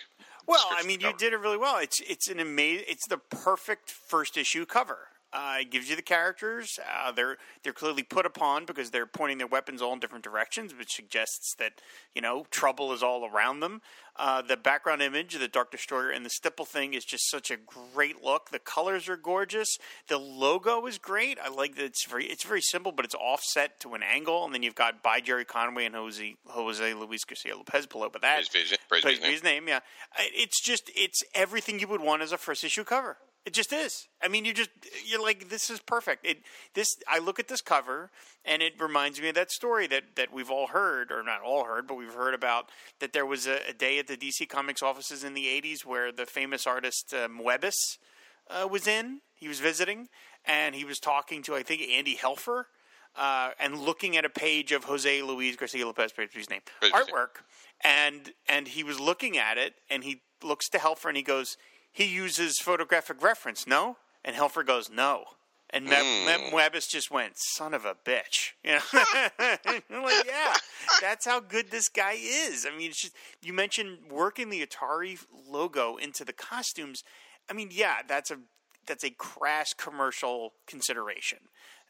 Well, 0.48 0.64
I 0.70 0.84
mean, 0.84 1.00
you 1.00 1.08
cover. 1.08 1.18
did 1.18 1.34
it 1.34 1.38
really 1.38 1.58
well. 1.58 1.78
It's 1.80 2.00
it's 2.02 2.28
an 2.28 2.40
amazing. 2.40 2.86
It's 2.88 3.08
the 3.08 3.18
perfect 3.18 3.90
first 3.90 4.38
issue 4.38 4.68
cover. 4.68 5.08
Uh, 5.36 5.58
it 5.60 5.70
gives 5.70 5.90
you 5.90 5.98
the 5.98 6.02
characters. 6.02 6.80
Uh, 6.96 7.12
they're 7.12 7.36
they're 7.64 7.74
clearly 7.74 8.04
put 8.04 8.26
upon 8.26 8.66
because 8.66 8.92
they're 8.92 9.06
pointing 9.06 9.38
their 9.38 9.48
weapons 9.48 9.82
all 9.82 9.92
in 9.92 10.00
different 10.00 10.24
directions, 10.24 10.74
which 10.74 10.94
suggests 10.94 11.54
that 11.60 11.74
you 12.14 12.22
know 12.22 12.46
trouble 12.52 12.94
is 12.94 13.04
all 13.04 13.26
around 13.28 13.60
them. 13.60 13.82
Uh, 14.16 14.42
the 14.42 14.56
background 14.56 15.02
image, 15.02 15.38
the 15.38 15.48
Dark 15.50 15.72
Destroyer 15.72 16.10
and 16.10 16.26
the 16.26 16.30
stipple 16.30 16.64
thing, 16.64 16.94
is 16.94 17.04
just 17.04 17.30
such 17.30 17.52
a 17.52 17.58
great 17.58 18.24
look. 18.24 18.50
The 18.50 18.60
colors 18.60 19.10
are 19.10 19.18
gorgeous. 19.18 19.78
The 20.08 20.18
logo 20.18 20.86
is 20.86 20.98
great. 20.98 21.38
I 21.44 21.50
like 21.50 21.76
that 21.76 21.84
it's 21.84 22.06
very 22.06 22.26
it's 22.28 22.46
very 22.46 22.62
simple, 22.62 22.94
but 22.94 23.04
it's 23.04 23.16
offset 23.16 23.78
to 23.82 23.94
an 23.94 24.04
angle, 24.04 24.46
and 24.46 24.54
then 24.54 24.64
you've 24.64 24.74
got 24.76 25.04
by 25.04 25.20
Gerry 25.20 25.44
Conway 25.44 25.86
and 25.86 25.96
Jose 25.96 26.36
Jose 26.48 26.94
Luis 26.94 27.26
Garcia 27.26 27.58
Lopez 27.58 27.88
below. 27.88 28.08
But 28.10 28.22
that 28.22 28.50
Praise 28.50 28.70
his- 28.70 28.78
praise 28.88 29.04
his 29.04 29.20
his 29.20 29.44
name. 29.44 29.68
Yeah, 29.68 29.80
it's 30.18 30.62
just 30.64 30.90
it's 30.96 31.24
everything 31.34 31.80
you 31.82 31.90
would 31.90 32.02
want 32.02 32.22
as 32.22 32.32
a 32.32 32.38
first 32.38 32.64
issue 32.64 32.86
cover. 32.86 33.18
It 33.46 33.54
just 33.54 33.72
is. 33.72 34.08
I 34.24 34.28
mean, 34.28 34.44
you 34.44 34.54
just 34.56 34.72
you're 35.06 35.22
like, 35.22 35.50
this 35.50 35.70
is 35.70 35.80
perfect. 35.80 36.26
It 36.26 36.40
this 36.74 36.98
I 37.08 37.20
look 37.20 37.40
at 37.40 37.48
this 37.48 37.62
cover 37.62 38.10
and 38.44 38.64
it 38.64 38.74
reminds 38.80 39.22
me 39.22 39.30
of 39.30 39.36
that 39.36 39.52
story 39.52 39.86
that 39.88 40.16
that 40.16 40.34
we've 40.34 40.50
all 40.50 40.68
heard, 40.68 41.12
or 41.12 41.22
not 41.22 41.42
all 41.42 41.66
heard, 41.66 41.88
but 41.88 41.94
we've 41.96 42.14
heard 42.14 42.34
about 42.34 42.70
that 43.00 43.14
there 43.14 43.26
was 43.26 43.46
a, 43.46 43.60
a 43.70 43.74
day 43.74 44.00
at 44.00 44.08
the 44.08 44.18
DC 44.18 44.50
Comics 44.50 44.82
offices 44.82 45.24
in 45.24 45.36
the 45.36 45.46
'80s 45.46 45.86
where 45.86 46.12
the 46.12 46.26
famous 46.26 46.66
artist 46.66 47.14
uh, 47.14 47.28
Moebius 47.28 48.00
uh, 48.50 48.68
was 48.68 48.88
in. 48.88 49.22
He 49.36 49.48
was 49.48 49.60
visiting 49.60 50.10
and 50.44 50.74
he 50.74 50.84
was 50.84 50.98
talking 50.98 51.44
to 51.44 51.56
I 51.56 51.62
think 51.62 51.84
Andy 51.84 52.16
Helfer. 52.16 52.66
Uh, 53.18 53.52
and 53.62 53.80
looking 53.80 54.18
at 54.18 54.26
a 54.26 54.30
page 54.30 54.74
of 54.74 54.84
Jose 54.84 55.22
Luis 55.22 55.56
Garcia 55.56 55.86
Lopez, 55.86 56.12
praise 56.12 56.32
be 56.34 56.40
his 56.40 56.50
name, 56.50 56.60
his 56.82 56.92
name. 56.92 57.02
artwork, 57.02 57.44
and 57.82 58.34
and 58.50 58.68
he 58.68 58.84
was 58.84 59.00
looking 59.00 59.38
at 59.38 59.58
it, 59.58 59.76
and 59.90 60.04
he 60.04 60.22
looks 60.44 60.68
to 60.70 60.78
Helfer 60.78 61.08
and 61.08 61.16
he 61.16 61.24
goes, 61.24 61.56
he 61.96 62.04
uses 62.04 62.60
photographic 62.60 63.24
reference, 63.24 63.66
no? 63.66 63.96
And 64.26 64.36
Helfer 64.36 64.66
goes, 64.66 64.90
no. 64.90 65.24
And 65.70 65.88
Meb- 65.88 66.26
Meb- 66.28 66.52
Moebius 66.52 66.90
just 66.90 67.10
went, 67.10 67.36
son 67.38 67.74
of 67.74 67.86
a 67.86 67.96
bitch. 67.96 68.52
You 68.66 68.74
know? 68.74 70.02
Like, 70.04 70.26
yeah, 70.28 70.56
that's 71.00 71.26
how 71.26 71.40
good 71.40 71.72
this 71.72 71.88
guy 71.88 72.18
is. 72.20 72.68
I 72.70 72.76
mean, 72.76 72.90
it's 72.90 73.02
just, 73.02 73.16
you 73.42 73.54
mentioned 73.54 74.00
working 74.12 74.50
the 74.50 74.66
Atari 74.66 75.18
logo 75.50 75.96
into 75.96 76.26
the 76.26 76.34
costumes. 76.34 77.02
I 77.50 77.54
mean, 77.54 77.70
yeah, 77.72 78.00
that's 78.06 78.30
a 78.30 78.40
that's 78.86 79.06
a 79.06 79.10
crass 79.12 79.74
commercial 79.74 80.52
consideration 80.68 81.40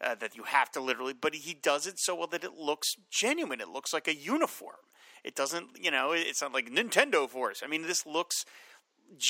uh, 0.00 0.14
that 0.14 0.36
you 0.36 0.44
have 0.44 0.70
to 0.70 0.80
literally, 0.80 1.14
but 1.14 1.34
he 1.34 1.52
does 1.52 1.86
it 1.86 1.98
so 1.98 2.14
well 2.14 2.28
that 2.28 2.44
it 2.44 2.54
looks 2.54 2.94
genuine. 3.10 3.60
It 3.60 3.68
looks 3.68 3.92
like 3.92 4.06
a 4.06 4.14
uniform. 4.14 4.76
It 5.24 5.34
doesn't, 5.34 5.70
you 5.82 5.90
know, 5.90 6.12
it's 6.12 6.40
not 6.40 6.54
like 6.54 6.70
Nintendo 6.70 7.28
Force. 7.28 7.60
I 7.64 7.66
mean, 7.66 7.82
this 7.82 8.06
looks, 8.06 8.44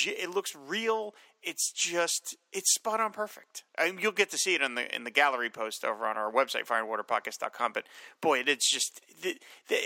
it 0.06 0.30
looks 0.30 0.54
real. 0.54 1.14
It's 1.42 1.72
just, 1.72 2.36
it's 2.52 2.74
spot 2.74 3.00
on 3.00 3.12
perfect. 3.12 3.64
I 3.78 3.90
mean, 3.90 3.98
you'll 4.00 4.12
get 4.12 4.30
to 4.30 4.38
see 4.38 4.54
it 4.54 4.62
in 4.62 4.74
the 4.74 4.94
in 4.94 5.04
the 5.04 5.10
gallery 5.10 5.50
post 5.50 5.84
over 5.84 6.06
on 6.06 6.16
our 6.16 6.32
website, 6.32 6.66
fireandwaterpodcast.com. 6.66 7.72
But 7.72 7.84
boy, 8.20 8.42
it's 8.46 8.70
just, 8.70 9.00
the, 9.22 9.36
the, 9.68 9.76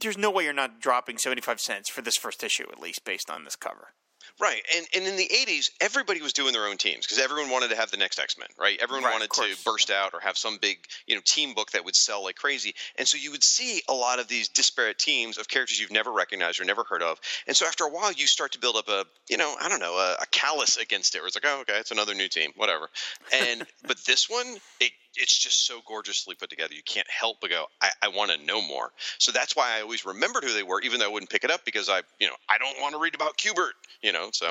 there's 0.00 0.18
no 0.18 0.30
way 0.30 0.44
you're 0.44 0.52
not 0.52 0.80
dropping 0.80 1.18
seventy 1.18 1.40
five 1.40 1.60
cents 1.60 1.88
for 1.88 2.02
this 2.02 2.16
first 2.16 2.42
issue, 2.42 2.66
at 2.70 2.80
least 2.80 3.04
based 3.04 3.30
on 3.30 3.44
this 3.44 3.56
cover. 3.56 3.88
Right, 4.40 4.62
and 4.76 4.86
and 4.94 5.06
in 5.06 5.16
the 5.16 5.28
'80s, 5.28 5.70
everybody 5.80 6.20
was 6.20 6.32
doing 6.32 6.52
their 6.52 6.66
own 6.66 6.76
teams 6.76 7.06
because 7.06 7.18
everyone 7.18 7.50
wanted 7.50 7.70
to 7.70 7.76
have 7.76 7.90
the 7.90 7.96
next 7.96 8.18
X 8.18 8.38
Men, 8.38 8.48
right? 8.58 8.78
Everyone 8.80 9.04
Right, 9.04 9.12
wanted 9.12 9.32
to 9.32 9.56
burst 9.64 9.90
out 9.90 10.14
or 10.14 10.20
have 10.20 10.36
some 10.38 10.58
big, 10.58 10.78
you 11.06 11.14
know, 11.14 11.20
team 11.24 11.54
book 11.54 11.72
that 11.72 11.84
would 11.84 11.96
sell 11.96 12.22
like 12.24 12.36
crazy. 12.36 12.74
And 12.96 13.06
so 13.06 13.16
you 13.18 13.30
would 13.32 13.42
see 13.44 13.82
a 13.88 13.94
lot 13.94 14.18
of 14.18 14.28
these 14.28 14.48
disparate 14.48 14.98
teams 14.98 15.38
of 15.38 15.48
characters 15.48 15.80
you've 15.80 15.90
never 15.92 16.12
recognized 16.12 16.60
or 16.60 16.64
never 16.64 16.84
heard 16.84 17.02
of. 17.02 17.18
And 17.46 17.56
so 17.56 17.66
after 17.66 17.84
a 17.84 17.88
while, 17.90 18.12
you 18.12 18.26
start 18.26 18.52
to 18.52 18.58
build 18.58 18.76
up 18.76 18.88
a, 18.88 19.04
you 19.28 19.36
know, 19.36 19.54
I 19.60 19.68
don't 19.68 19.80
know, 19.80 19.94
a, 19.96 20.22
a 20.22 20.26
callus 20.30 20.76
against 20.76 21.14
it. 21.14 21.18
Where 21.18 21.26
it's 21.26 21.36
like, 21.36 21.44
oh, 21.46 21.60
okay, 21.62 21.78
it's 21.78 21.90
another 21.90 22.14
new 22.14 22.28
team, 22.28 22.52
whatever. 22.56 22.88
And 23.32 23.66
but 23.86 23.98
this 24.06 24.28
one, 24.28 24.58
it 24.80 24.92
it's 25.18 25.36
just 25.36 25.66
so 25.66 25.80
gorgeously 25.86 26.34
put 26.34 26.50
together. 26.50 26.74
You 26.74 26.82
can't 26.82 27.08
help 27.10 27.38
but 27.40 27.50
go, 27.50 27.66
I, 27.80 27.90
I 28.02 28.08
want 28.08 28.30
to 28.30 28.44
know 28.44 28.62
more. 28.62 28.90
So 29.18 29.32
that's 29.32 29.56
why 29.56 29.76
I 29.76 29.82
always 29.82 30.04
remembered 30.04 30.44
who 30.44 30.54
they 30.54 30.62
were, 30.62 30.80
even 30.82 31.00
though 31.00 31.06
I 31.06 31.12
wouldn't 31.12 31.30
pick 31.30 31.44
it 31.44 31.50
up 31.50 31.64
because 31.64 31.88
I, 31.88 32.02
you 32.18 32.26
know, 32.26 32.34
I 32.48 32.58
don't 32.58 32.80
want 32.80 32.94
to 32.94 33.00
read 33.00 33.14
about 33.14 33.36
Q*bert, 33.36 33.74
you 34.02 34.12
know. 34.12 34.30
So 34.32 34.50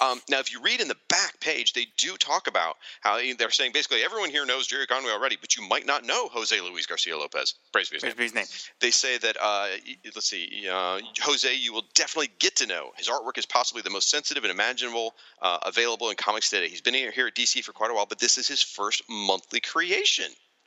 um, 0.00 0.20
now, 0.28 0.38
if 0.38 0.52
you 0.52 0.60
read 0.62 0.80
in 0.80 0.88
the 0.88 0.96
back 1.08 1.40
page, 1.40 1.72
they 1.72 1.86
do 1.98 2.16
talk 2.16 2.46
about 2.46 2.76
how 3.00 3.18
they're 3.38 3.50
saying 3.50 3.72
basically 3.72 4.02
everyone 4.02 4.30
here 4.30 4.46
knows 4.46 4.66
Gerry 4.66 4.86
Conway 4.86 5.10
already, 5.10 5.36
but 5.40 5.56
you 5.56 5.66
might 5.68 5.86
not 5.86 6.04
know 6.04 6.28
Jose 6.28 6.58
Luis 6.60 6.86
Garcia 6.86 7.16
Lopez. 7.16 7.54
Praise 7.72 7.88
be 7.88 7.96
his 7.96 8.04
name. 8.04 8.14
Praise 8.14 8.32
be 8.32 8.38
his 8.40 8.50
name. 8.50 8.72
They 8.80 8.90
say 8.90 9.18
that 9.18 9.36
uh, 9.40 9.68
let's 10.14 10.26
see, 10.26 10.68
uh, 10.70 11.00
Jose, 11.22 11.54
you 11.54 11.72
will 11.72 11.84
definitely 11.94 12.30
get 12.38 12.56
to 12.56 12.66
know. 12.66 12.90
His 12.96 13.08
artwork 13.08 13.38
is 13.38 13.46
possibly 13.46 13.82
the 13.82 13.90
most 13.90 14.10
sensitive 14.10 14.44
and 14.44 14.50
imaginable 14.50 15.14
uh, 15.42 15.58
available 15.64 16.10
in 16.10 16.16
comics 16.16 16.50
today. 16.50 16.68
He's 16.68 16.80
been 16.80 16.94
here 16.94 17.10
here 17.10 17.26
at 17.26 17.34
DC 17.34 17.62
for 17.64 17.72
quite 17.72 17.90
a 17.90 17.94
while, 17.94 18.06
but 18.06 18.18
this 18.18 18.38
is 18.38 18.48
his 18.48 18.62
first 18.62 19.02
monthly 19.08 19.60
creation. 19.60 20.03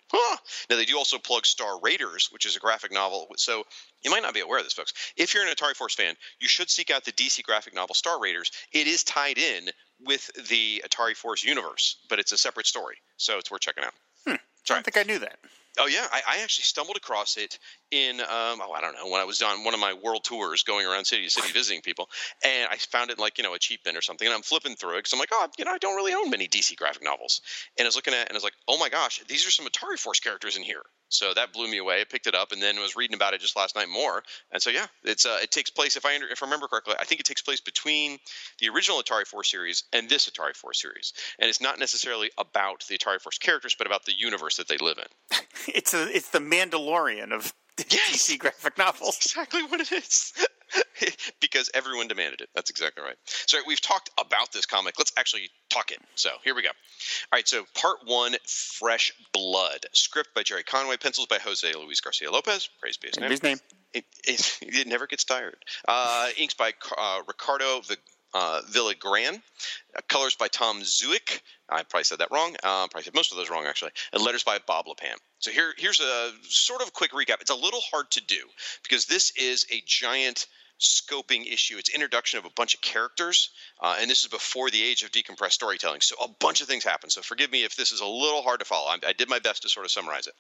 Huh. 0.10 0.38
Now 0.70 0.78
they 0.78 0.86
do 0.86 0.98
also 0.98 1.18
plug 1.18 1.46
Star 1.46 1.80
Raiders, 1.82 2.30
which 2.32 2.46
is 2.46 2.56
a 2.56 2.60
graphic 2.60 2.94
novel. 2.94 3.28
So 3.36 3.64
you 4.04 4.12
might 4.12 4.24
not 4.24 4.34
be 4.34 4.40
aware 4.40 4.60
of 4.60 4.64
this, 4.64 4.74
folks. 4.74 4.94
If 5.18 5.34
you're 5.34 5.46
an 5.46 5.54
Atari 5.54 5.76
Force 5.76 5.96
fan, 5.96 6.16
you 6.40 6.48
should 6.48 6.70
seek 6.70 6.90
out 6.90 7.04
the 7.04 7.12
DC 7.12 7.44
graphic 7.44 7.76
novel 7.76 7.94
Star 7.94 8.20
Raiders. 8.20 8.52
It 8.72 8.88
is 8.88 9.04
tied 9.04 9.38
in 9.38 9.70
with 10.00 10.30
the 10.50 10.82
Atari 10.88 11.16
Force 11.16 11.44
universe, 11.44 11.98
but 12.10 12.20
it's 12.20 12.32
a 12.32 12.38
separate 12.38 12.68
story, 12.68 12.96
so 13.18 13.38
it's 13.38 13.52
worth 13.52 13.62
checking 13.62 13.84
out. 13.84 13.94
sorry 14.26 14.40
I 14.70 14.74
don't 14.76 14.86
think 14.86 14.98
I 14.98 15.04
knew 15.04 15.20
that. 15.20 15.40
Oh 15.80 15.88
yeah, 15.88 16.08
I, 16.12 16.22
I 16.28 16.38
actually 16.44 16.64
stumbled 16.64 16.98
across 16.98 17.38
it 17.38 17.60
in 17.92 18.20
um, 18.20 18.62
oh 18.62 18.74
I 18.76 18.82
don't 18.82 18.96
know 18.96 19.10
when 19.10 19.22
I 19.22 19.26
was 19.26 19.42
on 19.42 19.64
one 19.64 19.74
of 19.74 19.80
my 19.80 19.94
world 19.94 20.24
tours 20.24 20.64
going 20.64 20.86
around 20.86 21.06
city 21.06 21.24
to 21.24 21.30
city 21.30 21.50
visiting 21.54 21.82
people, 21.82 22.10
and 22.44 22.68
I 22.72 22.78
found 22.78 23.12
it 23.12 23.20
like 23.20 23.38
you 23.38 23.44
know 23.44 23.54
a 23.54 23.60
cheap 23.60 23.84
bin 23.84 23.96
or 23.96 24.02
something, 24.02 24.28
and 24.28 24.36
I'm 24.36 24.42
flipping 24.42 24.76
through 24.76 24.96
it 24.96 25.00
because 25.00 25.14
I'm 25.14 25.20
like 25.20 25.30
oh 25.32 25.48
you 25.58 25.66
know 25.66 25.72
I 25.72 25.78
don't 25.78 25.96
really 25.96 26.14
own 26.14 26.30
many 26.30 26.48
DC 26.48 26.76
graphic 26.76 27.04
novels, 27.04 27.42
and 27.78 27.86
I 27.86 27.88
was 27.88 27.96
looking 27.96 28.14
at 28.14 28.22
it 28.22 28.30
and 28.30 28.36
I 28.36 28.38
was 28.38 28.44
like 28.44 28.56
oh 28.68 28.78
my 28.78 28.90
gosh 28.90 29.22
these 29.28 29.48
are 29.48 29.52
some 29.52 29.68
Atari 29.68 30.00
Force 30.00 30.20
characters 30.20 30.58
in 30.58 30.64
here, 30.64 30.82
so 31.10 31.34
that 31.34 31.54
blew 31.54 31.68
me 31.68 31.78
away. 31.78 32.02
I 32.02 32.04
picked 32.04 32.28
it 32.28 32.36
up 32.36 32.52
and 32.52 32.62
then 32.62 32.80
was 32.80 32.96
reading 32.96 33.16
about 33.16 33.34
it 33.34 33.42
just 33.42 33.56
last 33.56 33.76
night 33.76 33.90
more, 33.90 34.24
and 34.52 34.62
so 34.62 34.70
yeah 34.70 34.88
it's 35.04 35.26
uh, 35.26 35.40
it 35.42 35.52
takes 35.52 35.70
place 35.70 35.96
if 35.96 36.06
I 36.06 36.16
under, 36.16 36.28
if 36.28 36.42
I 36.42 36.46
remember 36.46 36.68
correctly 36.68 36.96
I 37.00 37.06
think 37.06 37.22
it 37.22 37.26
takes 37.26 37.42
place 37.42 37.62
between 37.62 38.18
the 38.60 38.70
original 38.70 39.02
Atari 39.02 39.26
Force 39.26 39.50
series 39.52 39.84
and 39.94 40.10
this 40.10 40.30
Atari 40.30 40.56
Force 40.56 40.82
series, 40.82 41.14
and 41.40 41.50
it's 41.50 41.62
not 41.62 41.80
necessarily 41.80 42.30
about 42.38 42.86
the 42.88 42.98
Atari 42.98 43.20
Force 43.20 43.38
characters 43.38 43.76
but 43.78 43.88
about 43.88 44.06
the 44.06 44.18
universe 44.18 44.58
that 44.58 44.68
they 44.68 44.78
live 44.78 44.98
in. 44.98 45.38
it's 45.68 45.94
a 45.94 46.08
it's 46.16 46.30
the 46.30 46.40
Mandalorian 46.40 47.32
of 47.32 47.54
Yes. 47.92 48.28
DC 48.28 48.40
graphic 48.40 48.78
novels. 48.78 49.18
exactly 49.18 49.64
what 49.64 49.80
it 49.80 49.92
is. 49.92 50.34
because 51.40 51.70
everyone 51.74 52.08
demanded 52.08 52.42
it. 52.42 52.50
That's 52.56 52.70
exactly 52.70 53.04
right. 53.04 53.16
So 53.26 53.60
we've 53.68 53.82
talked 53.82 54.10
about 54.20 54.52
this 54.52 54.66
comic. 54.66 54.96
Let's 54.98 55.14
actually 55.18 55.50
talk 55.70 55.92
it. 55.92 56.00
So 56.16 56.30
here 56.44 56.56
we 56.56 56.64
go. 56.64 56.70
All 56.70 57.38
right. 57.38 57.48
So 57.48 57.66
part 57.76 57.98
one, 58.06 58.36
Fresh 58.46 59.14
Blood. 59.32 59.86
Script 59.94 60.30
by 60.36 60.44
Gerry 60.44 60.64
Conway. 60.64 60.98
Pencils 60.98 61.28
by 61.28 61.38
Jose 61.38 61.72
Luis 61.74 62.02
Garcia 62.02 62.32
Lopez. 62.32 62.68
Praise 62.80 62.98
be 62.98 63.10
his 63.10 63.20
name. 63.20 63.32
His 63.32 63.44
name. 63.44 63.58
It, 63.94 64.06
it, 64.26 64.60
it 64.62 64.88
never 64.88 65.08
gets 65.08 65.24
tired. 65.24 65.58
Uh, 65.88 66.30
inks 66.38 66.56
by 66.56 66.74
uh, 66.98 67.22
Ricardo 67.28 67.82
the 67.88 67.98
uh, 68.34 68.62
Villagran, 68.72 69.42
uh, 69.96 70.02
colors 70.08 70.36
by 70.36 70.48
Tom 70.48 70.82
Zuick. 70.82 71.42
I 71.70 71.84
probably 71.84 72.04
said 72.04 72.20
that 72.20 72.32
wrong. 72.32 72.56
Uh, 72.64 72.88
probably 72.88 73.04
said 73.04 73.16
most 73.16 73.32
of 73.32 73.38
those 73.38 73.50
wrong 73.50 73.66
actually. 73.66 73.92
And 74.14 74.24
letters 74.24 74.44
by 74.44 74.60
Bob 74.66 74.86
Lappan. 74.86 75.16
So 75.40 75.52
here, 75.52 75.74
here's 75.78 76.00
a 76.00 76.32
sort 76.44 76.82
of 76.82 76.94
quick 76.94 77.12
recap. 77.12 77.42
It's 77.42 77.52
a 77.52 77.56
little 77.56 77.82
hard 77.92 78.10
to 78.12 78.22
do 78.26 78.40
because 78.84 79.06
this 79.06 79.32
is 79.38 79.66
a 79.72 79.82
giant 79.86 80.48
scoping 80.80 81.52
issue. 81.52 81.78
It's 81.78 81.90
introduction 81.90 82.40
of 82.40 82.46
a 82.46 82.50
bunch 82.50 82.74
of 82.74 82.82
characters, 82.82 83.50
uh, 83.82 83.98
and 84.00 84.10
this 84.10 84.22
is 84.22 84.28
before 84.28 84.70
the 84.70 84.84
age 84.84 85.04
of 85.04 85.12
decompressed 85.12 85.54
storytelling. 85.54 86.02
So 86.02 86.16
a 86.24 86.28
bunch 86.28 86.62
of 86.62 86.68
things 86.68 86.84
happen. 86.84 87.10
So 87.10 87.22
forgive 87.22 87.52
me 87.52 87.64
if 87.64 87.76
this 87.76 87.92
is 87.92 88.02
a 88.02 88.06
little 88.06 88.42
hard 88.42 88.60
to 88.60 88.66
follow. 88.66 88.90
I, 88.90 88.98
I 89.08 89.14
did 89.14 89.30
my 89.30 89.40
best 89.40 89.64
to 89.64 89.70
sort 89.70 89.86
of 89.86 89.92
summarize 89.92 90.28
it. 90.28 90.34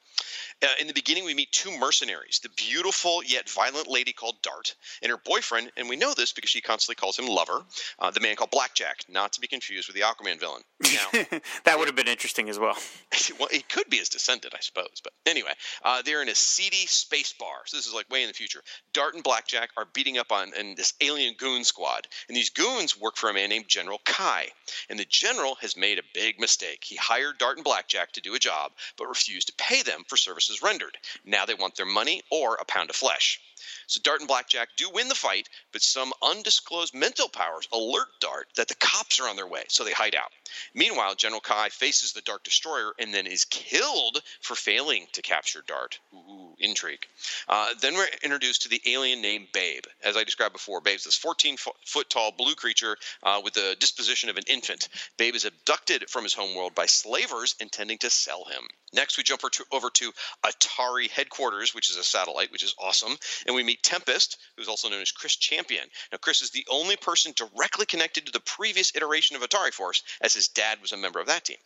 Uh, 0.63 0.67
in 0.80 0.88
the 0.88 0.93
beginning, 0.93 1.26
we 1.26 1.34
meet 1.34 1.52
two 1.52 1.76
mercenaries: 1.78 2.39
the 2.41 2.50
beautiful 2.50 3.23
yet 3.23 3.50
violent 3.50 3.88
lady 3.88 4.13
called 4.13 4.41
Dart 4.41 4.76
and 5.02 5.12
her 5.12 5.17
boyfriend, 5.17 5.71
and 5.78 5.89
we 5.89 5.95
know 5.95 6.13
this 6.13 6.32
because 6.32 6.50
she 6.50 6.62
constantly 6.62 7.00
calls 7.00 7.17
him 7.17 7.28
lover, 7.28 7.63
uh, 8.00 8.12
the 8.12 8.19
man 8.19 8.36
called 8.36 8.52
Blackjack, 8.52 9.06
not 9.10 9.34
to 9.34 9.41
be 9.41 9.47
confused 9.47 9.88
with 9.88 9.95
the 9.95 10.02
Aquaman 10.02 10.39
villain. 10.39 10.63
Now, 10.82 11.39
that 11.65 11.78
would 11.78 11.88
have 11.88 11.95
been 11.95 12.08
interesting 12.08 12.50
as 12.50 12.60
well. 12.60 12.78
well, 13.39 13.50
it 13.52 13.67
could 13.69 13.89
be 13.89 13.97
his 13.97 14.10
descendant, 14.10 14.54
I 14.56 14.60
suppose. 14.62 15.02
But 15.04 15.13
anyway, 15.26 15.52
uh, 15.84 16.02
they're 16.04 16.21
in 16.21 16.30
a 16.30 16.36
seedy 16.36 16.86
space 16.88 17.34
bar. 17.34 17.65
So 17.65 17.78
this 17.78 17.88
is 17.88 17.93
like 17.93 18.10
way 18.10 18.21
in 18.21 18.28
the 18.28 18.34
future. 18.34 18.62
Dart 18.93 19.15
and 19.15 19.23
Blackjack 19.23 19.69
are 19.78 19.86
beating 19.93 20.17
up 20.17 20.27
on 20.32 20.54
in 20.54 20.76
this 20.76 20.94
alien 21.02 21.36
goon 21.36 21.63
squad, 21.63 22.08
and 22.28 22.36
these 22.36 22.50
goons 22.50 22.98
work 22.98 23.18
for 23.18 23.30
a 23.30 23.34
man 23.34 23.50
named 23.50 23.68
General 23.68 24.00
Kai. 24.06 24.48
And 24.90 25.00
the 25.00 25.06
general 25.06 25.56
has 25.56 25.78
made 25.78 26.00
a 26.00 26.04
big 26.13 26.40
mistake. 26.40 26.84
He 26.84 26.96
hired 26.96 27.38
Dart 27.38 27.58
and 27.58 27.63
Blackjack 27.63 28.12
to 28.13 28.22
do 28.22 28.36
a 28.36 28.40
job, 28.40 28.74
but 28.98 29.08
refused 29.08 29.48
to 29.48 29.54
pay 29.54 29.82
them 29.82 30.04
for 30.08 30.18
services 30.18 30.62
rendered. 30.62 30.98
Now 31.26 31.46
they 31.46 31.54
want 31.54 31.76
their 31.76 31.86
money 31.86 32.24
or 32.30 32.56
a 32.56 32.66
pound 32.66 32.90
of 32.90 32.96
flesh. 32.96 33.40
So 33.88 34.02
Dart 34.02 34.20
and 34.20 34.28
Blackjack 34.28 34.76
do 34.76 34.90
win 34.90 35.08
the 35.08 35.16
fight, 35.16 35.50
but 35.72 35.82
some 35.82 36.13
undisclosed 36.22 36.94
mental 36.94 37.30
powers 37.30 37.68
alert 37.72 38.08
Dart 38.20 38.50
that 38.56 38.68
the 38.68 38.76
cops 38.76 39.20
are 39.20 39.28
on 39.28 39.36
their 39.36 39.48
way, 39.48 39.63
so 39.68 39.84
they 39.84 39.94
hide 39.94 40.13
out. 40.13 40.32
Meanwhile, 40.74 41.16
General 41.16 41.42
Kai 41.42 41.70
faces 41.70 42.13
the 42.13 42.22
Dark 42.22 42.44
Destroyer 42.44 42.94
and 43.00 43.13
then 43.13 43.26
is 43.26 43.46
killed 43.46 44.22
for 44.42 44.56
failing 44.56 45.08
to 45.13 45.22
capture 45.22 45.63
Dart. 45.66 46.00
Ooh, 46.13 46.56
intrigue. 46.60 47.06
Uh, 47.48 47.67
then 47.82 47.96
we're 47.96 48.08
introduced 48.24 48.63
to 48.63 48.70
the 48.70 48.82
alien 48.88 49.22
named 49.22 49.48
Babe. 49.54 49.84
As 50.04 50.17
I 50.17 50.24
described 50.24 50.54
before, 50.54 50.82
Babe's 50.82 51.04
this 51.04 51.17
14 51.17 51.58
foot 51.86 52.10
tall 52.10 52.32
blue 52.32 52.56
creature 52.56 52.98
uh, 53.24 53.41
with 53.43 53.54
the 53.54 53.76
disposition 53.80 54.30
of 54.30 54.38
an 54.38 54.43
infant. 54.48 54.89
Babe 55.17 55.36
is 55.36 55.46
abducted 55.46 56.10
from 56.10 56.24
his 56.24 56.34
homeworld 56.34 56.76
by 56.76 56.86
slavers 56.86 57.56
intending 57.60 57.98
to 58.00 58.10
sell 58.10 58.46
him. 58.46 58.67
Next, 58.93 59.17
we 59.17 59.23
jump 59.23 59.41
over 59.71 59.89
to 59.89 60.13
Atari 60.45 61.10
headquarters, 61.10 61.76
which 61.76 61.89
is 61.89 61.97
a 61.97 62.04
satellite, 62.04 62.54
which 62.54 62.63
is 62.63 62.73
awesome, 62.80 63.17
and 63.45 63.54
we 63.54 63.62
meet 63.62 63.84
Tempest, 63.84 64.38
who's 64.56 64.69
also 64.69 64.88
known 64.88 65.02
as 65.02 65.12
Chris 65.12 65.36
Champion. 65.36 65.86
Now, 66.12 66.19
Chris 66.19 66.41
is 66.41 66.52
the 66.52 66.65
only 66.69 66.95
person 66.95 67.34
directly 67.36 67.86
connected 67.86 68.26
to 68.26 68.32
the 68.32 68.39
previous 68.39 68.95
iteration 68.95 69.36
of 69.36 69.41
Atari 69.41 69.73
Force, 69.73 70.04
as 70.21 70.34
his 70.34 70.47
dad 70.47 70.82
was 70.82 70.93
a 70.93 70.97
member 70.97 71.19
of 71.19 71.28
that 71.28 71.43
team. 71.43 71.58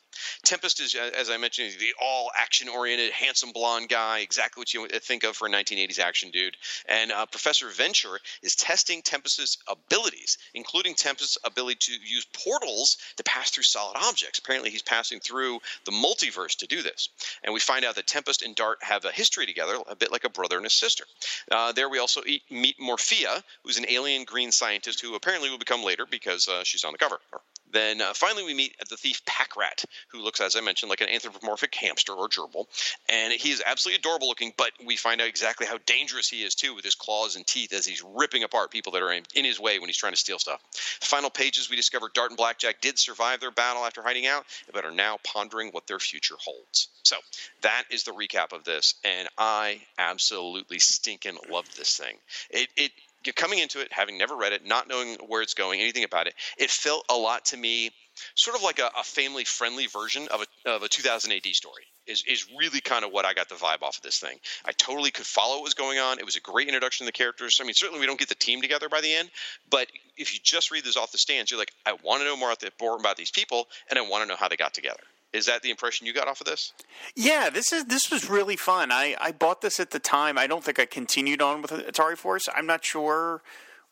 Tempest 0.43 0.79
is, 0.79 0.95
as 0.95 1.29
I 1.29 1.37
mentioned, 1.37 1.73
the 1.79 1.93
all 2.01 2.31
action 2.35 2.67
oriented, 2.67 3.11
handsome 3.11 3.51
blonde 3.51 3.89
guy, 3.89 4.19
exactly 4.19 4.59
what 4.59 4.73
you 4.73 4.87
think 4.87 5.23
of 5.23 5.37
for 5.37 5.47
a 5.47 5.51
1980s 5.51 5.99
action 5.99 6.31
dude. 6.31 6.57
And 6.87 7.11
uh, 7.11 7.27
Professor 7.27 7.69
Venture 7.69 8.19
is 8.41 8.55
testing 8.55 9.03
Tempest's 9.03 9.57
abilities, 9.67 10.37
including 10.53 10.95
Tempest's 10.95 11.37
ability 11.43 11.77
to 11.81 11.93
use 12.03 12.25
portals 12.33 12.97
to 13.17 13.23
pass 13.23 13.51
through 13.51 13.63
solid 13.63 13.95
objects. 13.95 14.39
Apparently, 14.39 14.71
he's 14.71 14.81
passing 14.81 15.19
through 15.19 15.59
the 15.85 15.91
multiverse 15.91 16.57
to 16.57 16.67
do 16.67 16.81
this. 16.81 17.09
And 17.43 17.53
we 17.53 17.59
find 17.59 17.85
out 17.85 17.95
that 17.95 18.07
Tempest 18.07 18.41
and 18.41 18.55
Dart 18.55 18.79
have 18.81 19.05
a 19.05 19.11
history 19.11 19.45
together, 19.45 19.77
a 19.87 19.95
bit 19.95 20.11
like 20.11 20.23
a 20.23 20.29
brother 20.29 20.57
and 20.57 20.65
a 20.65 20.69
sister. 20.69 21.03
Uh, 21.51 21.71
there 21.71 21.89
we 21.89 21.99
also 21.99 22.21
eat, 22.25 22.43
meet 22.49 22.79
Morphea, 22.79 23.43
who's 23.63 23.77
an 23.77 23.85
alien 23.89 24.23
green 24.23 24.51
scientist 24.51 25.01
who 25.01 25.15
apparently 25.15 25.49
will 25.49 25.57
become 25.57 25.83
later 25.83 26.05
because 26.09 26.47
uh, 26.47 26.63
she's 26.63 26.83
on 26.83 26.91
the 26.91 26.97
cover, 26.97 27.19
or 27.31 27.41
then 27.71 28.01
uh, 28.01 28.13
finally, 28.13 28.43
we 28.43 28.53
meet 28.53 28.75
the 28.89 28.97
thief 28.97 29.21
Pakrat, 29.25 29.85
who 30.09 30.21
looks, 30.21 30.41
as 30.41 30.55
I 30.55 30.61
mentioned, 30.61 30.89
like 30.89 31.01
an 31.01 31.09
anthropomorphic 31.09 31.73
hamster 31.75 32.13
or 32.13 32.27
gerbil. 32.27 32.65
And 33.09 33.33
he 33.33 33.51
is 33.51 33.61
absolutely 33.65 33.99
adorable 33.99 34.27
looking, 34.27 34.53
but 34.57 34.71
we 34.85 34.95
find 34.95 35.21
out 35.21 35.27
exactly 35.27 35.67
how 35.67 35.77
dangerous 35.85 36.29
he 36.29 36.43
is, 36.43 36.55
too, 36.55 36.75
with 36.75 36.83
his 36.83 36.95
claws 36.95 37.35
and 37.35 37.45
teeth 37.45 37.73
as 37.73 37.85
he's 37.85 38.03
ripping 38.03 38.43
apart 38.43 38.71
people 38.71 38.93
that 38.93 39.01
are 39.01 39.11
in, 39.11 39.23
in 39.35 39.45
his 39.45 39.59
way 39.59 39.79
when 39.79 39.87
he's 39.87 39.97
trying 39.97 40.13
to 40.13 40.19
steal 40.19 40.39
stuff. 40.39 40.61
The 40.99 41.05
final 41.05 41.29
pages, 41.29 41.69
we 41.69 41.75
discover 41.75 42.09
Dart 42.13 42.31
and 42.31 42.37
Blackjack 42.37 42.81
did 42.81 42.97
survive 42.99 43.39
their 43.39 43.51
battle 43.51 43.85
after 43.85 44.01
hiding 44.01 44.27
out, 44.27 44.45
but 44.73 44.85
are 44.85 44.91
now 44.91 45.17
pondering 45.23 45.69
what 45.71 45.87
their 45.87 45.99
future 45.99 46.35
holds. 46.39 46.89
So 47.03 47.17
that 47.61 47.83
is 47.89 48.03
the 48.03 48.11
recap 48.11 48.53
of 48.53 48.63
this, 48.63 48.95
and 49.03 49.27
I 49.37 49.81
absolutely 49.97 50.79
stinking 50.79 51.37
loved 51.49 51.77
this 51.77 51.97
thing. 51.97 52.15
It, 52.49 52.69
it 52.75 52.91
coming 53.35 53.59
into 53.59 53.79
it, 53.79 53.91
having 53.91 54.17
never 54.17 54.35
read 54.35 54.53
it, 54.53 54.65
not 54.65 54.87
knowing 54.87 55.17
where 55.27 55.41
it's 55.41 55.53
going, 55.53 55.79
anything 55.79 56.03
about 56.03 56.27
it, 56.27 56.33
it 56.57 56.69
felt 56.69 57.05
a 57.09 57.15
lot 57.15 57.45
to 57.45 57.57
me, 57.57 57.91
sort 58.35 58.57
of 58.57 58.63
like 58.63 58.79
a, 58.79 58.89
a 58.97 59.03
family 59.03 59.43
friendly 59.43 59.87
version 59.87 60.27
of 60.29 60.45
a, 60.65 60.69
of 60.69 60.83
a 60.83 60.87
2000 60.87 61.31
AD 61.31 61.45
story. 61.53 61.83
Is, 62.07 62.23
is 62.27 62.47
really 62.57 62.81
kind 62.81 63.05
of 63.05 63.11
what 63.11 63.25
I 63.25 63.33
got 63.33 63.47
the 63.47 63.55
vibe 63.55 63.83
off 63.83 63.97
of 63.97 64.01
this 64.01 64.19
thing. 64.19 64.37
I 64.65 64.71
totally 64.71 65.11
could 65.11 65.25
follow 65.25 65.57
what 65.57 65.63
was 65.63 65.75
going 65.75 65.99
on. 65.99 66.17
It 66.17 66.25
was 66.25 66.35
a 66.35 66.41
great 66.41 66.67
introduction 66.67 67.05
to 67.05 67.07
the 67.07 67.15
characters. 67.15 67.59
I 67.61 67.63
mean, 67.63 67.75
certainly 67.75 67.99
we 67.99 68.07
don't 68.07 68.19
get 68.19 68.27
the 68.27 68.35
team 68.35 68.59
together 68.59 68.89
by 68.89 69.01
the 69.01 69.13
end, 69.13 69.29
but 69.69 69.87
if 70.17 70.33
you 70.33 70.39
just 70.41 70.71
read 70.71 70.83
this 70.83 70.97
off 70.97 71.11
the 71.11 71.19
stands, 71.19 71.51
you're 71.51 71.59
like, 71.59 71.71
I 71.85 71.93
want 72.03 72.21
to 72.21 72.25
know 72.25 72.35
more 72.35 72.51
about 72.51 73.17
these 73.17 73.31
people, 73.31 73.67
and 73.89 73.99
I 73.99 74.01
want 74.01 74.23
to 74.23 74.27
know 74.27 74.35
how 74.35 74.47
they 74.47 74.57
got 74.57 74.73
together. 74.73 75.03
Is 75.33 75.45
that 75.45 75.61
the 75.61 75.69
impression 75.69 76.05
you 76.05 76.13
got 76.13 76.27
off 76.27 76.41
of 76.41 76.47
this? 76.47 76.73
Yeah, 77.15 77.49
this 77.49 77.71
is 77.71 77.85
this 77.85 78.11
was 78.11 78.29
really 78.29 78.57
fun. 78.57 78.91
I, 78.91 79.15
I 79.19 79.31
bought 79.31 79.61
this 79.61 79.79
at 79.79 79.91
the 79.91 79.99
time. 79.99 80.37
I 80.37 80.45
don't 80.45 80.63
think 80.63 80.77
I 80.77 80.85
continued 80.85 81.41
on 81.41 81.61
with 81.61 81.71
Atari 81.71 82.17
Force. 82.17 82.49
I'm 82.53 82.65
not 82.65 82.83
sure 82.83 83.41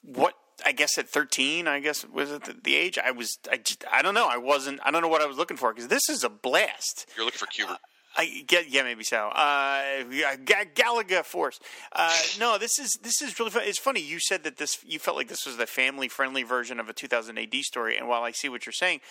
what 0.01 0.35
I 0.65 0.71
guess 0.71 0.97
at 0.97 1.07
13, 1.07 1.67
I 1.67 1.79
guess 1.79 2.05
was 2.05 2.31
it 2.31 2.43
the, 2.43 2.55
the 2.61 2.75
age 2.75 2.97
I 2.97 3.11
was. 3.11 3.39
I 3.49 3.57
just, 3.57 3.85
I 3.91 4.01
don't 4.01 4.13
know. 4.13 4.27
I 4.29 4.37
wasn't. 4.37 4.79
I 4.83 4.91
don't 4.91 5.01
know 5.01 5.07
what 5.07 5.21
I 5.21 5.25
was 5.25 5.37
looking 5.37 5.57
for 5.57 5.73
because 5.73 5.87
this 5.87 6.09
is 6.09 6.23
a 6.23 6.29
blast. 6.29 7.07
You're 7.15 7.25
looking 7.25 7.39
for 7.39 7.47
Q*bert. 7.47 7.77
I 8.17 8.43
get 8.47 8.69
yeah 8.69 8.83
maybe 8.83 9.03
so. 9.03 9.27
Uh, 9.27 10.03
Galaga 10.75 11.23
Force. 11.23 11.59
Uh, 11.91 12.15
no, 12.39 12.57
this 12.57 12.79
is 12.79 12.97
this 13.03 13.21
is 13.21 13.37
really 13.39 13.51
fun. 13.51 13.63
It's 13.65 13.79
funny 13.79 14.01
you 14.01 14.19
said 14.19 14.43
that 14.43 14.57
this 14.57 14.79
you 14.85 14.99
felt 14.99 15.15
like 15.15 15.27
this 15.27 15.45
was 15.45 15.57
the 15.57 15.67
family 15.67 16.07
friendly 16.07 16.43
version 16.43 16.79
of 16.79 16.89
a 16.89 16.93
2000 16.93 17.37
AD 17.37 17.55
story, 17.61 17.97
and 17.97 18.07
while 18.07 18.23
I 18.23 18.31
see 18.31 18.49
what 18.49 18.65
you're 18.65 18.73
saying, 18.73 19.01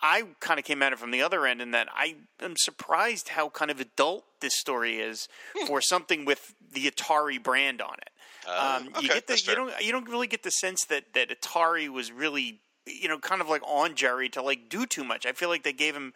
I 0.00 0.24
kind 0.40 0.58
of 0.58 0.64
came 0.64 0.82
at 0.82 0.92
it 0.92 0.98
from 0.98 1.10
the 1.10 1.22
other 1.22 1.46
end 1.46 1.60
in 1.60 1.72
that 1.72 1.88
I 1.94 2.16
am 2.40 2.54
surprised 2.56 3.30
how 3.30 3.50
kind 3.50 3.70
of 3.70 3.78
adult 3.78 4.24
this 4.40 4.56
story 4.56 4.98
is 4.98 5.28
hmm. 5.56 5.66
for 5.66 5.80
something 5.80 6.24
with 6.24 6.54
the 6.72 6.90
Atari 6.90 7.42
brand 7.42 7.82
on 7.82 7.94
it. 7.94 8.10
Uh, 8.48 8.80
um, 8.80 8.88
okay, 8.88 9.02
you 9.02 9.08
get 9.08 9.26
the 9.26 9.42
you 9.46 9.54
don't 9.54 9.84
you 9.84 9.92
don't 9.92 10.08
really 10.08 10.26
get 10.26 10.42
the 10.42 10.50
sense 10.50 10.84
that 10.86 11.12
that 11.14 11.28
Atari 11.28 11.88
was 11.88 12.10
really 12.10 12.60
you 12.86 13.08
know 13.08 13.18
kind 13.18 13.40
of 13.40 13.48
like 13.48 13.62
on 13.66 13.94
Gerry 13.94 14.28
to 14.30 14.42
like 14.42 14.68
do 14.70 14.86
too 14.86 15.04
much. 15.04 15.26
I 15.26 15.32
feel 15.32 15.50
like 15.50 15.62
they 15.62 15.72
gave 15.72 15.94
him 15.94 16.14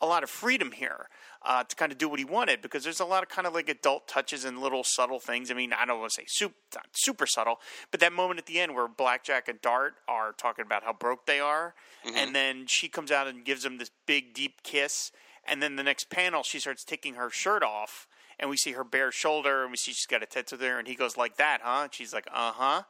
a 0.00 0.06
lot 0.06 0.22
of 0.22 0.30
freedom 0.30 0.72
here 0.72 1.08
uh, 1.44 1.64
to 1.64 1.76
kind 1.76 1.92
of 1.92 1.98
do 1.98 2.08
what 2.08 2.18
he 2.18 2.24
wanted 2.24 2.62
because 2.62 2.84
there's 2.84 3.00
a 3.00 3.04
lot 3.04 3.22
of 3.22 3.28
kind 3.28 3.46
of 3.46 3.54
like 3.54 3.68
adult 3.68 4.06
touches 4.06 4.44
and 4.44 4.58
little 4.58 4.84
subtle 4.84 5.18
things. 5.18 5.50
I 5.50 5.54
mean, 5.54 5.72
I 5.72 5.84
don't 5.84 5.98
want 5.98 6.12
to 6.12 6.14
say 6.14 6.24
super, 6.26 6.54
super 6.92 7.26
subtle, 7.26 7.58
but 7.90 8.00
that 8.00 8.12
moment 8.12 8.38
at 8.38 8.46
the 8.46 8.60
end 8.60 8.74
where 8.74 8.88
Blackjack 8.88 9.48
and 9.48 9.60
Dart 9.60 9.94
are 10.08 10.32
talking 10.32 10.64
about 10.64 10.84
how 10.84 10.92
broke 10.92 11.26
they 11.26 11.40
are, 11.40 11.74
mm-hmm. 12.06 12.16
and 12.16 12.34
then 12.34 12.66
she 12.66 12.88
comes 12.88 13.10
out 13.10 13.26
and 13.26 13.44
gives 13.44 13.64
him 13.64 13.78
this 13.78 13.90
big 14.06 14.34
deep 14.34 14.62
kiss, 14.62 15.12
and 15.44 15.62
then 15.62 15.76
the 15.76 15.82
next 15.82 16.10
panel 16.10 16.42
she 16.42 16.58
starts 16.58 16.84
taking 16.84 17.14
her 17.14 17.30
shirt 17.30 17.62
off. 17.62 18.06
And 18.40 18.50
we 18.50 18.56
see 18.56 18.72
her 18.72 18.82
bare 18.82 19.12
shoulder, 19.12 19.62
and 19.62 19.70
we 19.70 19.76
see 19.76 19.92
she's 19.92 20.06
got 20.06 20.22
a 20.22 20.26
tattoo 20.26 20.56
there, 20.56 20.78
and 20.78 20.88
he 20.88 20.96
goes 20.96 21.16
like 21.16 21.36
that, 21.36 21.60
huh? 21.62 21.82
And 21.84 21.94
she's 21.94 22.12
like, 22.12 22.26
uh 22.32 22.52
huh 22.52 22.82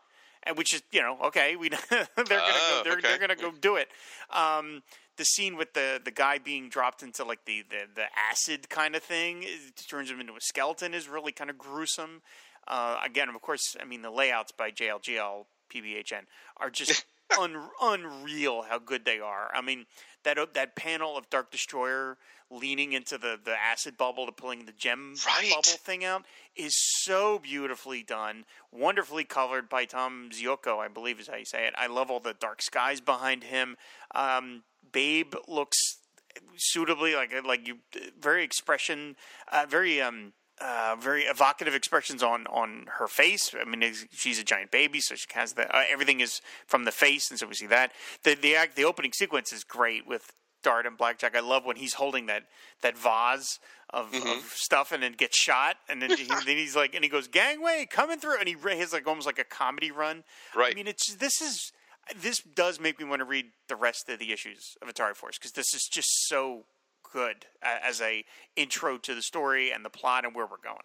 and 0.44 0.56
which 0.56 0.74
is 0.74 0.82
you 0.90 1.00
know 1.00 1.18
okay, 1.24 1.56
we 1.56 1.68
they're 1.90 2.06
gonna 2.16 2.26
Oh, 2.30 2.82
go, 2.84 2.90
they're, 2.90 2.98
okay. 2.98 3.08
they're 3.08 3.18
gonna 3.18 3.36
go 3.36 3.52
do 3.52 3.76
it. 3.76 3.88
Um, 4.30 4.82
the 5.16 5.24
scene 5.24 5.56
with 5.56 5.74
the 5.74 6.00
the 6.02 6.10
guy 6.10 6.38
being 6.38 6.68
dropped 6.68 7.02
into 7.02 7.24
like 7.24 7.44
the 7.44 7.64
the, 7.68 7.86
the 7.94 8.04
acid 8.30 8.68
kind 8.68 8.94
of 8.94 9.02
thing 9.02 9.42
it 9.42 9.76
turns 9.88 10.10
him 10.10 10.20
into 10.20 10.32
a 10.32 10.40
skeleton 10.40 10.94
is 10.94 11.08
really 11.08 11.32
kind 11.32 11.50
of 11.50 11.58
gruesome. 11.58 12.22
Uh, 12.66 12.98
again, 13.04 13.28
of 13.28 13.40
course, 13.40 13.76
I 13.80 13.84
mean 13.84 14.02
the 14.02 14.10
layouts 14.10 14.52
by 14.52 14.70
JLGL 14.70 15.44
PBHN 15.72 16.22
are 16.58 16.70
just 16.70 17.04
un- 17.38 17.68
unreal 17.80 18.62
how 18.62 18.78
good 18.78 19.04
they 19.04 19.20
are. 19.20 19.50
I 19.54 19.60
mean 19.60 19.86
that 20.24 20.38
that 20.54 20.76
panel 20.76 21.16
of 21.16 21.28
Dark 21.30 21.50
Destroyer 21.50 22.18
leaning 22.52 22.92
into 22.92 23.16
the, 23.16 23.38
the 23.42 23.54
acid 23.60 23.96
bubble 23.96 24.26
to 24.26 24.32
pulling 24.32 24.66
the 24.66 24.72
gem 24.72 25.14
Right. 25.26 25.48
bubble 25.50 25.62
thing 25.62 26.04
out 26.04 26.24
is 26.54 26.74
so 26.76 27.38
beautifully 27.38 28.02
done, 28.02 28.44
wonderfully 28.70 29.24
colored 29.24 29.68
by 29.68 29.86
Tom 29.86 30.28
Ziuko, 30.32 30.78
I 30.78 30.88
believe 30.88 31.18
is 31.18 31.28
how 31.28 31.36
you 31.36 31.44
say 31.46 31.66
it. 31.66 31.74
I 31.78 31.86
love 31.86 32.10
all 32.10 32.20
the 32.20 32.34
dark 32.34 32.60
skies 32.60 33.00
behind 33.00 33.44
him. 33.44 33.76
Um, 34.14 34.64
Babe 34.92 35.34
looks 35.48 35.78
suitably 36.56 37.14
like 37.14 37.32
like 37.44 37.66
you 37.66 37.78
very 38.18 38.42
expression 38.44 39.16
uh, 39.50 39.66
very 39.68 40.00
um 40.00 40.32
uh, 40.60 40.94
very 41.00 41.22
evocative 41.22 41.74
expressions 41.74 42.22
on 42.22 42.46
on 42.48 42.86
her 42.98 43.08
face. 43.08 43.54
I 43.58 43.64
mean, 43.68 43.92
she's 44.12 44.38
a 44.38 44.44
giant 44.44 44.70
baby, 44.70 45.00
so 45.00 45.14
she 45.14 45.26
has 45.34 45.54
the 45.54 45.74
uh, 45.74 45.84
everything 45.90 46.20
is 46.20 46.40
from 46.66 46.84
the 46.84 46.92
face, 46.92 47.30
and 47.30 47.38
so 47.38 47.46
we 47.46 47.54
see 47.54 47.66
that. 47.66 47.92
the 48.24 48.34
the 48.34 48.54
act 48.56 48.76
The 48.76 48.84
opening 48.84 49.12
sequence 49.12 49.52
is 49.52 49.64
great 49.64 50.06
with 50.06 50.32
Dart 50.62 50.86
and 50.86 50.96
Blackjack. 50.96 51.36
I 51.36 51.40
love 51.40 51.64
when 51.64 51.76
he's 51.76 51.94
holding 51.94 52.26
that 52.26 52.44
that 52.82 52.96
vase 52.96 53.58
of, 53.90 54.14
of 54.14 54.52
stuff, 54.54 54.92
and 54.92 55.02
then 55.02 55.12
gets 55.12 55.38
shot, 55.38 55.76
and 55.88 56.00
then, 56.00 56.16
he, 56.16 56.24
then 56.24 56.56
he's 56.56 56.74
like, 56.74 56.94
and 56.94 57.04
he 57.04 57.10
goes, 57.10 57.28
"Gangway, 57.28 57.86
coming 57.90 58.18
through," 58.18 58.38
and 58.38 58.48
he 58.48 58.56
has 58.78 58.92
like 58.92 59.06
almost 59.06 59.26
like 59.26 59.38
a 59.38 59.44
comedy 59.44 59.90
run. 59.90 60.24
Right. 60.56 60.72
I 60.72 60.74
mean, 60.74 60.86
it's 60.86 61.14
this 61.14 61.40
is 61.40 61.72
this 62.16 62.40
does 62.40 62.80
make 62.80 62.98
me 62.98 63.04
want 63.04 63.20
to 63.20 63.24
read 63.24 63.46
the 63.68 63.76
rest 63.76 64.08
of 64.08 64.18
the 64.18 64.32
issues 64.32 64.76
of 64.82 64.88
Atari 64.88 65.14
Force 65.14 65.38
because 65.38 65.52
this 65.52 65.74
is 65.74 65.88
just 65.90 66.26
so 66.28 66.64
good 67.12 67.46
as 67.62 68.00
a 68.00 68.24
intro 68.56 68.98
to 68.98 69.14
the 69.14 69.22
story 69.22 69.70
and 69.70 69.84
the 69.84 69.90
plot 69.90 70.24
and 70.24 70.34
where 70.34 70.46
we're 70.46 70.56
going. 70.62 70.84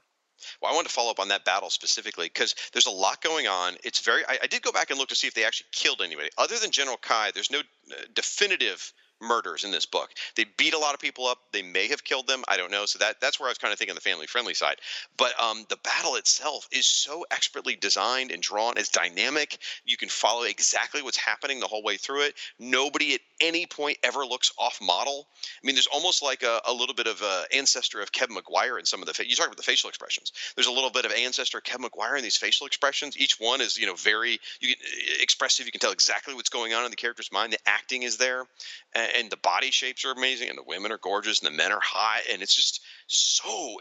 Well, 0.62 0.72
I 0.72 0.76
wanted 0.76 0.90
to 0.90 0.94
follow 0.94 1.10
up 1.10 1.20
on 1.20 1.30
that 1.30 1.46
battle 1.46 1.70
specifically 1.70 2.28
because 2.28 2.54
there's 2.74 2.86
a 2.86 2.92
lot 2.92 3.24
going 3.24 3.48
on. 3.48 3.76
It's 3.84 4.02
very. 4.02 4.24
I, 4.28 4.38
I 4.44 4.48
did 4.48 4.62
go 4.62 4.72
back 4.72 4.92
and 4.92 5.00
look 5.00 5.10
to 5.10 5.16
see 5.16 5.28
if 5.28 5.34
they 5.34 5.46
actually 5.46 5.68
killed 5.72 6.02
anybody 6.04 6.30
other 6.38 6.58
than 6.60 6.70
General 6.70 6.98
Kai. 6.98 7.32
There's 7.32 7.52
no 7.52 7.60
uh, 7.60 7.96
definitive 8.14 8.94
murders 9.22 9.64
in 9.64 9.72
this 9.72 9.86
book. 9.86 10.12
They 10.36 10.46
beat 10.58 10.74
a 10.74 10.80
lot 10.80 10.94
of 10.94 11.00
people 11.00 11.28
up. 11.28 11.40
They 11.52 11.62
may 11.62 11.88
have 11.88 12.04
killed 12.04 12.28
them. 12.28 12.44
I 12.48 12.58
don't 12.58 12.72
know. 12.72 12.86
So 12.86 13.00
that 13.00 13.20
that's 13.20 13.40
where 13.40 13.48
I 13.48 13.52
was 13.52 13.58
kind 13.58 13.72
of 13.72 13.80
thinking 13.80 13.96
the 13.96 14.02
family 14.02 14.28
friendly 14.28 14.54
side. 14.54 14.78
But 15.18 15.40
um, 15.42 15.66
the 15.70 15.78
battle 15.78 16.16
itself 16.16 16.68
is 16.72 16.86
so 16.86 17.26
expertly 17.32 17.76
designed 17.76 18.32
and 18.32 18.42
drawn. 18.42 18.78
It's 18.78 18.90
dynamic. 18.90 19.60
You 19.86 19.98
can 19.98 20.10
follow 20.10 20.44
exactly 20.44 21.02
what's 21.02 21.18
happening 21.18 21.60
the 21.60 21.68
whole 21.68 21.84
way 21.84 21.98
through 21.98 22.22
it. 22.22 22.36
Nobody 22.60 23.14
at 23.16 23.22
any 23.42 23.66
point 23.66 23.98
ever 24.04 24.26
looks 24.26 24.52
off 24.58 24.80
model. 24.82 25.28
I 25.44 25.66
mean, 25.66 25.76
there's 25.76 25.88
almost 25.88 26.24
like 26.24 26.44
a, 26.44 26.62
a 26.68 26.74
little 26.74 26.96
bit 26.96 27.08
of 27.08 27.22
ancestor 27.54 28.02
of 28.02 28.12
Kevin 28.12 28.36
Maguire 28.36 28.78
in 28.78 28.86
some 28.86 29.02
of 29.02 29.08
the. 29.08 29.14
Fa- 29.14 29.28
you 29.28 29.36
talk 29.36 29.48
about 29.48 29.58
the 29.58 29.64
facial 29.64 29.90
expressions. 29.90 30.32
There's 30.56 30.68
a 30.68 30.72
little 30.72 30.90
bit 30.90 31.06
of 31.06 31.12
ancestor 31.12 31.58
of 31.60 31.64
Kevin 31.64 31.84
Maguire 31.84 32.16
in 32.16 32.24
these 32.24 32.38
facial 32.38 32.68
expressions. 32.68 33.18
Each 33.18 33.40
one 33.40 33.62
is, 33.62 33.78
you 33.78 33.86
know, 33.86 33.96
very 33.96 34.40
you 34.60 34.76
can, 34.76 34.78
uh, 34.84 35.22
expressive. 35.22 35.66
You 35.66 35.72
can 35.72 35.80
tell 35.80 35.92
exactly 35.92 36.34
what's 36.34 36.50
going 36.50 36.74
on 36.74 36.86
in 36.86 36.92
the 36.92 36.98
character's 36.98 37.32
mind. 37.32 37.54
The 37.54 37.60
acting 37.66 38.04
is 38.04 38.18
there, 38.18 38.46
and, 38.94 39.12
and 39.18 39.30
the 39.30 39.38
body 39.38 39.72
shapes 39.72 40.06
are 40.06 40.12
amazing, 40.12 40.50
and 40.50 40.58
the 40.58 40.64
women 40.64 40.92
are 40.92 41.00
gorgeous, 41.00 41.40
and 41.40 41.52
the 41.52 41.58
men 41.58 41.72
are 41.72 41.82
hot, 41.82 42.22
and 42.32 42.42
it's 42.42 42.56
just 42.56 42.82
so 43.08 43.80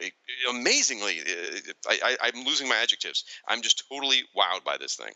amazingly. 0.51 1.21
Uh, 1.21 1.73
I, 1.89 1.99
I, 2.03 2.17
I'm 2.23 2.45
losing 2.45 2.69
my 2.69 2.77
adjectives. 2.77 3.25
I'm 3.49 3.63
just 3.63 3.85
totally 3.89 4.23
wowed 4.37 4.65
by 4.65 4.77
this 4.79 4.97
thing. 4.97 5.13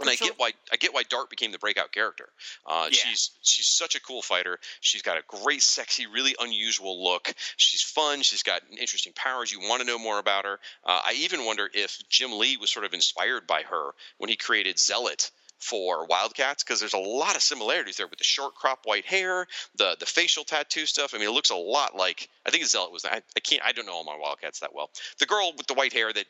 And 0.00 0.08
I 0.10 0.16
get 0.16 0.38
why 0.38 0.52
I 0.72 0.76
get 0.76 0.92
why 0.92 1.02
Dart 1.04 1.30
became 1.30 1.52
the 1.52 1.58
breakout 1.58 1.92
character. 1.92 2.28
Uh, 2.66 2.88
Yeah. 2.90 2.98
She's 2.98 3.30
she's 3.42 3.66
such 3.66 3.94
a 3.94 4.00
cool 4.00 4.22
fighter. 4.22 4.58
She's 4.80 5.02
got 5.02 5.18
a 5.18 5.22
great, 5.26 5.62
sexy, 5.62 6.06
really 6.06 6.34
unusual 6.40 7.02
look. 7.02 7.32
She's 7.56 7.82
fun. 7.82 8.22
She's 8.22 8.42
got 8.42 8.62
interesting 8.70 9.12
powers. 9.14 9.52
You 9.52 9.60
want 9.60 9.82
to 9.82 9.86
know 9.86 9.98
more 9.98 10.18
about 10.18 10.44
her. 10.44 10.58
Uh, 10.84 11.00
I 11.04 11.14
even 11.18 11.44
wonder 11.44 11.70
if 11.72 11.98
Jim 12.08 12.32
Lee 12.38 12.56
was 12.56 12.70
sort 12.70 12.84
of 12.84 12.92
inspired 12.92 13.46
by 13.46 13.62
her 13.62 13.90
when 14.18 14.30
he 14.30 14.36
created 14.36 14.78
Zealot 14.78 15.30
for 15.58 16.06
Wildcats 16.06 16.62
because 16.62 16.80
there's 16.80 16.92
a 16.94 16.98
lot 16.98 17.36
of 17.36 17.42
similarities 17.42 17.96
there 17.96 18.06
with 18.06 18.18
the 18.18 18.24
short 18.24 18.54
crop 18.54 18.80
white 18.84 19.06
hair, 19.06 19.46
the 19.76 19.96
the 19.98 20.06
facial 20.06 20.44
tattoo 20.44 20.86
stuff. 20.86 21.14
I 21.14 21.18
mean, 21.18 21.28
it 21.28 21.32
looks 21.32 21.50
a 21.50 21.56
lot 21.56 21.96
like 21.96 22.28
I 22.44 22.50
think 22.50 22.64
Zealot 22.64 22.92
was. 22.92 23.04
I, 23.04 23.22
I 23.36 23.40
can't. 23.40 23.62
I 23.64 23.72
don't 23.72 23.86
know 23.86 23.94
all 23.94 24.04
my 24.04 24.16
Wildcats 24.16 24.60
that 24.60 24.74
well. 24.74 24.90
The 25.18 25.26
girl 25.26 25.52
with 25.56 25.66
the 25.66 25.74
white 25.74 25.92
hair 25.92 26.12
that 26.12 26.26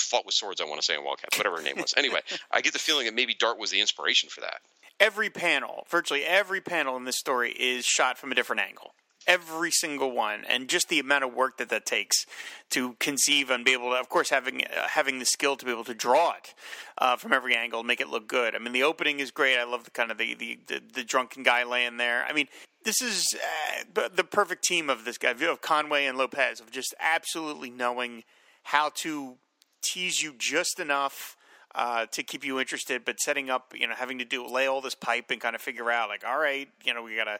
fought 0.00 0.24
with 0.26 0.34
swords. 0.34 0.60
I 0.60 0.64
want 0.64 0.80
to 0.80 0.84
say 0.84 0.94
in 0.94 1.04
Wildcats, 1.04 1.36
whatever 1.38 1.56
her 1.56 1.62
name 1.62 1.76
was. 1.76 1.94
Anyway, 1.96 2.20
I 2.50 2.60
get 2.60 2.72
the 2.72 2.78
feeling 2.78 3.06
that 3.06 3.14
maybe 3.14 3.34
Dart 3.34 3.58
was 3.58 3.70
the 3.70 3.80
inspiration 3.80 4.28
for 4.28 4.40
that. 4.40 4.60
Every 5.00 5.30
panel, 5.30 5.86
virtually 5.88 6.24
every 6.24 6.60
panel 6.60 6.96
in 6.96 7.04
this 7.04 7.16
story, 7.18 7.52
is 7.52 7.84
shot 7.84 8.18
from 8.18 8.32
a 8.32 8.34
different 8.34 8.62
angle. 8.62 8.92
Every 9.26 9.70
single 9.70 10.10
one, 10.12 10.44
and 10.48 10.68
just 10.68 10.88
the 10.88 10.98
amount 11.00 11.22
of 11.22 11.34
work 11.34 11.58
that 11.58 11.68
that 11.68 11.84
takes 11.84 12.24
to 12.70 12.94
conceive 12.94 13.50
and 13.50 13.62
be 13.62 13.72
able 13.74 13.90
to, 13.90 13.96
of 13.96 14.08
course, 14.08 14.30
having 14.30 14.64
uh, 14.64 14.88
having 14.88 15.18
the 15.18 15.26
skill 15.26 15.54
to 15.56 15.66
be 15.66 15.70
able 15.70 15.84
to 15.84 15.92
draw 15.92 16.32
it 16.32 16.54
uh, 16.96 17.16
from 17.16 17.34
every 17.34 17.54
angle, 17.54 17.80
and 17.80 17.86
make 17.86 18.00
it 18.00 18.08
look 18.08 18.26
good. 18.26 18.54
I 18.54 18.58
mean, 18.58 18.72
the 18.72 18.84
opening 18.84 19.20
is 19.20 19.30
great. 19.30 19.58
I 19.58 19.64
love 19.64 19.84
the 19.84 19.90
kind 19.90 20.10
of 20.10 20.16
the 20.16 20.34
the, 20.34 20.58
the, 20.66 20.80
the 20.94 21.04
drunken 21.04 21.42
guy 21.42 21.62
laying 21.64 21.98
there. 21.98 22.24
I 22.26 22.32
mean, 22.32 22.48
this 22.84 23.02
is 23.02 23.34
uh, 23.34 23.84
the- 23.92 24.10
the 24.14 24.24
perfect 24.24 24.64
team 24.64 24.88
of 24.88 25.04
this 25.04 25.18
guy 25.18 25.30
of 25.32 25.60
Conway 25.60 26.06
and 26.06 26.16
Lopez 26.16 26.58
of 26.58 26.70
just 26.70 26.94
absolutely 26.98 27.68
knowing 27.68 28.24
how 28.62 28.90
to 28.94 29.36
tease 29.82 30.22
you 30.22 30.34
just 30.38 30.80
enough 30.80 31.36
uh, 31.74 32.06
to 32.12 32.22
keep 32.22 32.44
you 32.44 32.58
interested, 32.58 33.04
but 33.04 33.20
setting 33.20 33.50
up, 33.50 33.72
you 33.74 33.86
know, 33.86 33.94
having 33.94 34.18
to 34.18 34.24
do 34.24 34.46
lay 34.46 34.66
all 34.66 34.80
this 34.80 34.94
pipe 34.94 35.30
and 35.30 35.40
kind 35.40 35.54
of 35.54 35.60
figure 35.60 35.90
out, 35.90 36.08
like, 36.08 36.24
all 36.26 36.38
right, 36.38 36.68
you 36.84 36.94
know, 36.94 37.02
we 37.02 37.14
got 37.14 37.24
to 37.24 37.38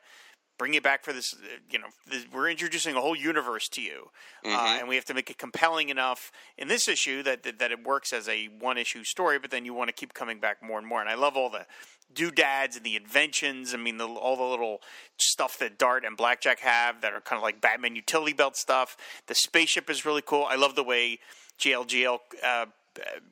bring 0.58 0.74
you 0.74 0.80
back 0.80 1.04
for 1.04 1.12
this. 1.12 1.34
uh, 1.34 1.58
You 1.70 1.78
know, 1.78 1.86
this, 2.06 2.26
we're 2.32 2.50
introducing 2.50 2.94
a 2.94 3.00
whole 3.00 3.16
universe 3.16 3.68
to 3.70 3.80
you, 3.80 4.10
uh, 4.44 4.76
and 4.78 4.88
we 4.88 4.96
have 4.96 5.04
to 5.06 5.14
make 5.14 5.30
it 5.30 5.38
compelling 5.38 5.88
enough 5.88 6.30
in 6.56 6.68
this 6.68 6.88
issue 6.88 7.22
that, 7.22 7.42
that 7.44 7.58
that 7.58 7.70
it 7.70 7.84
works 7.84 8.12
as 8.12 8.28
a 8.28 8.46
one 8.46 8.76
issue 8.76 9.04
story. 9.04 9.38
But 9.38 9.50
then 9.50 9.64
you 9.64 9.72
want 9.72 9.88
to 9.88 9.94
keep 9.94 10.14
coming 10.14 10.40
back 10.40 10.62
more 10.62 10.78
and 10.78 10.86
more. 10.86 11.00
And 11.00 11.08
I 11.08 11.14
love 11.14 11.36
all 11.36 11.48
the 11.48 11.66
doodads 12.12 12.76
and 12.76 12.84
the 12.84 12.96
inventions. 12.96 13.72
I 13.72 13.76
mean, 13.76 13.98
the, 13.98 14.06
all 14.06 14.36
the 14.36 14.42
little 14.42 14.80
stuff 15.18 15.58
that 15.58 15.78
Dart 15.78 16.04
and 16.04 16.16
Blackjack 16.16 16.60
have 16.60 17.02
that 17.02 17.12
are 17.12 17.20
kind 17.20 17.38
of 17.38 17.42
like 17.42 17.60
Batman 17.60 17.96
utility 17.96 18.32
belt 18.32 18.56
stuff. 18.56 18.96
The 19.26 19.34
spaceship 19.34 19.88
is 19.88 20.04
really 20.04 20.22
cool. 20.24 20.44
I 20.48 20.56
love 20.56 20.74
the 20.74 20.82
way 20.84 21.20
GLGL 21.58 22.18
uh, 22.44 22.66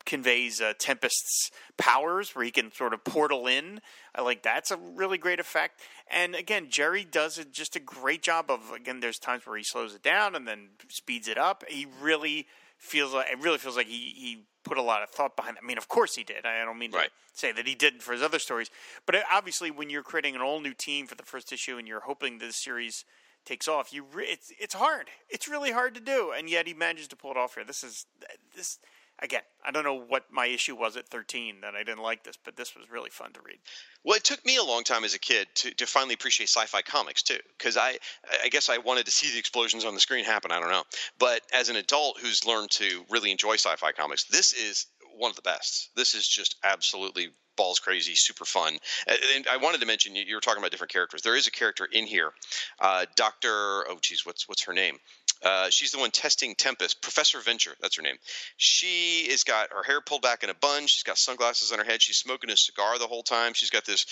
conveys 0.05 0.61
uh, 0.61 0.72
Tempest's 0.79 1.51
powers, 1.77 2.35
where 2.35 2.45
he 2.45 2.51
can 2.51 2.72
sort 2.72 2.95
of 2.95 3.05
portal 3.05 3.47
in. 3.47 3.81
I 4.14 4.22
like 4.22 4.43
that's 4.43 4.70
a 4.70 4.77
really 4.77 5.18
great 5.18 5.41
effect. 5.41 5.81
And 6.11 6.35
again, 6.35 6.66
Gerry 6.70 7.05
does 7.05 7.39
a, 7.39 7.45
just 7.45 7.77
a 7.77 7.81
great 7.81 8.22
job 8.22 8.51
of. 8.51 8.70
Again, 8.72 9.01
there's 9.01 9.18
times 9.18 9.47
where 9.47 9.57
he 9.57 9.64
slows 9.64 9.95
it 9.95 10.03
down 10.03 10.35
and 10.35 10.47
then 10.47 10.68
speeds 10.89 11.29
it 11.29 11.39
up. 11.39 11.64
He 11.68 11.87
really 12.01 12.47
feels 12.79 13.12
like 13.14 13.31
it 13.31 13.41
really 13.41 13.59
feels 13.59 13.77
like 13.77 13.87
he 13.87 14.12
he 14.16 14.45
put 14.64 14.79
a 14.79 14.83
lot 14.83 15.03
of 15.03 15.11
thought 15.11 15.37
behind 15.37 15.57
it. 15.57 15.61
I 15.62 15.66
mean, 15.66 15.79
of 15.79 15.89
course 15.89 16.14
he 16.14 16.24
did. 16.24 16.45
I 16.45 16.64
don't 16.64 16.79
mean 16.79 16.91
to 16.93 16.99
Right. 16.99 17.11
say 17.33 17.53
that 17.53 17.66
he 17.66 17.74
didn't 17.74 18.03
for 18.03 18.12
his 18.12 18.22
other 18.22 18.39
stories, 18.39 18.70
but 19.07 19.14
uh, 19.14 19.20
obviously 19.33 19.70
when 19.70 19.91
you're 19.91 20.03
creating 20.03 20.35
an 20.35 20.41
all 20.43 20.61
new 20.61 20.74
team 20.74 21.07
for 21.07 21.14
the 21.14 21.22
first 21.22 21.53
issue 21.53 21.79
and 21.79 21.87
you're 21.87 22.01
hoping 22.01 22.39
this 22.39 22.57
series 22.57 23.05
takes 23.47 23.69
off, 23.69 23.93
you 23.93 24.05
re- 24.13 24.27
it's 24.27 24.53
it's 24.59 24.75
hard. 24.75 25.09
It's 25.29 25.49
really 25.49 25.73
hard 25.73 25.95
to 25.95 26.01
do, 26.01 26.33
and 26.37 26.51
yet 26.51 26.67
he 26.67 26.75
manages 26.75 27.09
to 27.09 27.17
pull 27.17 27.31
it 27.31 27.37
off 27.37 27.55
here. 27.55 27.65
This 27.65 27.83
is 27.83 28.07
this 28.55 28.79
again. 29.21 29.43
I 29.65 29.71
don't 29.71 29.85
know 29.85 29.99
what 29.99 30.25
my 30.31 30.47
issue 30.47 30.77
was 30.77 30.97
at 30.97 31.09
13 31.09 31.63
that 31.63 31.75
I 31.75 31.83
didn't 31.83 32.03
like 32.03 32.25
this, 32.25 32.37
but 32.37 32.57
this 32.57 32.77
was 32.77 32.91
really 32.91 33.11
fun 33.11 33.33
to 33.33 33.41
read. 33.41 33.59
Well, 34.05 34.17
it 34.17 34.25
took 34.25 34.45
me 34.45 34.57
a 34.57 34.63
long 34.63 34.85
time 34.85 35.05
as 35.05 35.15
a 35.15 35.19
kid 35.19 35.47
to, 35.57 35.71
to 35.75 35.87
finally 35.87 36.15
appreciate 36.15 36.49
sci-fi 36.49 36.83
comics 36.83 37.23
too, 37.23 37.39
because 37.57 37.77
I 37.77 37.99
I 38.43 38.49
guess 38.49 38.69
I 38.69 38.79
wanted 38.79 39.07
to 39.07 39.13
see 39.13 39.33
the 39.33 39.39
explosions 39.39 39.85
on 39.85 39.95
the 39.95 40.01
screen 40.01 40.25
happen. 40.25 40.53
I 40.53 40.61
don't 40.61 40.71
know, 40.71 40.85
but 41.19 41.41
as 41.55 41.69
an 41.69 41.77
adult 41.77 42.19
who's 42.21 42.45
learned 42.45 42.71
to 42.73 43.05
really 43.09 43.31
enjoy 43.31 43.55
sci-fi 43.55 43.93
comics, 43.93 44.25
this 44.25 44.53
is 44.53 44.87
one 45.17 45.31
of 45.31 45.37
the 45.37 45.43
best. 45.43 45.91
This 45.97 46.15
is 46.15 46.29
just 46.29 46.57
absolutely 46.63 47.31
balls 47.57 47.79
crazy, 47.79 48.15
super 48.15 48.45
fun. 48.45 48.79
And 49.07 49.19
and 49.35 49.47
I 49.49 49.57
wanted 49.59 49.81
to 49.81 49.87
mention 49.87 50.17
you, 50.17 50.35
were 50.35 50.41
talking 50.41 50.63
about 50.63 50.71
different 50.71 50.93
characters. 50.93 51.23
There 51.23 51.37
is 51.37 51.47
a 51.47 51.51
character 51.51 51.87
in 51.91 52.07
here, 52.07 52.33
uh, 52.81 53.07
Doctor. 53.17 53.51
Oh, 53.51 53.99
geez, 54.01 54.25
what's 54.25 54.49
what's 54.49 54.65
her 54.65 54.73
name? 54.73 54.99
Uh, 55.43 55.69
she's 55.69 55.93
the 55.93 55.99
one 55.99 56.11
testing 56.11 56.55
Tempest, 56.55 57.03
Professor 57.03 57.41
Venture. 57.41 57.75
That's 57.81 57.97
her 57.97 58.03
name. 58.03 58.17
She 58.57 59.29
has 59.31 59.45
got 59.45 59.71
her 59.71 59.83
hair 59.83 60.01
pulled 60.01 60.23
back 60.23 60.43
in 60.43 60.51
a 60.51 60.55
bun. 60.55 60.87
She's 60.87 61.03
got 61.03 61.19
sunglasses 61.19 61.73
on 61.73 61.79
her 61.79 61.85
head. 61.85 62.01
She's 62.01 62.17
smoking 62.17 62.51
a 62.51 62.57
cigar 62.57 62.99
the 62.99 63.07
whole 63.07 63.23
time. 63.23 63.53
She's 63.53 63.71
got 63.71 63.85
this 63.85 64.07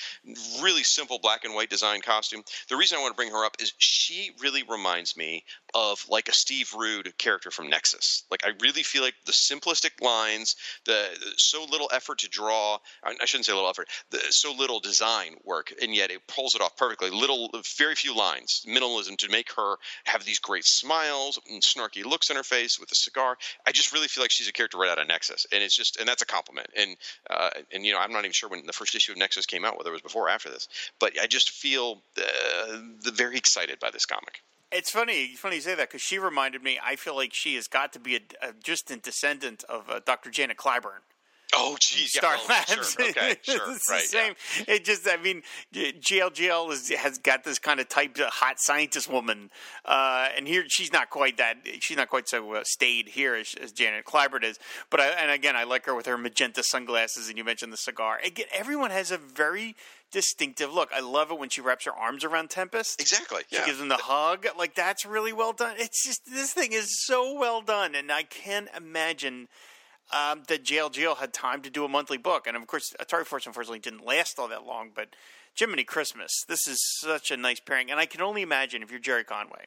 really 0.61 0.85
simple 0.85 1.19
black 1.19 1.45
and 1.45 1.55
white 1.55 1.71
design 1.71 2.03
costume. 2.03 2.45
The 2.69 2.77
reason 2.77 2.99
I 2.99 3.01
want 3.01 3.15
to 3.15 3.17
bring 3.17 3.31
her 3.31 3.45
up 3.45 3.57
is 3.59 3.73
she 3.79 4.33
really 4.41 4.65
reminds 4.65 5.17
me 5.17 5.45
of 5.75 6.05
like 6.09 6.29
a 6.29 6.35
Steve 6.35 6.73
Rude 6.77 7.17
character 7.17 7.51
from 7.51 7.69
Nexus. 7.71 8.25
Like 8.31 8.45
I 8.45 8.51
really 8.61 8.83
feel 8.83 9.03
like 9.03 9.15
the 9.25 9.33
simplistic 9.33 10.03
lines, 10.03 10.57
the, 10.85 11.07
so 11.37 11.65
little 11.65 11.91
effort 11.93 12.19
to 12.19 12.29
draw. 12.29 12.79
I 13.03 13.25
shouldn't 13.35 13.47
say 13.47 13.53
little 13.53 13.69
effort. 13.69 13.89
So 14.31 14.53
little 14.53 14.79
design 14.79 15.35
work, 15.43 15.73
and 15.83 15.93
yet 15.93 16.13
it 16.13 16.25
pulls 16.29 16.55
it 16.55 16.61
off 16.61 16.77
perfectly. 16.77 17.11
Little, 17.11 17.51
very 17.77 17.97
few 17.97 18.17
lines, 18.17 18.65
minimalism 18.67 19.17
to 19.19 19.29
make 19.29 19.53
her 19.55 19.77
have 20.05 20.25
these 20.25 20.39
great 20.39 20.65
smiles. 20.65 21.41
and 21.51 21.61
snarky 21.61 22.05
looks 22.05 22.31
on 22.31 22.37
her 22.37 22.45
face 22.45 22.79
with 22.79 22.93
a 22.93 22.95
cigar. 22.95 23.37
I 23.67 23.73
just 23.73 23.93
really 23.93 24.07
feel 24.07 24.23
like 24.23 24.31
she's 24.31 24.49
a 24.49 24.53
character 24.53 24.79
right 24.79 24.89
out 24.89 25.01
of 25.01 25.09
Nexus, 25.09 25.47
and 25.53 25.65
it's 25.65 25.77
just 25.77 25.99
and 25.99 26.09
that's 26.09 26.23
a 26.23 26.27
compliment. 26.27 26.69
And 26.77 26.97
uh, 27.29 27.51
and 27.73 27.85
you 27.85 27.93
know 27.93 27.99
I'm 27.99 28.13
not 28.13 28.21
even 28.21 28.33
sure 28.33 28.49
when 28.49 28.65
the 28.67 28.73
first 28.73 28.95
issue 28.95 29.11
of 29.11 29.19
Nexus 29.19 29.47
came 29.47 29.65
out, 29.65 29.77
whether 29.77 29.91
it 29.91 29.95
was 29.95 30.03
before 30.03 30.27
or 30.27 30.31
after 30.31 30.51
this, 30.51 30.69
but 31.01 31.13
I 31.21 31.27
just 31.27 31.51
feel 31.51 32.03
uh, 32.17 32.79
very 33.03 33.37
excited 33.37 33.81
by 33.81 33.91
this 33.91 34.07
comic. 34.07 34.43
It's 34.71 34.91
funny, 34.91 35.35
funny 35.37 35.57
you 35.57 35.63
say 35.63 35.75
that 35.75 35.89
because 35.89 36.03
she 36.03 36.19
reminded 36.19 36.63
me. 36.63 36.79
I 36.83 36.97
feel 36.97 37.15
like 37.15 37.33
she 37.33 37.55
has 37.57 37.69
got 37.69 37.93
to 37.95 38.01
be 38.01 38.17
a, 38.17 38.49
a 38.49 38.53
distant 38.53 39.03
descendant 39.03 39.65
of 39.69 39.91
uh, 39.91 40.01
Dr. 40.05 40.31
Janet 40.31 40.57
Clyburn. 40.57 41.03
Oh, 41.57 41.77
geez, 41.81 42.13
Star 42.13 42.35
yeah. 42.35 42.41
Oh, 42.43 42.47
Labs. 42.49 42.93
Sure. 42.93 43.09
Okay, 43.11 43.37
sure, 43.43 43.73
it's 43.73 43.91
right. 43.91 44.01
the 44.03 44.07
same. 44.07 44.35
Yeah. 44.67 44.75
It 44.75 44.85
just, 44.85 45.07
I 45.09 45.17
mean, 45.17 45.43
GLGL 45.73 46.71
is, 46.73 46.89
has 46.91 47.19
got 47.19 47.45
this 47.45 47.59
kind 47.59 47.81
of 47.81 47.89
type 47.89 48.19
of 48.19 48.27
hot 48.27 48.59
scientist 48.59 49.11
woman, 49.11 49.51
uh, 49.85 50.29
and 50.37 50.47
here 50.49 50.65
she's 50.69 50.93
not 50.93 51.11
quite 51.11 51.37
that. 51.39 51.57
She's 51.81 51.97
not 51.97 52.09
quite 52.09 52.29
so 52.29 52.55
uh, 52.55 52.63
staid 52.65 53.09
here 53.09 53.35
as, 53.35 53.55
as 53.61 53.73
Janet 53.73 54.05
Clyburn 54.05 54.45
is. 54.45 54.59
But 54.91 55.01
I, 55.01 55.07
and 55.09 55.31
again, 55.31 55.57
I 55.57 55.65
like 55.65 55.87
her 55.87 55.95
with 55.95 56.07
her 56.07 56.19
magenta 56.19 56.63
sunglasses, 56.63 57.29
and 57.29 57.39
you 57.39 57.45
mentioned 57.45 57.73
the 57.73 57.77
cigar. 57.79 58.19
Again, 58.25 58.47
everyone 58.53 58.91
has 58.91 59.11
a 59.11 59.19
very 59.19 59.77
distinctive 60.11 60.73
look. 60.73 60.91
I 60.95 61.01
love 61.01 61.31
it 61.33 61.39
when 61.39 61.49
she 61.49 61.61
wraps 61.61 61.87
her 61.87 61.93
arms 61.93 62.25
around 62.25 62.51
Tempest. 62.51 63.01
Exactly. 63.01 63.43
She 63.51 63.57
Yeah. 63.57 63.67
gives 63.67 63.81
him 63.81 63.89
the 63.89 63.97
hug. 63.97 64.47
Like 64.57 64.75
that's 64.75 65.05
really 65.05 65.33
well 65.33 65.53
done. 65.53 65.75
It's 65.79 66.05
just 66.07 66.21
this 66.27 66.53
thing 66.53 66.73
is 66.73 67.05
so 67.05 67.37
well 67.39 67.61
done, 67.63 67.95
and 67.95 68.13
I 68.13 68.23
can't 68.23 68.69
imagine 68.77 69.49
um, 70.13 70.43
that 70.49 70.65
JLGL 70.65 71.17
had 71.19 71.33
time 71.33 71.63
to 71.63 71.71
do 71.71 71.85
a 71.85 71.89
monthly 71.89 72.19
book. 72.19 72.47
And 72.47 72.57
of 72.57 72.67
course, 72.67 72.95
Atari 73.01 73.25
Force 73.25 73.47
unfortunately 73.47 73.79
didn't 73.79 74.05
last 74.05 74.39
all 74.39 74.49
that 74.49 74.65
long. 74.65 74.91
But 74.95 75.09
Jiminy 75.57 75.85
Christmas, 75.85 76.45
this 76.49 76.67
is 76.67 76.81
such 77.01 77.31
a 77.31 77.37
nice 77.37 77.61
pairing, 77.61 77.91
and 77.91 78.01
I 78.01 78.07
can 78.07 78.21
only 78.21 78.43
imagine 78.43 78.83
if 78.83 78.91
you're 78.91 79.01
Gerry 79.01 79.25
Conway 79.25 79.67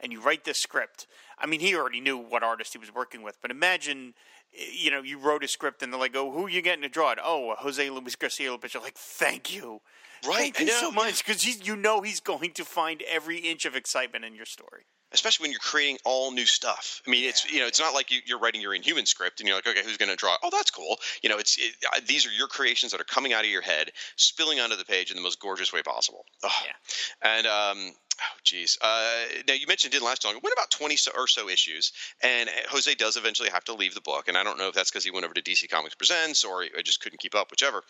and 0.00 0.12
you 0.12 0.20
write 0.20 0.44
this 0.44 0.58
script. 0.58 1.06
I 1.38 1.46
mean, 1.46 1.60
he 1.60 1.74
already 1.74 2.00
knew 2.00 2.18
what 2.18 2.42
artist 2.42 2.72
he 2.72 2.78
was 2.78 2.94
working 2.94 3.22
with, 3.22 3.38
but 3.40 3.50
imagine. 3.50 4.14
You 4.50 4.90
know, 4.90 5.02
you 5.02 5.18
wrote 5.18 5.44
a 5.44 5.48
script 5.48 5.82
and 5.82 5.92
they're 5.92 6.00
like, 6.00 6.16
"Oh, 6.16 6.30
who 6.30 6.46
are 6.46 6.48
you 6.48 6.62
getting 6.62 6.80
to 6.80 6.88
draw 6.88 7.12
it?" 7.12 7.18
Oh, 7.22 7.54
Jose 7.58 7.90
Luis 7.90 8.16
Garcia 8.16 8.50
Lopez. 8.50 8.72
You're 8.72 8.82
like, 8.82 8.96
"Thank 8.96 9.54
you, 9.54 9.82
Right, 10.26 10.56
Thank 10.56 10.60
you 10.60 10.74
so 10.74 10.90
much," 10.90 11.24
because 11.24 11.44
you 11.44 11.76
know 11.76 12.00
he's 12.00 12.20
going 12.20 12.52
to 12.52 12.64
find 12.64 13.02
every 13.02 13.38
inch 13.38 13.66
of 13.66 13.76
excitement 13.76 14.24
in 14.24 14.34
your 14.34 14.46
story. 14.46 14.86
Especially 15.12 15.44
when 15.44 15.50
you're 15.52 15.60
creating 15.60 15.98
all 16.04 16.30
new 16.30 16.46
stuff. 16.46 17.02
I 17.06 17.10
mean, 17.10 17.28
it's 17.28 17.50
you 17.50 17.60
know, 17.60 17.66
it's 17.66 17.80
not 17.80 17.94
like 17.94 18.10
you, 18.10 18.20
you're 18.26 18.38
writing 18.38 18.60
your 18.60 18.74
Inhuman 18.74 19.06
script 19.06 19.40
and 19.40 19.48
you're 19.48 19.56
like, 19.56 19.66
okay, 19.66 19.82
who's 19.84 19.96
going 19.96 20.10
to 20.10 20.16
draw? 20.16 20.36
Oh, 20.42 20.50
that's 20.50 20.70
cool. 20.70 20.96
You 21.22 21.30
know, 21.30 21.38
it's 21.38 21.56
it, 21.58 21.74
uh, 21.94 22.00
these 22.06 22.26
are 22.26 22.30
your 22.30 22.48
creations 22.48 22.92
that 22.92 23.00
are 23.00 23.04
coming 23.04 23.32
out 23.32 23.44
of 23.44 23.50
your 23.50 23.62
head, 23.62 23.90
spilling 24.16 24.60
onto 24.60 24.76
the 24.76 24.84
page 24.84 25.10
in 25.10 25.16
the 25.16 25.22
most 25.22 25.40
gorgeous 25.40 25.72
way 25.72 25.82
possible. 25.82 26.24
Oh. 26.42 26.50
Yeah. 26.64 27.36
And 27.36 27.46
um, 27.46 27.92
oh, 28.20 28.38
geez. 28.44 28.78
Uh, 28.80 29.24
now 29.46 29.54
you 29.54 29.66
mentioned 29.66 29.92
didn't 29.92 30.04
last 30.04 30.24
long. 30.24 30.36
It 30.36 30.42
went 30.42 30.54
about 30.54 30.70
20 30.70 30.96
so- 30.96 31.12
or 31.16 31.26
so 31.26 31.48
issues, 31.48 31.92
and 32.22 32.48
Jose 32.68 32.94
does 32.94 33.16
eventually 33.16 33.50
have 33.50 33.64
to 33.64 33.74
leave 33.74 33.94
the 33.94 34.00
book. 34.00 34.28
And 34.28 34.36
I 34.36 34.44
don't 34.44 34.58
know 34.58 34.68
if 34.68 34.74
that's 34.74 34.90
because 34.90 35.04
he 35.04 35.10
went 35.10 35.24
over 35.24 35.34
to 35.34 35.42
DC 35.42 35.68
Comics 35.70 35.94
Presents 35.94 36.44
or 36.44 36.62
he 36.62 36.82
just 36.82 37.00
couldn't 37.00 37.20
keep 37.20 37.34
up, 37.34 37.50
whichever. 37.50 37.82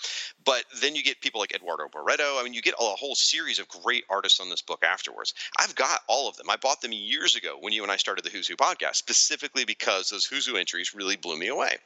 But 0.45 0.65
then 0.81 0.95
you 0.95 1.03
get 1.03 1.21
people 1.21 1.41
like 1.41 1.55
Eduardo 1.55 1.89
Barreto. 1.91 2.39
I 2.39 2.43
mean, 2.45 2.55
you 2.55 2.63
get 2.63 2.75
a 2.75 2.85
whole 2.85 3.15
series 3.15 3.59
of 3.59 3.69
great 3.69 4.05
artists 4.09 4.41
on 4.41 4.51
this 4.51 4.63
book 4.63 4.83
afterwards. 4.85 5.35
I've 5.59 5.75
got 5.75 6.01
all 6.09 6.29
of 6.29 6.37
them. 6.37 6.51
I 6.51 6.57
bought 6.57 6.81
them 6.81 6.93
years 6.93 7.37
ago 7.37 7.57
when 7.61 7.73
you 7.73 7.83
and 7.83 7.93
I 7.93 7.97
started 7.97 8.25
the 8.25 8.31
Who's 8.31 8.49
Who 8.49 8.57
podcast, 8.57 8.97
specifically 8.97 9.65
because 9.65 10.11
those 10.11 10.25
Who's 10.25 10.47
Who 10.47 10.57
entries 10.57 10.95
really 10.95 11.17
blew 11.17 11.39
me 11.39 11.49
away. 11.49 11.77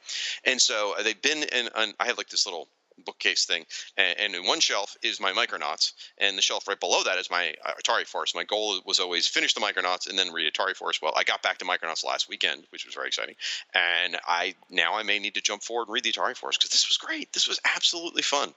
And 0.43 0.61
so 0.61 0.95
uh, 0.97 1.03
they've 1.03 1.21
been 1.21 1.43
in. 1.43 1.69
on 1.75 1.93
I 1.99 2.07
have 2.07 2.17
like 2.17 2.29
this 2.29 2.45
little 2.45 2.67
bookcase 3.05 3.45
thing, 3.45 3.65
and, 3.97 4.19
and 4.19 4.35
in 4.35 4.45
one 4.45 4.59
shelf 4.59 4.95
is 5.01 5.19
my 5.19 5.31
Micronauts, 5.31 5.93
and 6.17 6.37
the 6.37 6.41
shelf 6.41 6.67
right 6.67 6.79
below 6.79 7.03
that 7.03 7.17
is 7.17 7.29
my 7.29 7.53
uh, 7.65 7.71
Atari 7.83 8.05
Force. 8.05 8.35
My 8.35 8.43
goal 8.43 8.79
was 8.85 8.99
always 8.99 9.27
finish 9.27 9.53
the 9.53 9.61
Micronauts 9.61 10.09
and 10.09 10.17
then 10.17 10.31
read 10.31 10.51
Atari 10.51 10.75
Force. 10.75 11.01
Well, 11.01 11.13
I 11.15 11.23
got 11.23 11.41
back 11.41 11.57
to 11.59 11.65
Micronauts 11.65 12.05
last 12.05 12.29
weekend, 12.29 12.63
which 12.69 12.85
was 12.85 12.95
very 12.95 13.07
exciting, 13.07 13.35
and 13.73 14.17
I 14.27 14.55
now 14.69 14.95
I 14.95 15.03
may 15.03 15.19
need 15.19 15.35
to 15.35 15.41
jump 15.41 15.63
forward 15.63 15.87
and 15.87 15.93
read 15.93 16.03
the 16.03 16.11
Atari 16.11 16.35
Force 16.35 16.57
because 16.57 16.71
this 16.71 16.87
was 16.87 16.97
great. 16.97 17.31
This 17.33 17.47
was 17.47 17.59
absolutely 17.75 18.21
fun. 18.21 18.53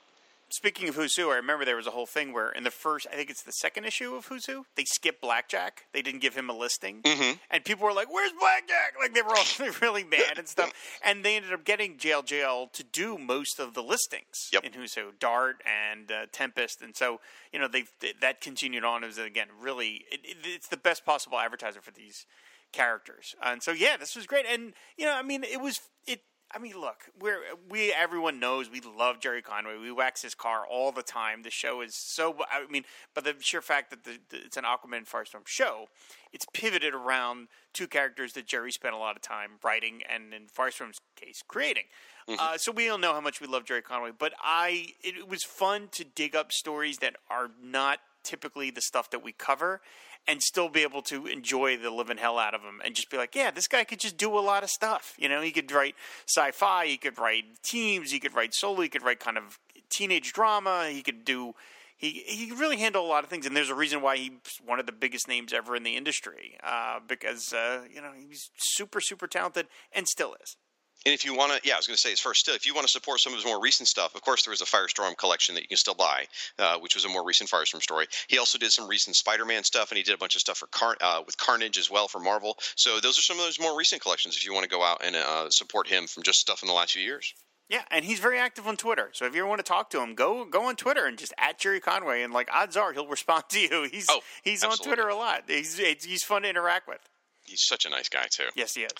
Speaking 0.49 0.88
of 0.88 0.94
Who's 0.94 1.16
Who, 1.16 1.30
I 1.30 1.36
remember 1.36 1.64
there 1.64 1.74
was 1.76 1.88
a 1.88 1.90
whole 1.90 2.07
thing 2.07 2.32
where 2.32 2.51
in 2.51 2.62
the 2.62 2.70
first, 2.70 3.07
I 3.12 3.16
think 3.16 3.30
it's 3.30 3.42
the 3.42 3.51
second 3.51 3.84
issue 3.84 4.14
of 4.14 4.26
Who's 4.26 4.47
Who, 4.47 4.64
they 4.76 4.84
skipped 4.84 5.20
Blackjack. 5.20 5.86
They 5.92 6.03
didn't 6.03 6.20
give 6.20 6.36
him 6.36 6.49
a 6.49 6.53
listing, 6.57 7.03
Mhm. 7.03 7.40
and 7.51 7.64
people 7.64 7.84
were 7.84 7.92
like, 7.92 8.12
"Where's 8.12 8.30
Blackjack?" 8.32 8.94
Like 8.99 9.12
they 9.12 9.22
were 9.22 9.34
all 9.36 9.44
really 9.82 10.05
mad 10.05 10.38
and 10.38 10.49
stuff. 10.49 10.72
And 11.05 11.24
they 11.24 11.34
ended 11.36 11.53
up 11.53 11.64
getting 11.64 11.99
Jail 11.99 12.22
Jail 12.22 12.68
to 12.74 12.84
do 12.84 13.18
most 13.18 13.59
of 13.59 13.74
the 13.74 13.82
listings 13.82 14.49
Yep. 14.53 14.64
in 14.64 14.72
Who's 14.74 14.94
Who, 14.94 15.12
Dart 15.18 15.62
and 15.66 16.11
uh, 16.12 16.26
Tempest, 16.32 16.80
and 16.80 16.97
so 16.97 17.20
you 17.53 17.59
know 17.59 17.66
they 17.68 17.84
that 18.20 18.40
continued 18.40 18.84
on. 18.84 19.03
It 19.03 19.09
was 19.09 19.18
again 19.18 19.49
really, 19.61 20.05
it, 20.12 20.20
it, 20.24 20.36
it's 20.44 20.68
the 20.68 20.76
best 20.76 21.05
possible 21.05 21.38
advertiser 21.40 21.80
for 21.80 21.90
these 21.90 22.24
characters. 22.72 23.34
And 23.42 23.62
so 23.62 23.72
yeah, 23.72 23.97
this 23.97 24.14
was 24.14 24.26
great. 24.26 24.47
And 24.47 24.74
you 24.97 25.07
know, 25.07 25.14
I 25.14 25.22
mean, 25.22 25.42
it 25.44 25.61
was 25.61 25.80
it. 26.07 26.20
I 26.55 26.59
mean, 26.59 26.80
look, 26.80 27.11
we're 27.20 27.40
we 27.68 27.92
everyone 27.92 28.38
knows 28.38 28.70
we 28.70 28.80
love 28.80 29.20
Gerry 29.20 29.42
Conway. 29.42 29.78
We 29.78 29.90
wax 29.90 30.22
his 30.22 30.34
car 30.34 30.64
all 30.64 30.92
the 30.92 31.03
time. 31.03 31.42
The 31.42 31.51
show 31.51 31.80
is 31.80 31.94
so. 31.94 32.36
I 32.51 32.70
mean, 32.70 32.84
but 33.14 33.24
the 33.24 33.34
sheer 33.40 33.61
fact 33.61 33.90
that 33.90 34.05
the, 34.05 34.18
the, 34.30 34.44
it's 34.44 34.57
an 34.57 34.64
Aquaman 34.64 34.99
and 34.99 35.07
Firestorm 35.07 35.47
show, 35.47 35.88
it's 36.32 36.47
pivoted 36.55 36.94
around 36.94 37.49
two 37.72 37.86
characters 37.86 38.32
that 38.34 38.47
Gerry 38.47 38.70
spent 38.70 38.94
a 38.94 38.99
lot 38.99 39.16
of 39.16 39.22
time 39.22 39.53
writing 39.62 40.03
and, 40.09 40.32
in 40.32 40.47
Firestorm's 40.47 41.01
case, 41.16 41.42
creating. 41.47 41.84
Uh, 42.28 42.57
so 42.57 42.72
we 42.72 42.88
all 42.88 42.99
know 42.99 43.12
how 43.12 43.20
much 43.20 43.40
we 43.40 43.47
love 43.47 43.64
Gerry 43.64 43.82
Conway. 43.82 44.11
But 44.16 44.32
I, 44.40 44.88
it, 45.03 45.16
it 45.16 45.28
was 45.28 45.44
fun 45.44 45.88
to 45.92 46.05
dig 46.05 46.34
up 46.34 46.53
stories 46.53 46.99
that 46.99 47.16
are 47.30 47.51
not 47.62 48.01
typically 48.26 48.70
the 48.70 48.80
stuff 48.80 49.10
that 49.10 49.22
we 49.24 49.32
cover 49.32 49.80
and 50.28 50.42
still 50.42 50.68
be 50.68 50.82
able 50.82 51.02
to 51.02 51.26
enjoy 51.26 51.76
the 51.76 51.90
living 51.90 52.16
hell 52.16 52.38
out 52.38 52.54
of 52.54 52.62
him 52.62 52.80
and 52.84 52.94
just 52.94 53.10
be 53.10 53.16
like, 53.16 53.34
yeah, 53.34 53.50
this 53.50 53.68
guy 53.68 53.84
could 53.84 54.00
just 54.00 54.16
do 54.16 54.36
a 54.36 54.40
lot 54.40 54.62
of 54.62 54.70
stuff. 54.70 55.14
You 55.18 55.28
know, 55.28 55.40
he 55.40 55.52
could 55.52 55.70
write 55.70 55.94
sci-fi, 56.26 56.86
he 56.86 56.96
could 56.96 57.18
write 57.18 57.44
teams, 57.62 58.10
he 58.10 58.18
could 58.18 58.34
write 58.34 58.52
solo, 58.52 58.80
he 58.80 58.88
could 58.88 59.02
write 59.02 59.20
kind 59.20 59.38
of 59.38 59.58
teenage 59.88 60.32
drama, 60.32 60.88
he 60.90 61.02
could 61.02 61.24
do 61.24 61.54
he 61.96 62.22
he 62.26 62.52
really 62.52 62.76
handle 62.76 63.04
a 63.04 63.08
lot 63.08 63.24
of 63.24 63.30
things, 63.30 63.46
and 63.46 63.56
there's 63.56 63.70
a 63.70 63.74
reason 63.74 64.02
why 64.02 64.18
he's 64.18 64.30
one 64.64 64.78
of 64.78 64.86
the 64.86 64.92
biggest 64.92 65.28
names 65.28 65.52
ever 65.52 65.74
in 65.74 65.82
the 65.82 65.96
industry 65.96 66.58
uh, 66.62 67.00
because 67.06 67.54
uh, 67.54 67.84
you 67.92 68.02
know 68.02 68.10
he's 68.28 68.50
super 68.56 69.00
super 69.00 69.26
talented 69.26 69.66
and 69.92 70.06
still 70.06 70.36
is. 70.42 70.56
And 71.05 71.14
if 71.14 71.24
you 71.24 71.34
want 71.36 71.53
to, 71.53 71.68
yeah, 71.68 71.74
I 71.74 71.76
was 71.76 71.86
going 71.86 71.94
to 71.97 72.01
say 72.01 72.14
first 72.16 72.40
still. 72.40 72.55
If 72.57 72.66
you 72.66 72.74
want 72.74 72.84
to 72.86 72.90
support 72.92 73.20
some 73.20 73.32
of 73.32 73.36
his 73.38 73.44
more 73.47 73.61
recent 73.61 73.88
stuff, 73.88 74.14
of 74.16 74.22
course, 74.22 74.44
there 74.44 74.51
was 74.51 74.61
a 74.61 74.64
Firestorm 74.64 75.16
collection 75.16 75.55
that 75.55 75.61
you 75.62 75.68
can 75.68 75.76
still 75.76 75.94
buy, 75.94 76.26
uh, 76.59 76.78
which 76.78 76.94
was 76.97 77.05
a 77.05 77.09
more 77.09 77.24
recent 77.24 77.49
Firestorm 77.49 77.80
story. 77.80 78.07
He 78.26 78.38
also 78.38 78.59
did 78.59 78.72
some 78.72 78.88
recent 78.88 79.14
Spider-Man 79.14 79.62
stuff, 79.62 79.90
and 79.92 79.99
he 79.99 80.03
did 80.03 80.14
a 80.14 80.18
bunch 80.18 80.34
of 80.34 80.40
stuff 80.40 80.59
for 80.59 80.66
Car- 80.68 80.97
uh, 81.01 81.22
with 81.24 81.36
Carnage 81.38 81.78
as 81.78 81.88
well 81.90 82.09
for 82.09 82.18
Marvel. 82.18 82.57
So 82.74 82.99
those 82.99 83.18
are 83.18 83.22
some 83.22 83.38
of 83.38 83.44
those 83.44 83.61
more 83.61 83.78
recent 83.78 84.03
collections. 84.03 84.36
If 84.36 84.44
you 84.44 84.53
want 84.53 84.64
to 84.64 84.68
go 84.70 84.82
out 84.82 85.01
and 85.05 85.14
uh, 85.14 85.49
support 85.51 85.86
him 85.86 86.09
from 86.09 86.24
just 86.24 86.40
stuff 86.40 86.62
in 86.62 86.66
the 86.66 86.74
last 86.74 86.92
few 86.94 87.03
years. 87.03 87.32
Yeah, 87.68 87.82
and 87.90 88.05
he's 88.05 88.20
very 88.20 88.38
active 88.38 88.66
on 88.66 88.76
Twitter. 88.76 89.11
So 89.12 89.26
if 89.26 89.34
you 89.34 89.40
ever 89.42 89.49
want 89.49 89.59
to 89.59 89.64
talk 89.64 89.90
to 89.90 90.01
him, 90.01 90.14
go 90.14 90.44
go 90.44 90.64
on 90.66 90.76
Twitter 90.76 91.05
and 91.07 91.18
just 91.18 91.32
at 91.36 91.59
Gerry 91.59 91.80
Conway, 91.80 92.22
and 92.22 92.32
like 92.32 92.49
odds 92.53 92.76
are 92.76 92.92
he'll 92.92 93.07
respond 93.18 93.44
to 93.51 93.61
you. 93.61 93.88
He's 93.90 94.07
Oh, 94.09 94.20
he's 94.42 94.62
on. 94.64 94.76
Twitter 94.76 95.09
a 95.09 95.16
lot. 95.16 95.44
He's 95.49 95.76
he's 95.78 96.22
fun 96.24 96.42
to 96.42 96.49
interact 96.49 96.86
with. 96.88 97.01
He's 97.44 97.61
such 97.61 97.84
a 97.84 97.90
nice 97.90 98.09
guy 98.09 98.26
too. 98.30 98.47
Yes, 98.55 98.74
he 98.74 98.82
is. 98.82 98.92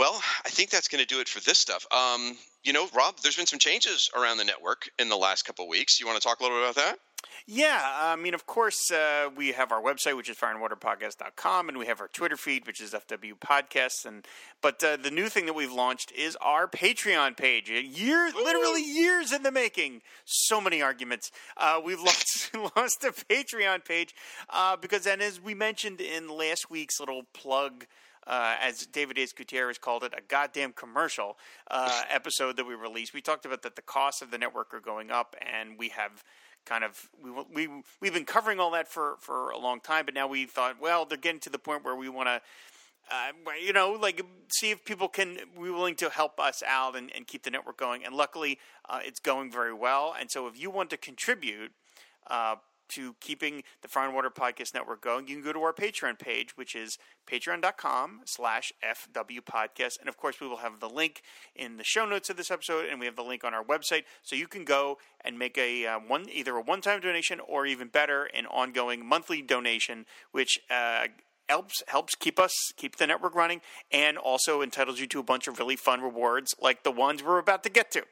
Well, 0.00 0.22
I 0.46 0.48
think 0.48 0.70
that's 0.70 0.88
going 0.88 1.02
to 1.02 1.06
do 1.06 1.20
it 1.20 1.28
for 1.28 1.40
this 1.40 1.58
stuff. 1.58 1.86
Um, 1.92 2.38
you 2.64 2.72
know, 2.72 2.88
Rob, 2.96 3.16
there's 3.22 3.36
been 3.36 3.44
some 3.44 3.58
changes 3.58 4.10
around 4.16 4.38
the 4.38 4.44
network 4.44 4.88
in 4.98 5.10
the 5.10 5.16
last 5.16 5.42
couple 5.42 5.66
of 5.66 5.68
weeks. 5.68 6.00
You 6.00 6.06
want 6.06 6.18
to 6.18 6.26
talk 6.26 6.40
a 6.40 6.42
little 6.42 6.56
bit 6.56 6.70
about 6.70 6.76
that? 6.76 6.98
Yeah, 7.46 7.82
I 7.84 8.16
mean, 8.16 8.32
of 8.32 8.46
course, 8.46 8.90
uh, 8.90 9.28
we 9.36 9.52
have 9.52 9.72
our 9.72 9.82
website, 9.82 10.16
which 10.16 10.30
is 10.30 10.38
fireandwaterpodcast.com, 10.38 11.68
and 11.68 11.76
we 11.76 11.84
have 11.84 12.00
our 12.00 12.08
Twitter 12.08 12.38
feed, 12.38 12.66
which 12.66 12.80
is 12.80 12.94
FW 12.94 13.38
Podcasts. 13.40 14.06
And 14.06 14.26
but 14.62 14.82
uh, 14.82 14.96
the 14.96 15.10
new 15.10 15.28
thing 15.28 15.44
that 15.44 15.52
we've 15.52 15.70
launched 15.70 16.12
is 16.12 16.34
our 16.40 16.66
Patreon 16.66 17.36
page. 17.36 17.68
A 17.68 17.82
year, 17.82 18.32
literally 18.34 18.82
years 18.82 19.32
in 19.32 19.42
the 19.42 19.52
making. 19.52 20.00
So 20.24 20.62
many 20.62 20.80
arguments. 20.80 21.30
Uh, 21.58 21.78
we've 21.84 22.00
launched, 22.00 22.56
launched 22.74 23.04
a 23.04 23.12
Patreon 23.12 23.84
page 23.84 24.14
uh, 24.48 24.78
because, 24.78 25.06
and 25.06 25.20
as 25.20 25.38
we 25.42 25.52
mentioned 25.52 26.00
in 26.00 26.26
last 26.26 26.70
week's 26.70 26.98
little 26.98 27.24
plug. 27.34 27.84
Uh, 28.26 28.56
as 28.60 28.86
David 28.86 29.18
Ace 29.18 29.32
Gutierrez 29.32 29.78
called 29.78 30.04
it, 30.04 30.12
a 30.16 30.20
goddamn 30.20 30.72
commercial 30.72 31.38
uh, 31.70 32.02
episode 32.10 32.56
that 32.58 32.66
we 32.66 32.74
released. 32.74 33.14
We 33.14 33.22
talked 33.22 33.46
about 33.46 33.62
that 33.62 33.76
the 33.76 33.82
costs 33.82 34.20
of 34.20 34.30
the 34.30 34.38
network 34.38 34.74
are 34.74 34.80
going 34.80 35.10
up, 35.10 35.34
and 35.40 35.78
we 35.78 35.88
have 35.88 36.22
kind 36.66 36.84
of 36.84 37.08
we 37.22 37.30
we 37.52 37.82
we've 38.00 38.14
been 38.14 38.24
covering 38.24 38.60
all 38.60 38.70
that 38.72 38.88
for 38.88 39.16
for 39.20 39.50
a 39.50 39.58
long 39.58 39.80
time, 39.80 40.04
but 40.04 40.14
now 40.14 40.26
we 40.26 40.46
thought, 40.46 40.80
well, 40.80 41.04
they're 41.04 41.18
getting 41.18 41.40
to 41.40 41.50
the 41.50 41.58
point 41.58 41.84
where 41.84 41.96
we 41.96 42.08
want 42.08 42.28
to. 42.28 42.40
Uh, 43.12 43.32
you 43.60 43.72
know, 43.72 43.98
like 44.00 44.24
see 44.52 44.70
if 44.70 44.84
people 44.84 45.08
can 45.08 45.36
be 45.56 45.70
willing 45.70 45.96
to 45.96 46.08
help 46.10 46.38
us 46.38 46.62
out 46.64 46.94
and, 46.94 47.10
and 47.16 47.26
keep 47.26 47.42
the 47.42 47.50
network 47.50 47.76
going. 47.76 48.04
And 48.04 48.14
luckily, 48.14 48.60
uh, 48.88 49.00
it's 49.02 49.18
going 49.18 49.50
very 49.50 49.74
well. 49.74 50.14
And 50.16 50.30
so, 50.30 50.46
if 50.46 50.60
you 50.60 50.70
want 50.70 50.90
to 50.90 50.96
contribute 50.96 51.72
uh, 52.28 52.56
to 52.90 53.14
keeping 53.20 53.62
the 53.82 53.88
Fire 53.88 54.06
and 54.06 54.14
Water 54.14 54.30
Podcast 54.30 54.74
Network 54.74 55.02
going, 55.02 55.28
you 55.28 55.36
can 55.36 55.44
go 55.44 55.52
to 55.52 55.60
our 55.60 55.72
Patreon 55.72 56.18
page, 56.18 56.56
which 56.56 56.74
is 56.74 56.98
patreon.com 57.26 58.20
slash 58.24 58.72
FW 58.84 59.40
Podcast. 59.40 59.98
And 60.00 60.08
of 60.08 60.16
course, 60.16 60.40
we 60.40 60.48
will 60.48 60.58
have 60.58 60.80
the 60.80 60.88
link 60.88 61.22
in 61.54 61.76
the 61.76 61.84
show 61.84 62.04
notes 62.04 62.30
of 62.30 62.36
this 62.36 62.50
episode, 62.50 62.86
and 62.86 63.00
we 63.00 63.06
have 63.06 63.16
the 63.16 63.22
link 63.22 63.44
on 63.44 63.54
our 63.54 63.64
website. 63.64 64.04
So 64.22 64.36
you 64.36 64.46
can 64.46 64.64
go 64.64 64.98
and 65.22 65.38
make 65.38 65.56
a 65.58 65.86
uh, 65.86 65.98
one 65.98 66.26
either 66.30 66.56
a 66.56 66.60
one 66.60 66.80
time 66.80 67.00
donation 67.00 67.40
or 67.40 67.66
even 67.66 67.88
better, 67.88 68.24
an 68.24 68.46
ongoing 68.46 69.06
monthly 69.06 69.42
donation, 69.42 70.06
which 70.32 70.60
uh, 70.70 71.06
helps 71.48 71.82
helps 71.88 72.14
keep 72.14 72.38
us 72.38 72.54
keep 72.76 72.96
the 72.96 73.06
network 73.06 73.34
running, 73.34 73.60
and 73.90 74.18
also 74.18 74.62
entitles 74.62 75.00
you 75.00 75.06
to 75.08 75.20
a 75.20 75.24
bunch 75.24 75.48
of 75.48 75.58
really 75.58 75.76
fun 75.76 76.00
rewards 76.00 76.54
like 76.60 76.82
the 76.84 76.92
ones 76.92 77.22
we're 77.22 77.38
about 77.38 77.62
to 77.64 77.70
get 77.70 77.90
to. 77.92 78.04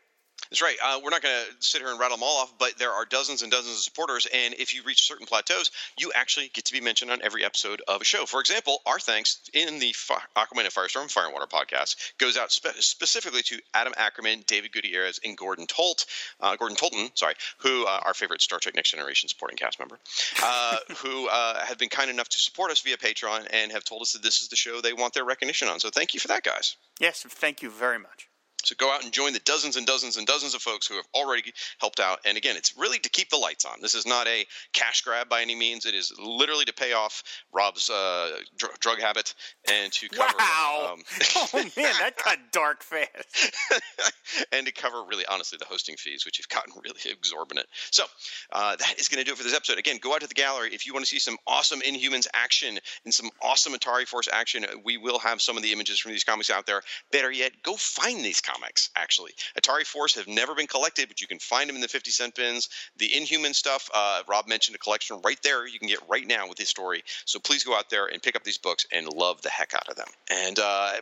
That's 0.51 0.62
right. 0.62 0.76
Uh, 0.82 1.01
we're 1.05 1.11
not 1.11 1.22
going 1.22 1.34
to 1.34 1.55
sit 1.61 1.82
here 1.82 1.90
and 1.90 2.01
rattle 2.01 2.16
them 2.16 2.24
all 2.24 2.38
off, 2.38 2.55
but 2.59 2.78
there 2.78 2.92
are 2.92 3.05
dozens 3.05 3.42
and 3.42 3.51
dozens 3.51 3.76
of 3.76 3.82
supporters, 3.82 4.26
and 4.32 4.55
if 4.55 4.74
you 4.74 4.82
reach 4.82 5.03
certain 5.03 5.26
plateaus, 5.26 5.70
you 5.99 6.11
actually 6.14 6.51
get 6.55 6.64
to 6.66 6.72
be 6.72 6.80
mentioned 6.80 7.11
on 7.11 7.20
every 7.22 7.44
episode 7.44 7.82
of 7.86 8.01
a 8.01 8.05
show. 8.05 8.24
For 8.24 8.40
example, 8.40 8.80
our 8.86 8.99
thanks 8.99 9.40
in 9.53 9.78
the 9.78 9.92
Fi- 9.92 10.22
Aquaman 10.36 10.61
and 10.64 10.72
Firestorm 10.72 11.11
Fire 11.11 11.24
and 11.24 11.34
Water 11.34 11.46
podcast 11.46 11.96
goes 12.18 12.38
out 12.38 12.51
spe- 12.51 12.78
specifically 12.78 13.42
to 13.42 13.61
Adam 13.74 13.92
Ackerman, 13.96 14.44
David 14.46 14.72
Gutierrez, 14.72 15.20
and 15.24 15.36
Gordon 15.36 15.66
Tolt, 15.66 16.07
uh, 16.40 16.57
Gordon 16.57 16.76
Tolton, 16.76 17.16
sorry, 17.16 17.34
who 17.59 17.84
uh, 17.86 18.01
our 18.05 18.14
favorite 18.14 18.40
Star 18.40 18.59
Trek 18.59 18.74
Next 18.74 18.90
Generation 18.90 19.28
supporting 19.28 19.59
cast 19.59 19.78
member, 19.78 19.99
uh, 20.42 20.76
who 20.99 21.28
uh, 21.28 21.64
have 21.64 21.78
been 21.78 21.88
kind 21.88 22.11
enough 22.11 22.28
to 22.30 22.40
support 22.40 22.70
us 22.70 22.80
via 22.80 22.96
Patreon 22.96 23.46
and 23.51 23.72
have 23.72 23.84
told 23.84 24.03
us 24.03 24.12
that 24.12 24.22
this 24.22 24.40
is 24.40 24.49
the 24.49 24.57
show 24.57 24.80
they 24.80 24.92
want 24.92 25.12
their 25.14 25.24
recognition 25.24 25.68
on. 25.68 25.80
So 25.80 25.90
thank 25.90 26.14
you 26.14 26.20
for 26.20 26.28
that, 26.28 26.42
guys. 26.42 26.76
Yes, 27.01 27.22
thank 27.22 27.62
you 27.62 27.70
very 27.70 27.99
much. 27.99 28.28
So 28.65 28.75
go 28.77 28.93
out 28.93 29.05
and 29.05 29.13
join 29.13 29.33
the 29.33 29.39
dozens 29.41 29.77
and 29.77 29.87
dozens 29.87 30.17
and 30.17 30.27
dozens 30.27 30.55
of 30.55 30.61
folks 30.61 30.87
who 30.87 30.97
have 30.97 31.07
already 31.15 31.53
helped 31.79 32.01
out. 32.01 32.19
And 32.25 32.37
again, 32.37 32.57
it's 32.57 32.77
really 32.77 32.99
to 32.99 33.09
keep 33.09 33.31
the 33.31 33.37
lights 33.37 33.65
on. 33.65 33.81
This 33.81 33.95
is 33.95 34.05
not 34.05 34.27
a 34.27 34.47
cash 34.73 35.03
grab 35.03 35.29
by 35.29 35.43
any 35.43 35.55
means. 35.55 35.87
It 35.87 35.95
is 35.95 36.13
literally 36.19 36.65
to 36.65 36.73
pay 36.73 36.93
off 36.93 37.23
Rob's 37.53 37.89
uh, 37.89 38.31
dr- 38.57 38.79
drug 38.81 39.01
habit 39.01 39.35
and 39.71 39.93
to 39.93 40.09
cover. 40.09 40.35
Wow. 40.39 40.95
Um, 40.95 41.03
oh 41.37 41.49
man, 41.55 41.95
that 42.01 42.15
got 42.23 42.39
dark 42.51 42.83
fast. 42.83 43.55
and 44.53 44.67
to 44.67 44.73
cover 44.73 45.05
really 45.09 45.25
honestly 45.27 45.57
the 45.59 45.65
hosting 45.65 45.97
fees, 45.97 46.25
which 46.27 46.39
have 46.39 46.49
gotten 46.49 46.75
really 46.83 47.01
exorbitant. 47.11 47.67
So 47.91 48.05
uh, 48.53 48.75
that 48.75 48.99
is 48.99 49.09
going 49.09 49.19
to 49.19 49.25
do 49.25 49.33
it 49.33 49.39
for 49.39 49.45
this 49.45 49.55
episode. 49.55 49.79
Again, 49.79 49.99
go 50.01 50.15
out 50.15 50.23
to 50.23 50.27
the 50.27 50.35
gallery 50.35 50.71
if 50.75 50.85
you 50.85 50.93
want 50.93 51.05
to 51.05 51.11
see 51.11 51.21
some 51.21 51.37
awesome 51.47 51.81
Inhumans 51.81 52.27
action 52.35 52.79
and 53.05 53.15
some 53.15 53.31
awesome 53.41 53.73
Atari 53.73 54.07
Force 54.07 54.29
action. 54.33 54.67
We 54.85 54.97
will 54.97 55.21
have 55.21 55.41
some 55.41 55.57
of 55.57 55.63
the 55.63 55.73
images 55.73 56.01
from 56.01 56.11
these 56.11 56.25
comics 56.25 56.51
out 56.51 56.67
there. 56.67 56.83
Better 57.13 57.31
yet, 57.31 57.53
go 57.63 57.75
find 57.77 58.25
these 58.25 58.41
comics. 58.49 58.90
Actually, 58.96 59.32
Atari 59.59 59.84
Force 59.84 60.14
have 60.14 60.28
never 60.28 60.55
been 60.55 60.66
collected, 60.66 61.09
but 61.09 61.20
you 61.20 61.26
can 61.26 61.38
find 61.38 61.68
them 61.68 61.76
in 61.76 61.82
the 61.82 61.88
fifty 61.88 62.11
cent 62.11 62.34
bins. 62.34 62.68
The 62.96 63.16
Inhuman 63.16 63.55
stuff, 63.55 63.90
uh, 63.94 64.22
Rob 64.28 64.49
mentioned 64.49 64.74
a 64.74 64.78
collection 64.78 65.20
right 65.24 65.40
there. 65.42 65.66
You 65.66 65.78
can 65.78 65.88
get 65.88 66.01
right 66.09 66.26
now 66.26 66.49
with 66.49 66.59
his 66.59 66.68
story. 66.68 67.03
So 67.24 67.38
please 67.38 67.64
go 67.64 67.76
out 67.76 67.90
there 67.90 68.07
and 68.07 68.22
pick 68.22 68.36
up 68.36 68.44
these 68.44 68.59
books 68.59 68.86
and 68.92 69.07
love 69.07 69.42
the 69.42 69.51
heck 69.51 69.74
out 69.74 69.88
of 69.88 69.96
them. 69.96 70.09
And 70.30 70.59
uh, 70.59 70.92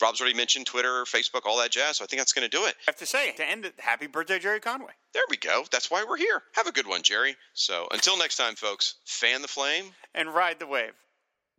Rob's 0.00 0.20
already 0.20 0.36
mentioned 0.36 0.66
Twitter, 0.66 1.04
Facebook, 1.04 1.42
all 1.44 1.58
that 1.58 1.70
jazz. 1.70 1.98
So 1.98 2.04
I 2.04 2.06
think 2.06 2.20
that's 2.20 2.32
going 2.32 2.48
to 2.48 2.56
do 2.56 2.64
it. 2.64 2.74
I 2.80 2.90
have 2.90 2.96
to 2.96 3.06
say, 3.06 3.32
to 3.32 3.48
end 3.48 3.66
it, 3.66 3.74
happy 3.78 4.06
birthday, 4.06 4.38
Gerry 4.38 4.60
Conway. 4.60 4.92
There 5.12 5.22
we 5.28 5.36
go. 5.36 5.64
That's 5.70 5.90
why 5.90 6.04
we're 6.08 6.16
here. 6.16 6.42
Have 6.54 6.66
a 6.66 6.72
good 6.72 6.86
one, 6.86 7.02
Gerry. 7.02 7.36
So 7.52 7.86
until 7.92 8.18
next 8.18 8.36
time, 8.36 8.54
folks, 8.54 8.94
fan 9.04 9.42
the 9.42 9.48
flame 9.48 9.84
and 10.14 10.34
ride 10.34 10.58
the 10.58 10.66
wave. 10.66 10.92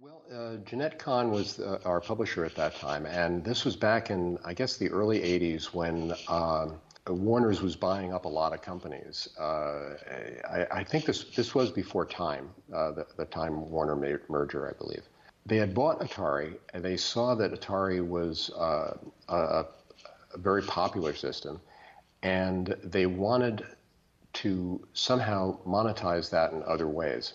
Well, 0.06 0.22
uh, 0.32 0.58
Jenette 0.58 1.00
Kahn 1.00 1.32
was 1.32 1.60
uh, 1.60 1.80
our 1.84 2.00
publisher 2.00 2.46
at 2.46 2.54
that 2.58 2.76
time, 2.76 3.08
and 3.08 3.44
this 3.44 3.66
was 3.66 3.76
back 3.76 4.12
in, 4.12 4.38
I 4.46 4.54
guess, 4.54 4.78
the 4.78 4.88
early 4.90 5.20
80s 5.20 5.74
when 5.74 6.14
um, 6.28 6.80
Warner's 7.08 7.64
was 7.64 7.76
buying 7.76 8.14
up 8.14 8.26
a 8.26 8.30
lot 8.30 8.54
of 8.54 8.62
companies. 8.62 9.28
Uh, 9.40 9.96
I, 10.48 10.68
I, 10.70 10.84
think 10.84 11.06
this 11.06 11.24
this 11.36 11.56
was 11.56 11.72
before 11.72 12.06
Time, 12.06 12.52
uh, 12.72 12.92
the, 12.92 13.08
the 13.18 13.26
Time 13.26 13.68
Warner 13.72 13.96
merger, 14.30 14.70
I 14.70 14.78
believe. 14.78 15.02
They 15.48 15.58
had 15.58 15.74
bought 15.74 16.00
Atari, 16.02 16.56
and 16.76 16.86
they 16.86 16.98
saw 16.98 17.34
that 17.34 17.52
Atari 17.52 18.08
was 18.08 18.52
uh, 18.52 18.98
a, 19.28 19.36
a 19.36 19.68
very 20.38 20.62
popular 20.62 21.16
system, 21.16 21.60
and 22.22 22.76
they 22.84 23.08
wanted 23.08 23.66
to 24.34 24.86
somehow 24.94 25.58
monetize 25.66 26.30
that 26.30 26.52
in 26.52 26.62
other 26.68 26.88
ways. 26.88 27.34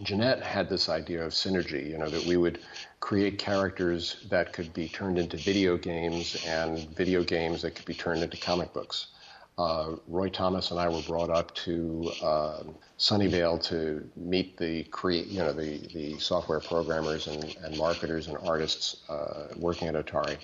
Jenette 0.00 0.40
had 0.40 0.68
this 0.68 0.88
idea 0.88 1.24
of 1.24 1.32
synergy, 1.32 1.88
you 1.90 1.98
know, 1.98 2.08
that 2.08 2.24
we 2.24 2.36
would 2.36 2.60
create 3.00 3.38
characters 3.38 4.24
that 4.30 4.52
could 4.52 4.72
be 4.72 4.88
turned 4.88 5.18
into 5.18 5.36
video 5.36 5.76
games 5.76 6.42
and 6.46 6.88
video 6.96 7.22
games 7.22 7.62
that 7.62 7.74
could 7.74 7.84
be 7.84 7.94
turned 7.94 8.22
into 8.22 8.36
comic 8.36 8.72
books. 8.72 9.08
Uh, 9.58 9.96
Roy 10.08 10.30
Thomas 10.30 10.70
and 10.70 10.80
I 10.80 10.88
were 10.88 11.02
brought 11.02 11.28
up 11.28 11.54
to 11.56 12.10
uh, 12.22 12.62
Sunnyvale 12.98 13.62
to 13.64 14.08
meet 14.16 14.56
the 14.56 14.84
create, 14.84 15.26
you 15.26 15.40
know, 15.40 15.52
the, 15.52 15.78
the 15.92 16.18
software 16.18 16.60
programmers 16.60 17.26
and, 17.26 17.54
and 17.62 17.76
marketers 17.76 18.28
and 18.28 18.38
artists 18.38 19.02
uh, 19.10 19.48
working 19.56 19.88
at 19.88 19.94
Atari. 19.94 20.38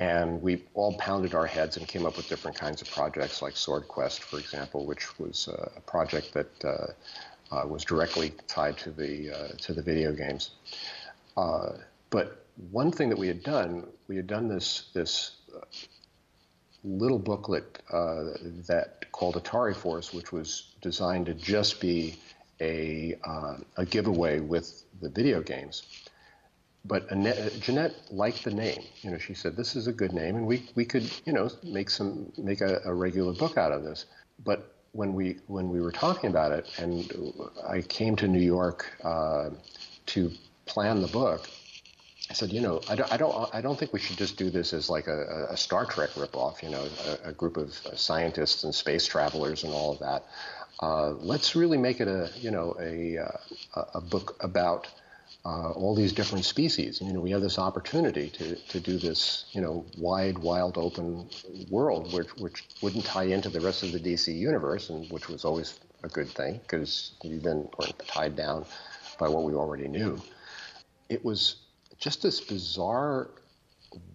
And 0.00 0.42
we 0.42 0.64
all 0.74 0.94
pounded 0.94 1.34
our 1.34 1.46
heads 1.46 1.76
and 1.76 1.86
came 1.86 2.06
up 2.06 2.16
with 2.16 2.28
different 2.28 2.56
kinds 2.56 2.82
of 2.82 2.90
projects, 2.90 3.40
like 3.40 3.54
Sword 3.54 3.86
Quest, 3.86 4.22
for 4.22 4.38
example, 4.38 4.84
which 4.84 5.18
was 5.20 5.46
uh, 5.46 5.70
a 5.76 5.80
project 5.82 6.32
that 6.32 6.64
uh, 7.50 7.66
was 7.66 7.84
directly 7.84 8.32
tied 8.46 8.78
to 8.78 8.90
the 8.90 9.30
uh, 9.30 9.48
to 9.58 9.72
the 9.72 9.82
video 9.82 10.12
games. 10.12 10.50
Uh, 11.36 11.72
but 12.10 12.44
one 12.70 12.92
thing 12.92 13.08
that 13.08 13.18
we 13.18 13.28
had 13.28 13.42
done, 13.42 13.86
we 14.08 14.16
had 14.16 14.26
done 14.26 14.48
this 14.48 14.90
this 14.94 15.36
uh, 15.54 15.60
little 16.84 17.18
booklet 17.18 17.82
uh, 17.92 18.24
that 18.66 19.10
called 19.12 19.34
Atari 19.36 19.74
Force, 19.74 20.12
which 20.12 20.32
was 20.32 20.74
designed 20.80 21.26
to 21.26 21.34
just 21.34 21.80
be 21.80 22.18
a 22.60 23.16
uh, 23.24 23.56
a 23.76 23.86
giveaway 23.86 24.40
with 24.40 24.84
the 25.00 25.08
video 25.08 25.40
games. 25.40 25.82
But 26.84 27.10
Annette, 27.10 27.52
Jenette 27.60 27.94
liked 28.10 28.44
the 28.44 28.52
name. 28.52 28.82
You 29.02 29.10
know, 29.10 29.18
she 29.18 29.34
said 29.34 29.54
this 29.54 29.76
is 29.76 29.86
a 29.86 29.92
good 29.92 30.12
name, 30.12 30.36
and 30.36 30.46
we 30.46 30.68
we 30.74 30.84
could 30.84 31.10
you 31.26 31.32
know 31.32 31.50
make 31.62 31.90
some 31.90 32.32
make 32.38 32.60
a, 32.60 32.80
a 32.84 32.94
regular 32.94 33.32
book 33.32 33.58
out 33.58 33.72
of 33.72 33.82
this. 33.82 34.06
But 34.42 34.79
when 34.92 35.14
we 35.14 35.36
when 35.46 35.70
we 35.70 35.80
were 35.80 35.92
talking 35.92 36.30
about 36.30 36.52
it, 36.52 36.66
and 36.78 37.12
I 37.66 37.82
came 37.82 38.16
to 38.16 38.28
New 38.28 38.40
York 38.40 38.86
uh, 39.04 39.50
to 40.06 40.30
plan 40.66 41.00
the 41.00 41.08
book, 41.08 41.48
I 42.30 42.32
said, 42.32 42.52
you 42.52 42.60
know, 42.60 42.80
I 42.88 42.94
don't, 42.94 43.12
I 43.12 43.16
don't, 43.16 43.54
I 43.54 43.60
don't 43.60 43.78
think 43.78 43.92
we 43.92 43.98
should 43.98 44.16
just 44.16 44.36
do 44.36 44.50
this 44.50 44.72
as 44.72 44.88
like 44.88 45.08
a, 45.08 45.48
a 45.50 45.56
Star 45.56 45.84
Trek 45.84 46.10
ripoff. 46.10 46.62
You 46.62 46.70
know, 46.70 46.86
a, 47.24 47.30
a, 47.30 47.32
group 47.32 47.56
of 47.56 47.72
scientists 47.72 48.62
and 48.64 48.74
space 48.74 49.06
travelers 49.06 49.64
and 49.64 49.72
all 49.72 49.92
of 49.92 49.98
that. 49.98 50.24
Uh, 50.80 51.10
let's 51.10 51.56
really 51.56 51.76
make 51.76 52.00
it 52.00 52.08
a, 52.08 52.30
you 52.38 52.50
know, 52.50 52.76
a 52.80 53.18
a 53.94 54.00
book 54.00 54.36
about 54.40 54.86
uh, 55.44 55.70
all 55.70 55.94
these 55.94 56.12
different 56.12 56.44
species. 56.44 57.00
You 57.00 57.12
know, 57.12 57.20
we 57.20 57.30
have 57.30 57.40
this 57.40 57.58
opportunity 57.58 58.28
to, 58.30 58.56
to 58.56 58.80
do 58.80 58.98
this, 58.98 59.46
you 59.52 59.60
know, 59.60 59.86
wide, 59.96 60.38
wild, 60.38 60.76
open 60.76 61.28
world, 61.70 62.12
which, 62.12 62.28
which 62.36 62.64
wouldn't 62.82 63.04
tie 63.04 63.24
into 63.24 63.48
the 63.48 63.60
rest 63.60 63.82
of 63.82 63.92
the 63.92 64.00
DC 64.00 64.36
universe, 64.36 64.90
and 64.90 65.10
which 65.10 65.28
was 65.28 65.44
always 65.44 65.80
a 66.02 66.08
good 66.08 66.28
thing 66.28 66.60
because 66.62 67.12
we 67.24 67.38
then 67.38 67.68
weren't 67.78 67.98
tied 68.06 68.36
down 68.36 68.64
by 69.18 69.28
what 69.28 69.44
we 69.44 69.54
already 69.54 69.88
knew. 69.88 70.20
It 71.08 71.24
was 71.24 71.56
just 71.98 72.22
this 72.22 72.40
bizarre, 72.40 73.30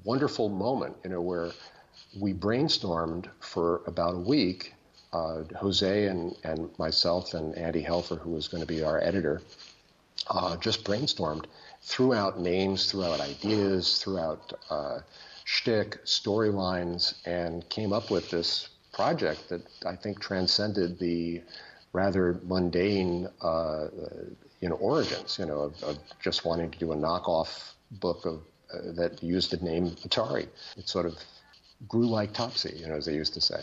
wonderful 0.03 0.49
moment, 0.49 0.95
you 1.03 1.09
know, 1.09 1.21
where 1.21 1.51
we 2.19 2.33
brainstormed 2.33 3.27
for 3.39 3.81
about 3.87 4.15
a 4.15 4.19
week. 4.19 4.73
Uh, 5.13 5.43
Jose 5.57 6.07
and, 6.07 6.35
and 6.43 6.77
myself 6.77 7.35
and 7.35 7.57
Andy 7.57 7.81
Helfer, 7.81 8.19
who 8.19 8.31
was 8.31 8.49
going 8.49 8.59
to 8.59 8.67
be 8.67 8.83
our 8.83 9.01
editor, 9.01 9.41
uh, 10.27 10.57
just 10.57 10.83
brainstormed, 10.83 11.45
threw 11.81 12.13
out 12.13 12.39
names, 12.39 12.91
threw 12.91 13.03
out 13.03 13.19
ideas, 13.19 13.99
threw 13.99 14.17
out 14.17 14.53
uh, 14.69 14.99
shtick, 15.43 16.03
storylines, 16.05 17.15
and 17.25 17.67
came 17.69 17.93
up 17.93 18.09
with 18.09 18.29
this 18.29 18.69
project 18.93 19.49
that 19.49 19.61
I 19.85 19.95
think 19.95 20.19
transcended 20.19 20.97
the 20.99 21.41
rather 21.93 22.39
mundane, 22.43 23.27
uh, 23.41 23.87
you 24.59 24.69
know, 24.69 24.75
origins, 24.75 25.37
you 25.39 25.45
know, 25.45 25.59
of, 25.59 25.83
of, 25.83 25.97
just 26.21 26.45
wanting 26.45 26.71
to 26.71 26.79
do 26.79 26.91
a 26.91 26.95
knockoff 26.95 27.73
book 27.91 28.25
of 28.25 28.41
uh, 28.73 28.91
that 28.93 29.21
used 29.21 29.51
the 29.51 29.63
name 29.63 29.91
Atari. 30.07 30.47
It 30.77 30.89
sort 30.89 31.05
of 31.05 31.15
grew 31.87 32.07
like 32.07 32.33
Topsy, 32.33 32.73
you 32.77 32.87
know, 32.87 32.95
as 32.95 33.05
they 33.05 33.13
used 33.13 33.33
to 33.35 33.41
say. 33.41 33.61